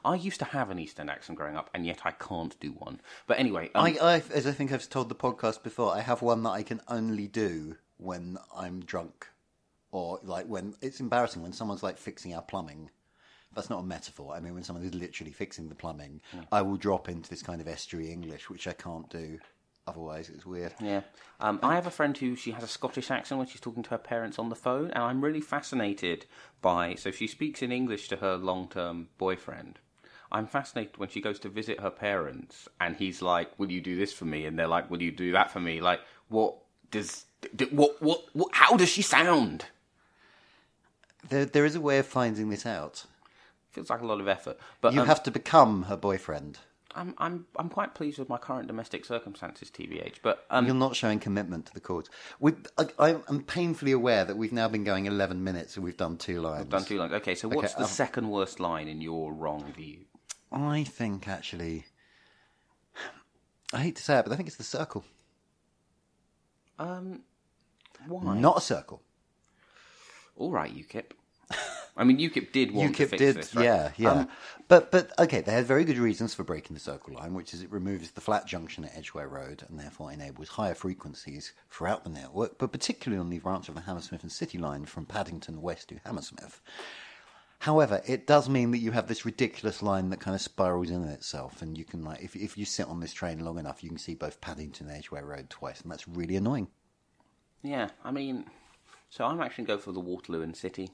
I 0.05 0.15
used 0.15 0.39
to 0.39 0.45
have 0.45 0.69
an 0.69 0.79
East 0.79 0.99
End 0.99 1.09
accent 1.09 1.37
growing 1.37 1.55
up, 1.55 1.69
and 1.73 1.85
yet 1.85 2.01
I 2.05 2.11
can't 2.11 2.59
do 2.59 2.69
one. 2.71 2.99
But 3.27 3.39
anyway, 3.39 3.69
um, 3.75 3.85
I, 3.85 3.97
I, 4.01 4.23
as 4.33 4.45
I 4.47 4.51
think 4.51 4.71
I've 4.71 4.89
told 4.89 5.09
the 5.09 5.15
podcast 5.15 5.63
before, 5.63 5.93
I 5.93 6.01
have 6.01 6.21
one 6.21 6.43
that 6.43 6.49
I 6.51 6.63
can 6.63 6.81
only 6.87 7.27
do 7.27 7.77
when 7.97 8.37
I'm 8.55 8.81
drunk, 8.81 9.27
or 9.91 10.19
like 10.23 10.47
when 10.47 10.73
it's 10.81 10.99
embarrassing 10.99 11.41
when 11.43 11.53
someone's 11.53 11.83
like 11.83 11.97
fixing 11.97 12.33
our 12.33 12.41
plumbing. 12.41 12.89
That's 13.55 13.69
not 13.69 13.81
a 13.81 13.83
metaphor. 13.83 14.33
I 14.35 14.39
mean, 14.39 14.55
when 14.55 14.63
someone 14.63 14.83
is 14.83 14.95
literally 14.95 15.31
fixing 15.31 15.69
the 15.69 15.75
plumbing, 15.75 16.21
I 16.51 16.63
will 16.63 16.75
drop 16.77 17.07
into 17.07 17.29
this 17.29 17.43
kind 17.43 17.61
of 17.61 17.67
estuary 17.67 18.11
English, 18.11 18.49
which 18.49 18.67
I 18.67 18.73
can't 18.73 19.07
do. 19.11 19.37
Otherwise, 19.85 20.29
it's 20.29 20.45
weird. 20.45 20.73
Yeah. 20.79 21.01
Um, 21.41 21.59
I 21.61 21.75
have 21.75 21.85
a 21.85 21.91
friend 21.91 22.17
who 22.17 22.35
she 22.35 22.51
has 22.51 22.63
a 22.63 22.67
Scottish 22.67 23.11
accent 23.11 23.37
when 23.37 23.47
she's 23.47 23.59
talking 23.59 23.83
to 23.83 23.89
her 23.89 23.97
parents 23.97 24.39
on 24.39 24.47
the 24.49 24.55
phone, 24.55 24.91
and 24.91 25.03
I'm 25.03 25.21
really 25.21 25.41
fascinated 25.41 26.25
by. 26.61 26.95
So 26.95 27.11
she 27.11 27.27
speaks 27.27 27.61
in 27.61 27.71
English 27.71 28.07
to 28.09 28.17
her 28.17 28.37
long-term 28.37 29.09
boyfriend. 29.17 29.79
I'm 30.31 30.47
fascinated 30.47 30.97
when 30.97 31.09
she 31.09 31.21
goes 31.21 31.37
to 31.41 31.49
visit 31.49 31.81
her 31.81 31.89
parents, 31.89 32.69
and 32.79 32.95
he's 32.95 33.21
like, 33.21 33.59
"Will 33.59 33.71
you 33.71 33.81
do 33.81 33.95
this 33.97 34.13
for 34.13 34.25
me?" 34.25 34.45
And 34.45 34.57
they're 34.57 34.67
like, 34.67 34.89
"Will 34.89 35.01
you 35.01 35.11
do 35.11 35.33
that 35.33 35.51
for 35.51 35.59
me?" 35.59 35.81
Like, 35.81 35.99
what 36.29 36.55
does 36.89 37.25
what 37.71 38.01
what, 38.01 38.23
what 38.33 38.49
how 38.53 38.77
does 38.77 38.89
she 38.89 39.01
sound? 39.01 39.65
There, 41.29 41.45
there 41.45 41.65
is 41.65 41.75
a 41.75 41.81
way 41.81 41.99
of 41.99 42.07
finding 42.07 42.49
this 42.49 42.65
out. 42.65 43.05
Feels 43.71 43.89
like 43.89 44.01
a 44.01 44.05
lot 44.05 44.21
of 44.21 44.27
effort, 44.27 44.57
but 44.81 44.93
you 44.93 45.01
um, 45.01 45.07
have 45.07 45.23
to 45.23 45.31
become 45.31 45.83
her 45.83 45.97
boyfriend. 45.97 46.59
I'm 46.95 47.13
I'm 47.17 47.45
I'm 47.55 47.69
quite 47.69 47.95
pleased 47.95 48.19
with 48.19 48.29
my 48.29 48.37
current 48.37 48.67
domestic 48.67 49.05
circumstances, 49.05 49.69
TBH. 49.71 50.15
But 50.21 50.45
um, 50.49 50.65
You're 50.65 50.75
not 50.75 50.95
showing 50.95 51.19
commitment 51.19 51.65
to 51.67 51.73
the 51.73 51.79
cause. 51.79 52.09
We, 52.39 52.53
I, 52.77 53.17
I'm 53.27 53.43
painfully 53.43 53.91
aware 53.91 54.25
that 54.25 54.37
we've 54.37 54.53
now 54.53 54.67
been 54.67 54.83
going 54.83 55.05
11 55.05 55.43
minutes 55.43 55.75
and 55.75 55.83
we've 55.83 55.97
done 55.97 56.17
two 56.17 56.41
lines. 56.41 56.65
Done 56.65 56.85
two 56.85 56.97
lines. 56.97 57.13
Okay, 57.13 57.35
so 57.35 57.47
what's 57.47 57.73
Okay, 57.73 57.79
the 57.79 57.85
um, 57.85 57.89
second 57.89 58.29
worst 58.29 58.59
line 58.59 58.87
in 58.87 59.01
your 59.01 59.33
wrong 59.33 59.71
view? 59.75 59.99
I 60.51 60.83
think 60.83 61.27
actually, 61.27 61.85
I 63.73 63.79
hate 63.81 63.95
to 63.95 64.03
say 64.03 64.19
it, 64.19 64.25
but 64.25 64.31
I 64.31 64.35
think 64.35 64.47
it's 64.47 64.57
the 64.57 64.63
circle, 64.63 65.03
Um, 66.77 67.21
why? 68.07 68.37
not 68.37 68.57
a 68.57 68.61
circle. 68.61 69.01
All 70.35 70.51
right, 70.51 70.71
UKIP. 70.75 71.11
I 71.95 72.03
mean, 72.03 72.17
UKIP 72.17 72.51
did 72.51 72.71
want 72.71 72.95
to 72.95 73.05
fix 73.05 73.19
did, 73.19 73.35
this, 73.35 73.55
right? 73.55 73.65
yeah, 73.65 73.91
yeah. 73.97 74.11
Um, 74.11 74.27
but 74.67 74.91
but 74.91 75.11
okay, 75.19 75.41
they 75.41 75.51
had 75.51 75.65
very 75.65 75.83
good 75.83 75.99
reasons 75.99 76.33
for 76.33 76.43
breaking 76.43 76.73
the 76.73 76.79
circle 76.79 77.13
line, 77.13 77.35
which 77.35 77.53
is 77.53 77.61
it 77.61 77.71
removes 77.71 78.11
the 78.11 78.21
flat 78.21 78.47
junction 78.47 78.83
at 78.85 78.97
Edgware 78.97 79.27
Road 79.27 79.63
and 79.69 79.79
therefore 79.79 80.11
enables 80.11 80.49
higher 80.49 80.73
frequencies 80.73 81.53
throughout 81.69 82.03
the 82.03 82.09
network, 82.09 82.57
but 82.57 82.71
particularly 82.71 83.19
on 83.19 83.29
the 83.29 83.37
branch 83.37 83.69
of 83.69 83.75
the 83.75 83.81
Hammersmith 83.81 84.23
and 84.23 84.31
City 84.31 84.57
line 84.57 84.85
from 84.85 85.05
Paddington 85.05 85.61
west 85.61 85.89
to 85.89 85.99
Hammersmith. 86.03 86.61
However, 87.59 88.01
it 88.05 88.27
does 88.27 88.49
mean 88.49 88.71
that 88.71 88.79
you 88.79 88.91
have 88.91 89.07
this 89.07 89.23
ridiculous 89.23 89.81
line 89.81 90.09
that 90.09 90.19
kind 90.19 90.35
of 90.35 90.41
spirals 90.41 90.89
in 90.89 91.03
itself, 91.03 91.61
and 91.61 91.77
you 91.77 91.85
can 91.85 92.03
like 92.03 92.21
if 92.23 92.35
if 92.35 92.57
you 92.57 92.65
sit 92.65 92.87
on 92.87 93.01
this 93.01 93.13
train 93.13 93.39
long 93.45 93.59
enough, 93.59 93.83
you 93.83 93.89
can 93.89 93.99
see 93.99 94.15
both 94.15 94.41
Paddington 94.41 94.87
and 94.87 94.97
Edgware 94.97 95.25
Road 95.25 95.49
twice, 95.51 95.81
and 95.81 95.91
that's 95.91 96.07
really 96.07 96.35
annoying. 96.35 96.69
Yeah, 97.61 97.89
I 98.03 98.11
mean, 98.11 98.45
so 99.09 99.25
I'm 99.25 99.39
actually 99.39 99.65
going 99.65 99.79
for 99.79 99.91
the 99.91 99.99
Waterloo 99.99 100.41
and 100.41 100.57
City. 100.57 100.89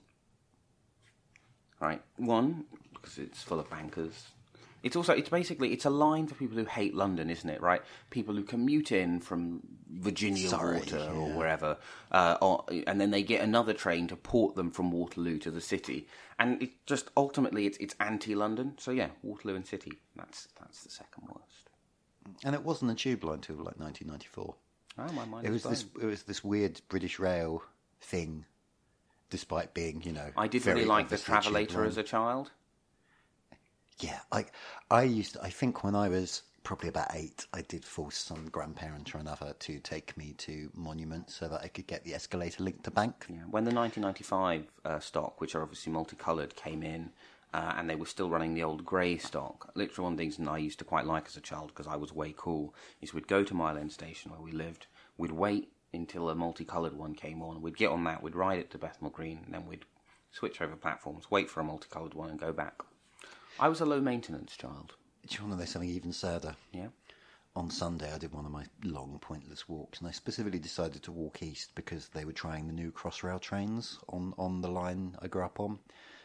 Right, 1.80 2.02
one 2.18 2.66
because 2.94 3.18
it's 3.18 3.42
full 3.42 3.60
of 3.60 3.70
bankers. 3.70 4.28
It's 4.82 4.96
also 4.96 5.14
it's 5.14 5.30
basically 5.30 5.74
it's 5.74 5.86
a 5.86 5.90
line 5.90 6.28
for 6.28 6.36
people 6.36 6.58
who 6.58 6.66
hate 6.66 6.96
London, 6.96 7.30
isn't 7.30 7.50
it? 7.50 7.62
Right, 7.62 7.82
people 8.10 8.36
who 8.36 8.44
commute 8.44 8.92
in 8.92 9.20
from 9.20 9.62
Virginia 9.90 10.48
Surrey, 10.48 10.80
Water 10.80 11.10
or 11.14 11.30
wherever, 11.34 11.78
uh, 12.12 12.38
or, 12.42 12.64
and 12.88 13.00
then 13.00 13.12
they 13.12 13.24
get 13.24 13.42
another 13.42 13.74
train 13.74 14.08
to 14.08 14.16
port 14.16 14.56
them 14.56 14.72
from 14.72 14.92
Waterloo 14.92 15.38
to 15.40 15.52
the 15.52 15.62
city, 15.62 16.08
and 16.38 16.62
it 16.62 16.72
just 16.86 17.10
ultimately 17.18 17.66
it's 17.66 17.78
it's 17.80 17.96
anti-London. 18.00 18.76
So 18.78 18.92
yeah, 18.92 19.10
Waterloo 19.22 19.56
and 19.56 19.68
City. 19.68 19.92
That's 20.16 20.48
that's 20.60 20.84
the 20.84 20.90
second 20.90 21.28
worst. 21.28 21.70
And 22.44 22.56
it 22.56 22.64
wasn't 22.64 22.92
a 22.92 22.96
tube 22.96 23.24
line 23.24 23.40
till 23.40 23.56
like 23.58 23.80
1994. 23.80 24.56
Oh, 24.98 25.12
my 25.14 25.26
mind 25.26 25.46
It 25.46 25.50
is 25.50 25.64
was 25.64 25.64
this. 25.64 25.86
It 26.02 26.06
was 26.06 26.24
this 26.24 26.44
weird 26.44 26.80
British 26.90 27.20
Rail 27.20 27.64
thing, 28.02 28.46
despite 29.30 29.74
being 29.74 30.02
you 30.04 30.12
know. 30.12 30.32
I 30.38 30.48
did 30.48 30.66
really 30.66 30.86
like 30.86 31.10
the 31.10 31.18
Travelator 31.18 31.86
as 31.86 31.98
a 31.98 32.04
child. 32.04 32.52
Yeah, 34.00 34.20
I 34.32 34.46
I 34.90 35.04
used 35.04 35.34
to, 35.34 35.44
I 35.44 35.50
think 35.50 35.84
when 35.84 35.96
I 35.96 36.10
was 36.10 36.44
probably 36.64 36.90
about 36.90 37.08
eight, 37.14 37.46
I 37.54 37.62
did 37.62 37.84
force 37.84 38.18
some 38.18 38.48
grandparent 38.50 39.14
or 39.16 39.18
another 39.18 39.54
to 39.60 39.80
take 39.80 40.16
me 40.18 40.34
to 40.40 40.70
Monument 40.74 41.30
so 41.30 41.48
that 41.48 41.62
I 41.62 41.68
could 41.68 41.88
get 41.88 42.04
the 42.04 42.14
escalator 42.14 42.64
linked 42.64 42.84
to 42.84 42.92
Bank. 42.92 43.26
Yeah, 43.30 43.38
when 43.50 43.66
the 43.66 43.74
1995 43.74 44.72
uh, 44.86 45.00
stock, 45.00 45.42
which 45.42 45.56
are 45.56 45.62
obviously 45.62 45.92
multicoloured, 45.92 46.56
came 46.56 46.84
in, 46.84 47.12
uh, 47.54 47.74
and 47.78 47.90
they 47.90 47.96
were 47.96 48.06
still 48.06 48.30
running 48.30 48.54
the 48.54 48.64
old 48.64 48.86
grey 48.86 49.18
stock. 49.18 49.72
Literally, 49.76 50.04
one 50.04 50.14
of 50.14 50.18
the 50.18 50.24
things 50.24 50.48
I 50.48 50.58
used 50.58 50.80
to 50.80 50.86
quite 50.86 51.06
like 51.06 51.26
as 51.28 51.38
a 51.38 51.42
child 51.42 51.70
because 51.70 51.88
I 51.88 51.96
was 51.96 52.14
way 52.14 52.34
cool 52.38 52.74
is 53.02 53.14
we'd 53.14 53.28
go 53.28 53.44
to 53.44 53.54
Mile 53.54 53.78
End 53.78 53.92
Station 53.92 54.32
where 54.32 54.42
we 54.42 54.52
lived, 54.52 54.88
we'd 55.18 55.32
wait 55.32 55.70
until 55.94 56.30
a 56.30 56.36
multicoloured 56.36 56.98
one 56.98 57.16
came 57.16 57.42
on, 57.42 57.62
we'd 57.62 57.78
get 57.78 57.90
on 57.90 58.04
that, 58.06 58.22
we'd 58.22 58.36
ride 58.36 58.60
it 58.60 58.72
to 58.72 58.78
Bethnal 58.78 59.12
Green, 59.12 59.42
and 59.46 59.54
then 59.54 59.66
we'd 59.66 59.86
switch 60.32 60.62
over 60.62 60.76
platforms, 60.76 61.32
wait 61.32 61.50
for 61.50 61.60
a 61.60 61.64
multicoloured 61.64 62.14
one, 62.14 62.30
and 62.30 62.40
go 62.40 62.54
back. 62.54 62.82
I 63.60 63.68
was 63.68 63.82
a 63.82 63.86
low 63.86 64.00
maintenance 64.00 64.56
child. 64.56 64.94
Do 65.28 65.36
you 65.36 65.42
want 65.42 65.54
to 65.54 65.60
know 65.60 65.66
something 65.66 65.90
even 65.90 66.14
sadder? 66.14 66.56
Yeah. 66.72 66.88
On 67.56 67.70
Sunday, 67.70 68.14
I 68.14 68.18
did 68.18 68.32
one 68.32 68.46
of 68.46 68.52
my 68.52 68.66
long, 68.84 69.18
pointless 69.20 69.68
walks, 69.68 70.00
and 70.00 70.08
I 70.08 70.12
specifically 70.12 70.60
decided 70.60 71.04
to 71.04 71.12
walk 71.12 71.42
east 71.42 71.74
because 71.76 72.08
they 72.10 72.24
were 72.24 72.32
trying 72.32 72.68
the 72.68 72.74
new 72.74 72.92
Crossrail 72.92 73.42
trains 73.42 74.00
on, 74.08 74.34
on 74.38 74.62
the 74.62 74.70
line 74.70 75.18
I 75.22 75.28
grew 75.28 75.44
up 75.44 75.60
on. 75.60 75.80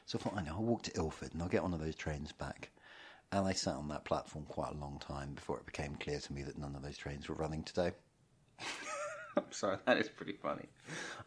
So 0.06 0.18
I 0.18 0.22
thought, 0.22 0.36
I 0.36 0.42
know, 0.42 0.52
I'll 0.52 0.62
walk 0.62 0.82
to 0.82 0.96
Ilford 0.96 1.32
and 1.32 1.42
I'll 1.42 1.48
get 1.48 1.62
one 1.62 1.74
of 1.74 1.80
those 1.80 1.96
trains 1.96 2.30
back. 2.30 2.70
And 3.32 3.46
I 3.46 3.52
sat 3.52 3.74
on 3.74 3.88
that 3.88 4.04
platform 4.04 4.44
quite 4.44 4.72
a 4.72 4.78
long 4.78 5.00
time 5.00 5.34
before 5.34 5.58
it 5.58 5.66
became 5.66 5.96
clear 5.96 6.20
to 6.20 6.32
me 6.32 6.42
that 6.42 6.58
none 6.58 6.76
of 6.76 6.82
those 6.82 6.98
trains 6.98 7.28
were 7.28 7.34
running 7.34 7.64
today. 7.64 7.92
I'm 9.36 9.50
sorry, 9.50 9.78
that 9.86 9.98
is 9.98 10.08
pretty 10.08 10.34
funny. 10.34 10.66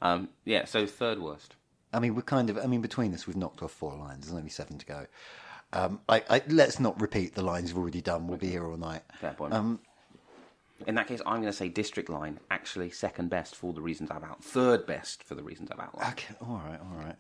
Um, 0.02 0.30
yeah, 0.46 0.65
so 0.65 0.86
third 0.86 1.20
worst. 1.20 1.56
I 1.93 2.00
mean, 2.00 2.15
we're 2.15 2.22
kind 2.22 2.50
of. 2.50 2.58
I 2.58 2.65
mean, 2.67 2.82
between 2.82 3.13
us, 3.13 3.28
we've 3.28 3.38
knocked 3.38 3.63
off 3.63 3.72
four 3.72 3.96
lines. 3.96 4.26
There's 4.26 4.38
only 4.38 4.50
seven 4.50 4.78
to 4.78 4.86
go. 4.86 5.08
Um, 5.74 6.00
I, 6.08 6.24
I, 6.30 6.41
let's 6.48 6.80
not 6.80 7.00
repeat 7.02 7.36
the 7.36 7.41
lines 7.41 7.74
we've 7.74 7.82
already 7.82 8.02
done. 8.02 8.28
We'll 8.28 8.38
be 8.38 8.48
here 8.50 8.65
all 8.65 8.78
night. 8.78 9.04
Fair 9.20 9.34
point. 9.34 9.54
Um, 9.54 9.80
In 10.86 10.96
that 10.96 11.08
case, 11.08 11.22
I'm 11.26 11.38
going 11.41 11.52
to 11.52 11.54
say 11.54 11.67
District 11.70 12.10
Line, 12.10 12.39
actually 12.52 12.89
second 12.91 13.30
best 13.30 13.56
for 13.56 13.74
the 13.74 13.82
reasons 13.82 14.10
I've 14.12 14.24
outlined. 14.24 14.43
Third 14.43 14.86
best 14.86 15.24
for 15.24 15.36
the 15.36 15.43
reasons 15.43 15.70
I've 15.72 15.80
outlined. 15.80 16.13
okay, 16.13 16.36
all 16.41 16.62
right, 16.65 16.80
all 16.80 17.06
right. 17.06 17.15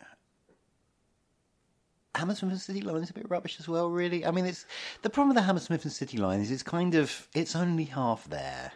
Hammersmith 2.15 2.51
and 2.51 2.61
City 2.61 2.81
Line 2.81 3.03
is 3.03 3.09
a 3.09 3.13
bit 3.13 3.29
rubbish 3.29 3.59
as 3.59 3.67
well, 3.67 3.89
really. 3.89 4.25
I 4.25 4.31
mean, 4.31 4.45
it's 4.45 4.65
the 5.03 5.09
problem 5.09 5.29
with 5.29 5.37
the 5.37 5.43
Hammersmith 5.43 5.83
and 5.83 5.91
City 5.93 6.17
Line 6.17 6.39
is 6.39 6.49
it's 6.49 6.63
kind 6.63 6.95
of 6.95 7.27
it's 7.35 7.55
only 7.55 7.83
half 7.85 8.27
there. 8.29 8.71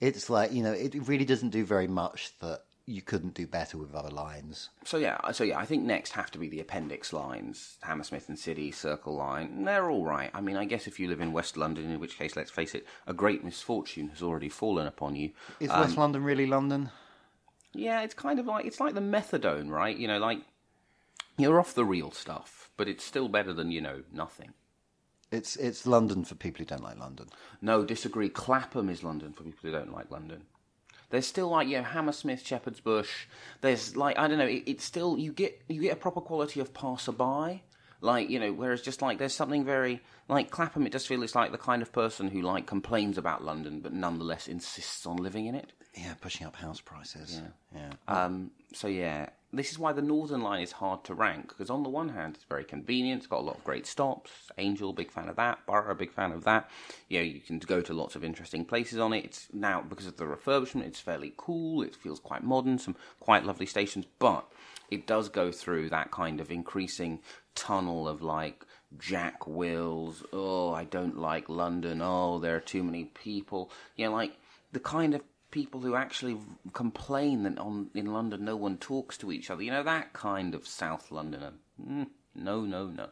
It's 0.00 0.28
like 0.28 0.52
you 0.52 0.62
know, 0.62 0.72
it 0.72 0.94
really 1.08 1.24
doesn't 1.24 1.50
do 1.50 1.64
very 1.64 1.86
much 1.88 2.32
that 2.40 2.62
you 2.88 3.02
couldn't 3.02 3.34
do 3.34 3.46
better 3.48 3.76
with 3.76 3.94
other 3.94 4.10
lines. 4.10 4.68
So 4.84 4.96
yeah, 4.96 5.18
so 5.32 5.42
yeah, 5.42 5.58
I 5.58 5.66
think 5.66 5.82
next 5.82 6.12
have 6.12 6.30
to 6.30 6.38
be 6.38 6.48
the 6.48 6.60
appendix 6.60 7.12
lines, 7.12 7.78
Hammersmith 7.82 8.28
and 8.28 8.38
City, 8.38 8.70
Circle 8.70 9.16
Line. 9.16 9.64
They're 9.64 9.90
all 9.90 10.04
right. 10.04 10.30
I 10.32 10.40
mean, 10.40 10.56
I 10.56 10.66
guess 10.66 10.86
if 10.86 11.00
you 11.00 11.08
live 11.08 11.20
in 11.20 11.32
West 11.32 11.56
London, 11.56 11.90
in 11.90 11.98
which 11.98 12.16
case, 12.16 12.36
let's 12.36 12.50
face 12.50 12.76
it, 12.76 12.86
a 13.06 13.12
great 13.12 13.42
misfortune 13.42 14.08
has 14.10 14.22
already 14.22 14.48
fallen 14.48 14.86
upon 14.86 15.16
you. 15.16 15.32
Is 15.58 15.70
Um, 15.70 15.80
West 15.80 15.96
London 15.96 16.22
really 16.22 16.46
London? 16.46 16.90
Yeah, 17.74 18.02
it's 18.02 18.14
kind 18.14 18.38
of 18.38 18.46
like 18.46 18.64
it's 18.66 18.80
like 18.80 18.94
the 18.94 19.00
methadone, 19.00 19.68
right? 19.68 19.96
You 19.96 20.06
know, 20.06 20.18
like 20.18 20.42
you're 21.36 21.58
off 21.58 21.74
the 21.74 21.84
real 21.84 22.12
stuff, 22.12 22.70
but 22.76 22.88
it's 22.88 23.04
still 23.04 23.28
better 23.28 23.52
than 23.52 23.72
you 23.72 23.80
know 23.80 24.02
nothing. 24.12 24.54
It's 25.30 25.56
it's 25.56 25.86
London 25.86 26.24
for 26.24 26.34
people 26.34 26.60
who 26.60 26.66
don't 26.66 26.82
like 26.82 26.98
London. 26.98 27.26
No, 27.60 27.84
disagree. 27.84 28.28
Clapham 28.28 28.88
is 28.88 29.02
London 29.02 29.32
for 29.32 29.42
people 29.42 29.58
who 29.62 29.72
don't 29.72 29.92
like 29.92 30.10
London. 30.10 30.42
There's 31.10 31.26
still 31.26 31.48
like 31.48 31.68
you 31.68 31.78
know 31.78 31.82
Hammersmith, 31.82 32.46
Shepherd's 32.46 32.80
Bush. 32.80 33.26
There's 33.60 33.96
like 33.96 34.18
I 34.18 34.28
don't 34.28 34.38
know. 34.38 34.46
It, 34.46 34.64
it's 34.66 34.84
still 34.84 35.18
you 35.18 35.32
get 35.32 35.60
you 35.68 35.80
get 35.80 35.92
a 35.92 35.96
proper 35.96 36.20
quality 36.20 36.60
of 36.60 36.72
passerby. 36.72 37.62
Like 38.00 38.28
you 38.30 38.38
know, 38.38 38.52
whereas 38.52 38.82
just 38.82 39.02
like 39.02 39.18
there's 39.18 39.34
something 39.34 39.64
very 39.64 40.00
like 40.28 40.50
Clapham. 40.50 40.86
It 40.86 40.92
just 40.92 41.08
feels 41.08 41.22
it's 41.22 41.34
like 41.34 41.50
the 41.50 41.58
kind 41.58 41.82
of 41.82 41.92
person 41.92 42.28
who 42.28 42.42
like 42.42 42.66
complains 42.66 43.18
about 43.18 43.44
London, 43.44 43.80
but 43.80 43.92
nonetheless 43.92 44.48
insists 44.48 45.06
on 45.06 45.16
living 45.16 45.46
in 45.46 45.54
it. 45.54 45.72
Yeah, 45.94 46.14
pushing 46.20 46.46
up 46.46 46.54
house 46.56 46.80
prices. 46.80 47.40
Yeah, 47.74 47.80
yeah. 47.80 48.24
Um, 48.24 48.50
so 48.74 48.86
yeah, 48.86 49.30
this 49.58 49.70
is 49.70 49.78
why 49.78 49.92
the 49.92 50.02
Northern 50.02 50.42
Line 50.42 50.62
is 50.62 50.72
hard 50.72 51.04
to 51.04 51.14
rank 51.14 51.48
because 51.48 51.70
on 51.70 51.82
the 51.82 51.88
one 51.88 52.10
hand 52.10 52.36
it's 52.36 52.44
very 52.44 52.64
convenient, 52.64 53.20
it's 53.20 53.26
got 53.26 53.40
a 53.40 53.46
lot 53.46 53.58
of 53.58 53.64
great 53.64 53.86
stops. 53.86 54.30
Angel, 54.58 54.92
big 54.92 55.10
fan 55.10 55.28
of 55.28 55.36
that. 55.36 55.64
Borough, 55.66 55.94
big 55.94 56.12
fan 56.12 56.32
of 56.32 56.44
that. 56.44 56.70
You 57.08 57.18
know, 57.18 57.24
you 57.24 57.40
can 57.40 57.58
go 57.58 57.80
to 57.80 57.92
lots 57.94 58.16
of 58.16 58.24
interesting 58.24 58.64
places 58.64 58.98
on 58.98 59.12
it. 59.12 59.24
It's 59.24 59.48
now 59.52 59.82
because 59.82 60.06
of 60.06 60.16
the 60.16 60.24
refurbishment, 60.24 60.86
it's 60.86 61.00
fairly 61.00 61.32
cool. 61.36 61.82
It 61.82 61.96
feels 61.96 62.20
quite 62.20 62.42
modern, 62.42 62.78
some 62.78 62.96
quite 63.20 63.44
lovely 63.44 63.66
stations, 63.66 64.06
but 64.18 64.46
it 64.90 65.06
does 65.06 65.28
go 65.28 65.50
through 65.50 65.90
that 65.90 66.10
kind 66.10 66.40
of 66.40 66.50
increasing 66.50 67.20
tunnel 67.54 68.08
of 68.08 68.22
like 68.22 68.64
Jack 68.98 69.46
Wills. 69.46 70.22
Oh, 70.32 70.72
I 70.72 70.84
don't 70.84 71.18
like 71.18 71.48
London. 71.48 72.00
Oh, 72.02 72.38
there 72.38 72.56
are 72.56 72.60
too 72.60 72.84
many 72.84 73.04
people. 73.04 73.70
You 73.96 74.06
know, 74.06 74.12
like 74.12 74.38
the 74.72 74.80
kind 74.80 75.14
of 75.14 75.22
people 75.50 75.80
who 75.80 75.94
actually 75.94 76.38
complain 76.72 77.42
that 77.44 77.58
on 77.58 77.90
in 77.94 78.12
London 78.12 78.44
no 78.44 78.56
one 78.56 78.76
talks 78.76 79.16
to 79.18 79.32
each 79.32 79.50
other. 79.50 79.62
You 79.62 79.70
know 79.70 79.82
that 79.82 80.12
kind 80.12 80.54
of 80.54 80.66
South 80.66 81.10
Londoner. 81.10 81.52
Mm, 81.80 82.08
no, 82.34 82.62
no, 82.62 82.88
no. 82.88 83.08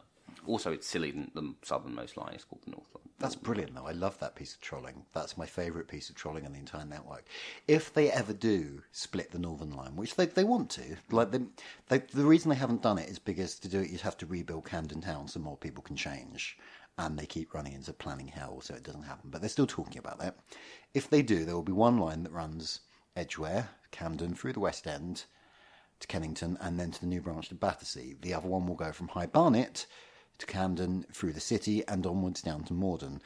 Also, 0.47 0.71
it's 0.71 0.87
silly 0.87 1.11
that 1.11 1.33
the 1.33 1.53
southernmost 1.63 2.17
line 2.17 2.35
is 2.35 2.43
called 2.43 2.61
the 2.65 2.71
North 2.71 2.87
Line. 2.93 3.05
That's 3.17 3.35
brilliant, 3.35 3.73
though. 3.73 3.87
I 3.87 3.93
love 3.93 4.19
that 4.19 4.35
piece 4.35 4.53
of 4.53 4.61
trolling. 4.61 5.05
That's 5.13 5.37
my 5.37 5.45
favourite 5.45 5.87
piece 5.87 6.09
of 6.09 6.15
trolling 6.15 6.45
on 6.45 6.51
the 6.51 6.59
entire 6.59 6.85
network. 6.85 7.25
If 7.67 7.93
they 7.93 8.11
ever 8.11 8.33
do 8.33 8.83
split 8.91 9.31
the 9.31 9.39
Northern 9.39 9.71
Line, 9.71 9.95
which 9.95 10.15
they, 10.15 10.25
they 10.25 10.43
want 10.43 10.69
to, 10.71 10.97
like 11.09 11.31
they, 11.31 11.39
they, 11.87 11.99
the 11.99 12.25
reason 12.25 12.49
they 12.49 12.55
haven't 12.55 12.81
done 12.81 12.99
it 12.99 13.09
is 13.09 13.17
because 13.17 13.57
to 13.59 13.69
do 13.69 13.79
it 13.79 13.89
you'd 13.89 14.01
have 14.01 14.17
to 14.17 14.25
rebuild 14.25 14.65
Camden 14.65 15.01
Town 15.01 15.27
so 15.27 15.39
more 15.39 15.57
people 15.57 15.81
can 15.81 15.95
change, 15.95 16.57
and 16.97 17.17
they 17.17 17.25
keep 17.25 17.53
running 17.53 17.73
into 17.73 17.91
planning 17.93 18.27
hell, 18.27 18.61
so 18.61 18.73
it 18.73 18.83
doesn't 18.83 19.03
happen. 19.03 19.29
But 19.29 19.41
they're 19.41 19.49
still 19.49 19.67
talking 19.67 19.97
about 19.97 20.19
that. 20.19 20.37
If 20.93 21.09
they 21.09 21.21
do, 21.21 21.43
there 21.43 21.55
will 21.55 21.63
be 21.63 21.71
one 21.71 21.97
line 21.97 22.23
that 22.23 22.31
runs 22.31 22.81
Edgware, 23.15 23.69
Camden 23.91 24.33
through 24.33 24.53
the 24.53 24.59
West 24.59 24.87
End 24.87 25.25
to 25.99 26.07
Kennington, 26.07 26.57
and 26.61 26.79
then 26.79 26.91
to 26.91 27.01
the 27.01 27.07
new 27.07 27.21
branch 27.21 27.49
to 27.49 27.55
Battersea. 27.55 28.15
The 28.21 28.33
other 28.33 28.47
one 28.47 28.65
will 28.65 28.75
go 28.75 28.91
from 28.91 29.09
High 29.09 29.25
Barnet 29.25 29.85
to 30.37 30.45
Camden 30.45 31.05
through 31.13 31.33
the 31.33 31.39
city 31.39 31.85
and 31.87 32.05
onwards 32.05 32.41
down 32.41 32.63
to 32.65 32.73
Morden. 32.73 33.21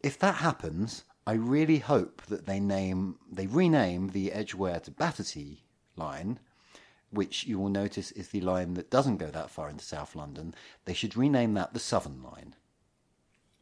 If 0.00 0.18
that 0.20 0.36
happens, 0.36 1.04
I 1.26 1.32
really 1.32 1.78
hope 1.78 2.22
that 2.26 2.46
they 2.46 2.60
name 2.60 3.18
they 3.30 3.46
rename 3.48 4.10
the 4.10 4.32
Edgware 4.32 4.80
to 4.80 4.90
Battersea 4.92 5.64
line, 5.96 6.38
which 7.10 7.44
you 7.44 7.58
will 7.58 7.68
notice 7.68 8.12
is 8.12 8.28
the 8.28 8.40
line 8.40 8.74
that 8.74 8.90
doesn't 8.90 9.16
go 9.16 9.30
that 9.30 9.50
far 9.50 9.68
into 9.68 9.84
South 9.84 10.14
London. 10.14 10.54
They 10.84 10.94
should 10.94 11.16
rename 11.16 11.54
that 11.54 11.74
the 11.74 11.80
Southern 11.80 12.22
line. 12.22 12.54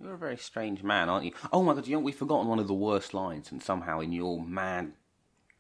You're 0.05 0.15
a 0.15 0.19
very 0.19 0.37
strange 0.37 0.83
man, 0.83 1.09
aren't 1.09 1.25
you? 1.25 1.33
Oh 1.51 1.63
my 1.63 1.73
god, 1.73 1.87
you 1.87 1.97
know 1.97 2.01
we've 2.03 2.15
forgotten 2.15 2.47
one 2.47 2.59
of 2.59 2.69
the 2.69 2.75
worst 2.75 3.15
lines, 3.15 3.51
and 3.51 3.63
somehow 3.63 4.01
in 4.01 4.13
your 4.13 4.39
mad 4.39 4.93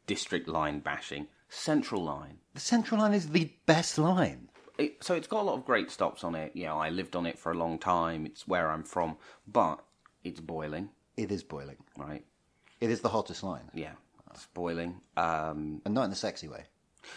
district 0.07 0.49
line 0.49 0.81
bashing, 0.81 1.29
Central 1.49 2.05
Line. 2.05 2.39
The 2.53 2.61
Central 2.61 3.01
line 3.01 3.15
is 3.15 3.31
the 3.31 3.51
best 3.65 3.97
line. 3.97 4.51
it, 4.77 5.03
so 5.03 5.15
it's 5.15 5.27
got 5.27 5.41
a 5.41 5.45
lot 5.45 5.55
of 5.57 5.65
great 5.65 5.91
stops 5.91 6.23
on 6.25 6.35
it. 6.35 6.53
You 6.55 6.65
know, 6.67 6.77
I 6.77 6.91
lived 6.91 7.17
on 7.17 7.25
it 7.25 7.39
for 7.39 7.53
a 7.53 7.57
long 7.57 7.79
time. 7.79 8.27
It's 8.27 8.47
where 8.47 8.71
I'm 8.71 8.83
from, 8.85 9.17
but 9.47 9.83
it's 10.25 10.41
boiling, 10.41 10.91
It 11.17 11.33
is 11.33 11.43
boiling. 11.43 11.79
right? 11.97 12.23
It 12.83 12.91
is 12.91 13.01
the 13.01 13.09
hottest 13.09 13.43
line, 13.45 13.71
Yeah, 13.73 13.93
it's 14.31 14.47
boiling. 14.53 15.01
Um, 15.17 15.81
and 15.87 15.95
not 15.95 16.05
in 16.05 16.13
a 16.13 16.17
sexy 16.17 16.49
way. 16.49 16.65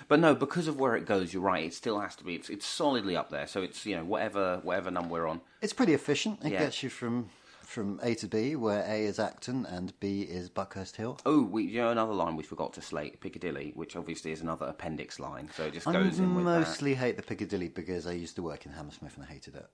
But 0.07 0.19
no, 0.19 0.35
because 0.35 0.67
of 0.67 0.79
where 0.79 0.95
it 0.95 1.05
goes, 1.05 1.33
you're 1.33 1.41
right. 1.43 1.65
It 1.65 1.73
still 1.73 1.99
has 1.99 2.15
to 2.17 2.23
be. 2.23 2.35
It's, 2.35 2.49
it's 2.49 2.65
solidly 2.65 3.15
up 3.15 3.29
there. 3.29 3.47
So 3.47 3.61
it's 3.61 3.85
you 3.85 3.95
know 3.95 4.03
whatever 4.03 4.59
whatever 4.63 4.91
number 4.91 5.13
we're 5.13 5.27
on. 5.27 5.41
It's 5.61 5.73
pretty 5.73 5.93
efficient. 5.93 6.39
It 6.43 6.51
Yeah. 6.53 6.59
gets 6.59 6.83
you 6.83 6.89
from 6.89 7.29
from 7.61 7.99
A 8.01 8.15
to 8.15 8.27
B, 8.27 8.55
where 8.55 8.81
A 8.87 9.03
is 9.05 9.19
Acton 9.19 9.65
and 9.65 9.91
B 9.99 10.21
is 10.21 10.49
Buckhurst 10.49 10.95
Hill. 10.95 11.19
Oh, 11.25 11.41
we 11.43 11.63
you 11.63 11.81
know 11.81 11.91
another 11.91 12.13
line 12.13 12.35
we 12.37 12.43
forgot 12.43 12.71
to 12.73 12.81
slate 12.81 13.19
Piccadilly, 13.19 13.73
which 13.75 13.95
obviously 13.95 14.31
is 14.31 14.41
another 14.41 14.65
appendix 14.67 15.19
line. 15.19 15.49
So 15.55 15.65
it 15.65 15.73
just 15.73 15.85
I 15.87 15.91
goes 15.93 16.17
in 16.19 16.33
with 16.35 16.45
that. 16.45 16.59
mostly 16.59 16.95
hate 16.95 17.17
the 17.17 17.23
Piccadilly 17.23 17.67
because 17.67 18.07
I 18.07 18.13
used 18.13 18.35
to 18.37 18.41
work 18.41 18.65
in 18.65 18.71
Hammersmith 18.71 19.15
and 19.17 19.25
I 19.25 19.27
hated 19.27 19.55
it. 19.55 19.67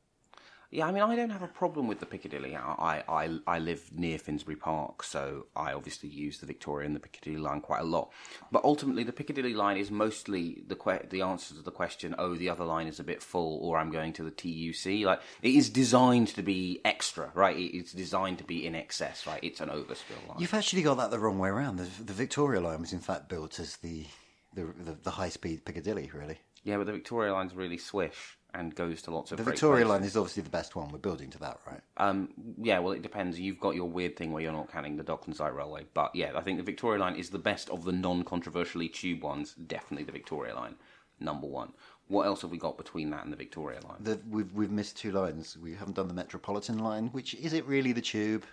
Yeah, 0.73 0.87
I 0.87 0.91
mean, 0.91 1.03
I 1.03 1.15
don't 1.15 1.29
have 1.29 1.43
a 1.43 1.47
problem 1.47 1.87
with 1.87 1.99
the 1.99 2.07
Piccadilly. 2.07 2.55
I, 2.55 3.03
I, 3.07 3.37
I 3.45 3.59
live 3.59 3.91
near 3.93 4.17
Finsbury 4.17 4.55
Park, 4.55 5.03
so 5.03 5.45
I 5.55 5.71
obviously 5.71 6.09
use 6.09 6.39
the 6.39 6.47
Victoria 6.47 6.87
and 6.87 6.95
the 6.95 6.99
Piccadilly 6.99 7.37
line 7.37 7.61
quite 7.61 7.81
a 7.81 7.85
lot. 7.85 8.11
But 8.51 8.63
ultimately, 8.63 9.03
the 9.03 9.13
Piccadilly 9.13 9.53
line 9.53 9.77
is 9.77 9.91
mostly 9.91 10.63
the 10.65 10.75
que- 10.75 11.05
the 11.07 11.21
answer 11.21 11.53
to 11.53 11.61
the 11.61 11.69
question, 11.69 12.15
oh, 12.17 12.33
the 12.33 12.49
other 12.49 12.65
line 12.65 12.87
is 12.87 12.99
a 12.99 13.03
bit 13.03 13.21
full, 13.21 13.59
or 13.61 13.77
I'm 13.77 13.91
going 13.91 14.13
to 14.13 14.23
the 14.23 14.31
TUC. 14.31 15.05
Like, 15.05 15.21
it 15.43 15.53
is 15.53 15.69
designed 15.69 16.29
to 16.29 16.41
be 16.41 16.81
extra, 16.83 17.31
right? 17.35 17.55
It's 17.55 17.93
designed 17.93 18.39
to 18.39 18.43
be 18.43 18.65
in 18.65 18.73
excess, 18.73 19.27
right? 19.27 19.43
It's 19.43 19.61
an 19.61 19.69
overspill 19.69 20.27
line. 20.27 20.39
You've 20.39 20.55
actually 20.55 20.81
got 20.81 20.97
that 20.97 21.11
the 21.11 21.19
wrong 21.19 21.37
way 21.37 21.49
around. 21.49 21.75
The, 21.75 22.03
the 22.03 22.13
Victoria 22.13 22.61
line 22.61 22.81
was 22.81 22.93
in 22.93 22.99
fact 22.99 23.29
built 23.29 23.59
as 23.59 23.77
the 23.77 24.07
the, 24.55 24.65
the, 24.65 24.97
the 25.03 25.11
high 25.11 25.29
speed 25.29 25.65
Piccadilly, 25.65 26.09
really. 26.15 26.39
Yeah, 26.63 26.77
but 26.77 26.87
the 26.87 26.93
Victoria 26.93 27.31
line's 27.33 27.53
really 27.53 27.77
swish 27.77 28.37
and 28.53 28.75
goes 28.75 29.01
to 29.03 29.11
lots 29.11 29.31
of 29.31 29.37
The 29.37 29.43
Victoria 29.43 29.85
places. 29.85 29.89
line 29.99 30.07
is 30.07 30.17
obviously 30.17 30.43
the 30.43 30.49
best 30.49 30.75
one. 30.75 30.89
We're 30.89 30.99
building 30.99 31.29
to 31.31 31.39
that, 31.39 31.59
right? 31.65 31.81
Um, 31.97 32.29
yeah, 32.61 32.79
well, 32.79 32.93
it 32.93 33.01
depends. 33.01 33.39
You've 33.39 33.59
got 33.59 33.75
your 33.75 33.89
weird 33.89 34.15
thing 34.15 34.31
where 34.31 34.43
you're 34.43 34.51
not 34.51 34.71
counting 34.71 34.97
the 34.97 35.03
Docklands 35.03 35.39
Light 35.39 35.55
Railway, 35.55 35.85
but 35.93 36.15
yeah, 36.15 36.31
I 36.35 36.41
think 36.41 36.57
the 36.57 36.63
Victoria 36.63 36.99
Line 36.99 37.15
is 37.15 37.29
the 37.29 37.39
best 37.39 37.69
of 37.69 37.83
the 37.83 37.91
non-controversially 37.91 38.89
tube 38.89 39.23
ones. 39.23 39.53
Definitely 39.53 40.05
the 40.05 40.11
Victoria 40.11 40.55
Line, 40.55 40.75
number 41.19 41.47
one. 41.47 41.73
What 42.09 42.25
else 42.25 42.41
have 42.41 42.51
we 42.51 42.57
got 42.57 42.77
between 42.77 43.09
that 43.11 43.23
and 43.23 43.31
the 43.31 43.37
Victoria 43.37 43.79
Line? 43.87 43.97
The, 44.01 44.19
we've 44.29 44.53
we've 44.53 44.71
missed 44.71 44.97
two 44.97 45.11
lines. 45.11 45.57
We 45.57 45.73
haven't 45.73 45.95
done 45.95 46.07
the 46.07 46.13
Metropolitan 46.13 46.79
line, 46.79 47.07
which 47.07 47.33
is 47.35 47.53
it 47.53 47.65
really 47.65 47.93
the 47.93 48.01
tube? 48.01 48.43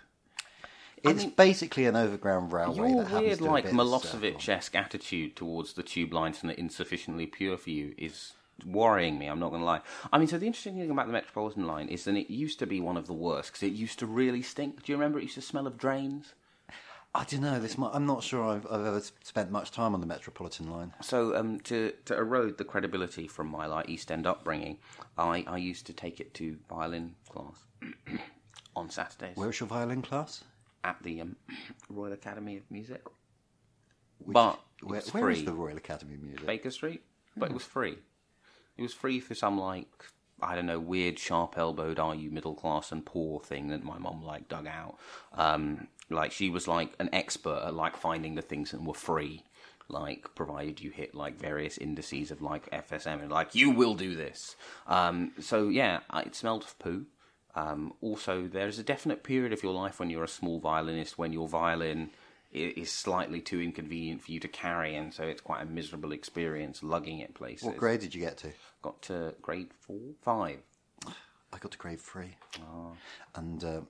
It's 1.03 1.25
basically 1.25 1.85
an 1.87 1.95
overground 1.95 2.53
railway. 2.53 2.91
Your 2.91 3.03
that 3.03 3.21
weird, 3.21 3.41
like 3.41 3.65
Milosevic-esque 3.65 4.75
attitude 4.75 5.35
towards 5.35 5.73
the 5.73 5.83
tube 5.83 6.13
lines 6.13 6.41
and 6.41 6.49
the 6.49 6.59
insufficiently 6.59 7.25
pure 7.25 7.57
for 7.57 7.71
you 7.71 7.93
is 7.97 8.33
worrying 8.65 9.17
me. 9.19 9.27
I'm 9.27 9.39
not 9.39 9.49
going 9.49 9.61
to 9.61 9.65
lie. 9.65 9.81
I 10.11 10.17
mean, 10.17 10.27
so 10.27 10.37
the 10.37 10.47
interesting 10.47 10.77
thing 10.77 10.91
about 10.91 11.07
the 11.07 11.13
Metropolitan 11.13 11.65
line 11.67 11.87
is 11.89 12.03
that 12.05 12.15
it 12.15 12.31
used 12.31 12.59
to 12.59 12.67
be 12.67 12.79
one 12.79 12.97
of 12.97 13.07
the 13.07 13.13
worst 13.13 13.49
because 13.51 13.63
it 13.63 13.73
used 13.73 13.99
to 13.99 14.05
really 14.05 14.41
stink. 14.41 14.83
Do 14.83 14.91
you 14.91 14.97
remember 14.97 15.19
it 15.19 15.23
used 15.23 15.35
to 15.35 15.41
smell 15.41 15.67
of 15.67 15.77
drains? 15.77 16.33
I 17.13 17.25
don't 17.25 17.41
know. 17.41 17.59
This 17.59 17.77
might, 17.77 17.91
I'm 17.93 18.05
not 18.05 18.23
sure 18.23 18.41
I've, 18.45 18.65
I've 18.71 18.85
ever 18.85 19.01
spent 19.23 19.51
much 19.51 19.71
time 19.71 19.93
on 19.93 19.99
the 19.99 20.07
Metropolitan 20.07 20.71
line. 20.71 20.93
So 21.01 21.35
um, 21.35 21.59
to 21.61 21.91
to 22.05 22.15
erode 22.17 22.57
the 22.57 22.63
credibility 22.63 23.27
from 23.27 23.47
my 23.47 23.65
like 23.65 23.89
East 23.89 24.09
End 24.11 24.25
upbringing, 24.25 24.77
I, 25.17 25.43
I 25.45 25.57
used 25.57 25.85
to 25.87 25.93
take 25.93 26.21
it 26.21 26.33
to 26.35 26.57
violin 26.69 27.15
class 27.29 27.65
on 28.77 28.89
Saturdays 28.89 29.35
Where's 29.35 29.59
your 29.59 29.67
violin 29.67 30.01
class? 30.01 30.45
at 30.85 30.95
the 31.03 31.19
um, 31.21 31.35
Royal 31.89 32.13
Academy 32.13 32.55
of 32.57 32.63
Music. 32.71 33.03
but 34.25 34.59
it 34.81 34.85
Where, 34.85 34.95
was 35.01 35.13
where 35.13 35.23
free. 35.23 35.43
the 35.43 35.53
Royal 35.53 35.75
Academy 35.77 36.15
of 36.15 36.21
Music? 36.23 36.45
Baker 36.45 36.71
Street, 36.71 37.03
but 37.35 37.49
it 37.51 37.53
was 37.53 37.63
free. 37.63 37.97
It 38.81 38.85
was 38.85 38.93
free 38.95 39.19
for 39.19 39.35
some 39.35 39.59
like 39.59 39.85
I 40.41 40.55
don't 40.55 40.65
know 40.65 40.79
weird 40.79 41.19
sharp 41.19 41.55
elbowed 41.55 41.99
are 41.99 42.15
you 42.15 42.31
middle 42.31 42.55
class 42.55 42.91
and 42.91 43.05
poor 43.05 43.39
thing 43.39 43.67
that 43.67 43.83
my 43.83 43.99
mum 43.99 44.25
like 44.25 44.49
dug 44.49 44.65
out. 44.65 44.97
Um, 45.35 45.87
like 46.09 46.31
she 46.31 46.49
was 46.49 46.67
like 46.67 46.93
an 46.97 47.07
expert 47.13 47.61
at 47.63 47.75
like 47.75 47.95
finding 47.95 48.33
the 48.33 48.41
things 48.41 48.71
that 48.71 48.83
were 48.83 48.95
free. 48.95 49.43
Like 49.87 50.33
provided 50.33 50.81
you 50.81 50.89
hit 50.89 51.13
like 51.13 51.39
various 51.39 51.77
indices 51.77 52.31
of 52.31 52.41
like 52.41 52.71
FSM 52.71 53.21
and 53.21 53.31
like 53.31 53.53
you 53.53 53.69
will 53.69 53.93
do 53.93 54.15
this. 54.15 54.55
Um, 54.87 55.33
so 55.39 55.69
yeah, 55.69 55.99
it 56.15 56.33
smelled 56.33 56.63
of 56.63 56.79
poo. 56.79 57.05
Um, 57.53 57.93
also, 58.01 58.47
there 58.47 58.67
is 58.67 58.79
a 58.79 58.83
definite 58.83 59.23
period 59.23 59.53
of 59.53 59.61
your 59.61 59.73
life 59.73 59.99
when 59.99 60.09
you're 60.09 60.23
a 60.23 60.27
small 60.27 60.59
violinist 60.59 61.19
when 61.19 61.33
your 61.33 61.47
violin 61.47 62.09
is 62.51 62.91
slightly 62.91 63.41
too 63.41 63.61
inconvenient 63.61 64.21
for 64.21 64.31
you 64.31 64.39
to 64.39 64.47
carry, 64.47 64.95
and 64.95 65.13
so 65.13 65.23
it's 65.23 65.41
quite 65.41 65.61
a 65.61 65.65
miserable 65.65 66.11
experience 66.11 66.83
lugging 66.83 67.19
it 67.19 67.33
places. 67.33 67.65
What 67.65 67.77
grade 67.77 68.01
did 68.01 68.13
you 68.13 68.21
get 68.21 68.37
to? 68.39 68.51
Got 68.81 69.01
to 69.03 69.33
grade 69.41 69.69
four, 69.79 69.99
five. 70.21 70.59
I 71.53 71.57
got 71.59 71.71
to 71.71 71.77
grade 71.77 71.99
three. 71.99 72.35
Oh. 72.59 72.93
And 73.35 73.63
uh, 73.63 73.81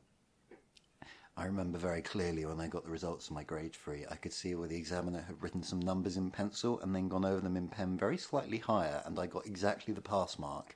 I 1.38 1.45
remember 1.45 1.78
very 1.78 2.01
clearly 2.01 2.45
when 2.45 2.59
I 2.59 2.68
got 2.68 2.84
the 2.84 2.91
results 2.91 3.28
of 3.28 3.34
my 3.34 3.43
grade 3.43 3.74
three, 3.74 4.05
I 4.09 4.16
could 4.16 4.34
see 4.34 4.53
where 4.53 4.68
the 4.68 4.78
examiner 4.78 5.22
had 5.22 5.41
written 5.41 5.64
some 5.64 5.80
numbers 5.80 6.18
in 6.18 6.30
pencil 6.30 6.80
and 6.82 6.93
then 6.95 7.07
gone 7.07 7.26
over 7.26 7.41
them 7.41 7.57
in 7.57 7.68
pen 7.68 7.97
very 7.97 8.18
slightly 8.18 8.57
higher, 8.57 9.01
and 9.05 9.18
I 9.18 9.28
got 9.28 9.45
exactly 9.45 9.93
the 9.93 10.01
pass 10.01 10.38
mark. 10.38 10.76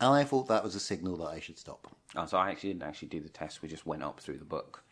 And 0.00 0.10
I 0.12 0.24
thought 0.24 0.46
that 0.48 0.62
was 0.62 0.74
a 0.74 0.80
signal 0.80 1.16
that 1.18 1.28
I 1.28 1.40
should 1.40 1.58
stop. 1.58 1.88
Oh, 2.14 2.26
so 2.26 2.36
I 2.36 2.50
actually 2.50 2.70
didn't 2.70 2.84
actually 2.84 3.08
do 3.08 3.20
the 3.20 3.28
test. 3.28 3.62
We 3.62 3.68
just 3.68 3.86
went 3.86 4.02
up 4.02 4.20
through 4.20 4.38
the 4.38 4.44
book. 4.44 4.84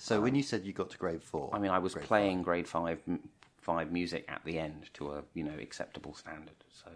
So 0.00 0.20
when 0.20 0.34
you 0.34 0.42
said 0.42 0.64
you 0.64 0.72
got 0.72 0.90
to 0.90 0.98
grade 0.98 1.22
four, 1.22 1.50
I 1.52 1.58
mean, 1.58 1.70
I 1.70 1.78
was 1.78 1.94
grade 1.94 2.06
playing 2.06 2.42
grade 2.42 2.66
five 2.66 3.00
m- 3.06 3.28
five 3.60 3.92
music 3.92 4.24
at 4.28 4.42
the 4.44 4.58
end 4.58 4.90
to 4.94 5.12
a 5.12 5.22
you 5.34 5.44
know 5.44 5.54
acceptable 5.60 6.14
standard, 6.14 6.56
so 6.72 6.90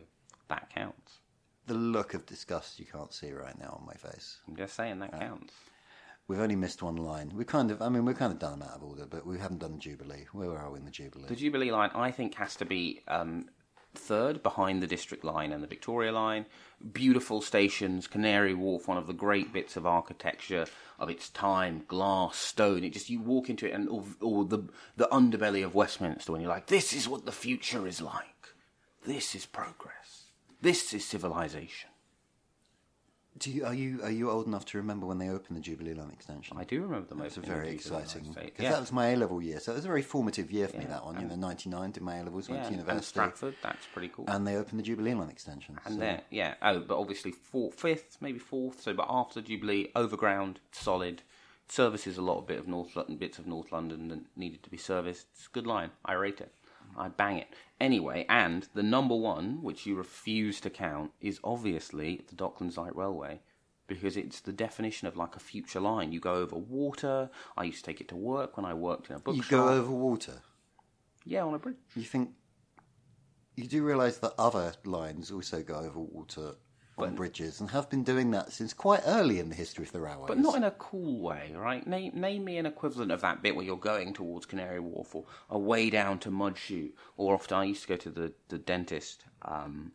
that 0.49 0.71
counts. 0.75 1.21
the 1.67 1.75
look 1.75 2.15
of 2.15 2.27
disgust 2.27 2.79
you 2.81 2.87
can't 2.87 3.13
see 3.13 3.33
right 3.33 3.59
now 3.59 3.79
on 3.81 3.87
my 3.87 3.95
face. 3.95 4.39
I'm 4.49 4.57
just 4.57 4.75
saying 4.75 4.99
that 5.01 5.13
counts. 5.19 5.55
We've 6.27 6.41
only 6.41 6.57
missed 6.57 6.83
one 6.83 6.97
line. 6.97 7.33
We 7.35 7.45
kind 7.45 7.71
of, 7.71 7.83
I 7.83 7.91
mean, 7.91 8.07
we've 8.07 8.17
kind 8.17 8.33
of 8.33 8.39
done 8.39 8.59
them 8.59 8.67
out 8.69 8.77
of 8.77 8.83
order, 8.83 9.05
but 9.07 9.27
we 9.27 9.39
haven't 9.39 9.59
done 9.59 9.73
the 9.73 9.79
Jubilee. 9.79 10.25
Where 10.33 10.57
are 10.59 10.71
we 10.71 10.79
in 10.79 10.87
the 10.87 10.91
Jubilee? 10.91 11.29
The 11.29 11.37
Jubilee 11.37 11.71
line, 11.71 11.91
I 11.95 12.11
think, 12.13 12.35
has 12.37 12.57
to 12.57 12.65
be 12.65 13.03
um, 13.09 13.51
third 13.97 14.43
behind 14.43 14.83
the 14.83 14.87
District 14.87 15.25
line 15.25 15.53
and 15.53 15.63
the 15.63 15.69
Victoria 15.69 16.13
line. 16.13 16.47
Beautiful 16.93 17.41
stations, 17.41 18.07
Canary 18.07 18.55
Wharf, 18.55 18.87
one 18.89 18.99
of 18.99 19.07
the 19.07 19.13
great 19.13 19.53
bits 19.53 19.77
of 19.77 19.87
architecture 19.87 20.67
of 20.99 21.11
its 21.11 21.29
time, 21.31 21.85
glass, 21.89 22.37
stone. 22.37 22.85
It 22.85 22.93
just 22.93 23.11
you 23.11 23.21
walk 23.21 23.49
into 23.49 23.67
it 23.67 23.73
and 23.73 23.89
or, 23.89 24.05
or 24.21 24.45
the 24.45 24.69
the 24.97 25.09
underbelly 25.11 25.65
of 25.65 25.75
Westminster, 25.75 26.33
and 26.33 26.43
you're 26.43 26.51
like, 26.51 26.67
this 26.67 26.93
is 26.93 27.09
what 27.09 27.27
the 27.27 27.33
future 27.33 27.87
is 27.87 28.01
like. 28.01 28.55
This 29.07 29.35
is 29.35 29.47
progress. 29.47 30.25
This 30.61 30.95
is 30.95 31.05
civilization. 31.05 31.91
Do 33.37 33.51
you, 33.51 33.65
are 33.65 33.75
you 33.75 34.01
are 34.03 34.11
you 34.11 34.31
old 34.31 34.47
enough 34.47 34.65
to 34.67 34.79
remember 34.79 35.07
when 35.07 35.19
they 35.19 35.29
opened 35.29 35.57
the 35.57 35.61
Jubilee 35.61 35.95
Line 35.95 36.11
extension? 36.13 36.57
I 36.57 36.63
do 36.63 36.81
remember 36.83 37.09
the 37.09 37.17
That's 37.17 37.37
most 37.37 37.47
a 37.47 37.51
very 37.51 37.71
exciting 37.71 38.29
Because 38.29 38.45
because 38.45 38.65
that 38.71 38.81
was 38.81 38.93
my 38.93 39.09
A 39.09 39.17
level 39.17 39.43
year, 39.43 39.59
so 39.59 39.73
it 39.73 39.75
was 39.75 39.85
a 39.85 39.89
very 39.89 40.03
formative 40.03 40.53
year 40.53 40.69
for 40.69 40.77
me. 40.79 40.85
That 40.85 41.05
one, 41.05 41.21
you 41.21 41.27
know, 41.27 41.35
ninety 41.35 41.69
nine 41.69 41.91
did 41.91 42.05
my 42.05 42.19
A 42.19 42.23
levels, 42.23 42.49
went 42.49 42.61
yeah, 42.63 42.69
to 42.69 42.69
and 42.69 42.77
university, 42.77 43.07
Stratford, 43.07 43.57
that's 43.61 43.87
pretty 43.93 44.09
cool. 44.09 44.27
and 44.29 44.47
they 44.47 44.55
opened 44.55 44.79
the 44.79 44.85
Jubilee 44.85 45.15
Line 45.15 45.31
extension. 45.31 45.79
And 45.85 45.95
so- 45.95 46.01
there, 46.01 46.21
yeah. 46.31 46.55
Oh, 46.63 46.79
but 46.81 46.97
obviously 46.97 47.33
fourth, 47.33 47.75
fifth, 47.75 48.19
maybe 48.21 48.39
fourth. 48.39 48.81
So, 48.81 48.95
but 48.95 49.07
after 49.09 49.41
Jubilee, 49.41 49.91
overground, 49.97 50.61
solid. 50.71 51.23
Services 51.67 52.19
a 52.19 52.23
lot 52.23 52.37
of 52.37 52.47
bit 52.47 52.59
of 52.59 52.69
North 52.69 52.95
London, 52.95 53.17
bits 53.17 53.39
of 53.39 53.47
North 53.47 53.73
London 53.73 54.09
that 54.09 54.21
needed 54.37 54.63
to 54.63 54.69
be 54.71 54.77
serviced. 54.77 55.27
It's 55.35 55.47
a 55.47 55.51
good 55.51 55.67
line. 55.67 55.91
I 56.05 56.13
rate 56.13 56.43
it. 56.43 56.53
I 56.97 57.09
bang 57.09 57.39
it. 57.39 57.49
Anyway, 57.81 58.27
and 58.29 58.69
the 58.75 58.83
number 58.83 59.15
one, 59.15 59.63
which 59.63 59.87
you 59.87 59.97
refuse 59.97 60.61
to 60.61 60.71
count, 60.71 61.13
is 61.21 61.41
obviously 61.43 62.23
the 62.29 62.37
Docklands 62.37 62.77
Light 62.77 62.95
Railway. 62.97 63.41
Because 63.87 64.17
it's 64.17 64.41
the 64.41 64.53
definition 64.53 65.09
of 65.09 65.17
like 65.17 65.37
a 65.37 65.41
future 65.41 65.81
line. 65.81 66.11
You 66.11 66.19
go 66.19 66.35
over 66.35 66.57
water. 66.57 67.29
I 67.57 67.65
used 67.65 67.85
to 67.85 67.91
take 67.91 68.01
it 68.01 68.09
to 68.09 68.17
work 68.17 68.57
when 68.57 68.65
I 68.65 68.73
worked 68.73 69.11
in 69.11 69.17
a 69.17 69.19
bookshop. 69.19 69.51
you 69.51 69.59
go 69.59 69.69
over 69.69 69.91
water. 69.91 70.41
Yeah, 71.27 71.45
on 71.45 71.53
a 71.53 71.59
bridge. 71.59 71.77
You 71.95 72.05
think 72.05 72.31
you 73.57 73.67
do 73.67 73.85
realise 73.85 74.17
that 74.19 74.33
other 74.39 74.73
lines 74.85 75.31
also 75.31 75.63
go 75.63 75.77
over 75.77 76.01
water 76.01 76.55
on 76.97 77.15
bridges 77.15 77.61
and 77.61 77.71
have 77.71 77.91
been 77.91 78.05
doing 78.05 78.31
that 78.31 78.53
since 78.53 78.73
quite 78.73 79.01
early 79.07 79.39
in 79.39 79.49
the 79.49 79.55
history 79.55 79.85
of 79.85 79.93
the 79.93 80.01
railways. 80.01 80.29
But 80.29 80.39
not 80.39 80.57
in 80.57 80.65
a 80.65 80.71
cool 80.73 81.21
way, 81.21 81.53
right? 81.55 81.87
Name, 81.87 82.13
name 82.15 82.45
me 82.45 82.57
an 82.59 82.67
equivalent 82.67 83.11
of 83.11 83.21
that 83.23 83.43
bit 83.43 83.57
where 83.57 83.65
you're 83.65 83.77
going 83.77 84.15
towards 84.15 84.47
Canary 84.47 84.81
Wharf 84.81 85.15
or 85.15 85.25
away 85.51 85.91
down 85.91 86.19
to 86.21 86.31
Mudchute. 86.31 86.93
Or 87.17 87.35
often 87.35 87.57
I 87.57 87.65
used 87.65 87.83
to 87.83 87.89
go 87.89 87.97
to 87.97 88.11
the, 88.11 88.33
the 88.49 88.59
dentist 88.59 89.25
um, 89.43 89.93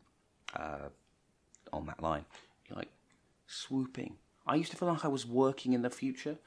uh, 0.56 0.90
on 1.72 1.86
that 1.86 2.02
line. 2.02 2.26
You're 2.68 2.78
like 2.78 2.92
swooping. 3.48 4.16
I 4.46 4.56
used 4.56 4.72
to 4.72 4.78
feel 4.78 4.90
like 4.90 5.06
I 5.06 5.10
was 5.10 5.26
working 5.26 5.74
in 5.74 5.84
the 5.84 5.90
future. 5.90 6.38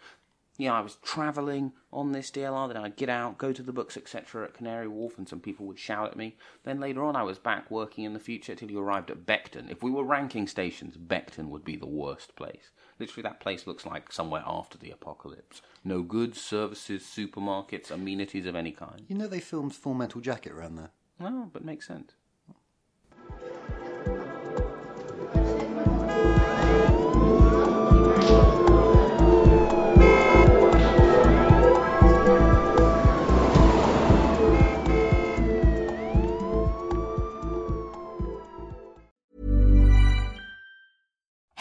Know, 0.59 0.75
I 0.75 0.81
was 0.81 0.97
travelling 0.97 1.73
on 1.93 2.13
this 2.13 2.31
DLR, 2.31 2.69
then 2.73 2.77
I'd 2.77 2.97
get 2.97 3.09
out, 3.09 3.37
go 3.37 3.53
to 3.53 3.63
the 3.63 3.73
books, 3.73 3.97
etc. 3.97 4.45
at 4.45 4.55
Canary 4.55 4.87
Wharf, 4.87 5.19
and 5.19 5.29
some 5.29 5.41
people 5.41 5.67
would 5.67 5.79
shout 5.79 6.11
at 6.11 6.17
me. 6.17 6.37
Then 6.63 6.79
later 6.79 7.03
on, 7.03 7.17
I 7.17 7.25
was 7.25 7.39
back 7.39 7.71
working 7.71 8.05
in 8.05 8.13
the 8.13 8.21
future 8.21 8.55
till 8.55 8.71
you 8.71 8.79
arrived 8.79 9.11
at 9.11 9.27
Beckton. 9.27 9.71
If 9.71 9.83
we 9.83 9.91
were 9.91 10.05
ranking 10.05 10.47
stations, 10.47 10.97
Beckton 10.97 11.49
would 11.49 11.65
be 11.65 11.75
the 11.77 11.87
worst 11.87 12.37
place. 12.37 12.71
Literally, 13.01 13.23
that 13.23 13.41
place 13.41 13.67
looks 13.67 13.85
like 13.85 14.13
somewhere 14.13 14.45
after 14.47 14.79
the 14.79 14.91
apocalypse. 14.93 15.63
No 15.83 16.03
goods, 16.03 16.41
services, 16.41 17.03
supermarkets, 17.03 17.91
amenities 17.91 18.47
of 18.47 18.55
any 18.55 18.71
kind. 18.73 19.03
you 19.09 19.17
know 19.17 19.27
they 19.27 19.41
filmed 19.41 19.75
Full 19.75 19.95
Metal 19.95 20.21
Jacket 20.21 20.53
around 20.53 20.77
there. 20.77 20.91
No, 21.19 21.51
but 21.53 21.65
makes 21.65 21.89
sense. 21.89 22.13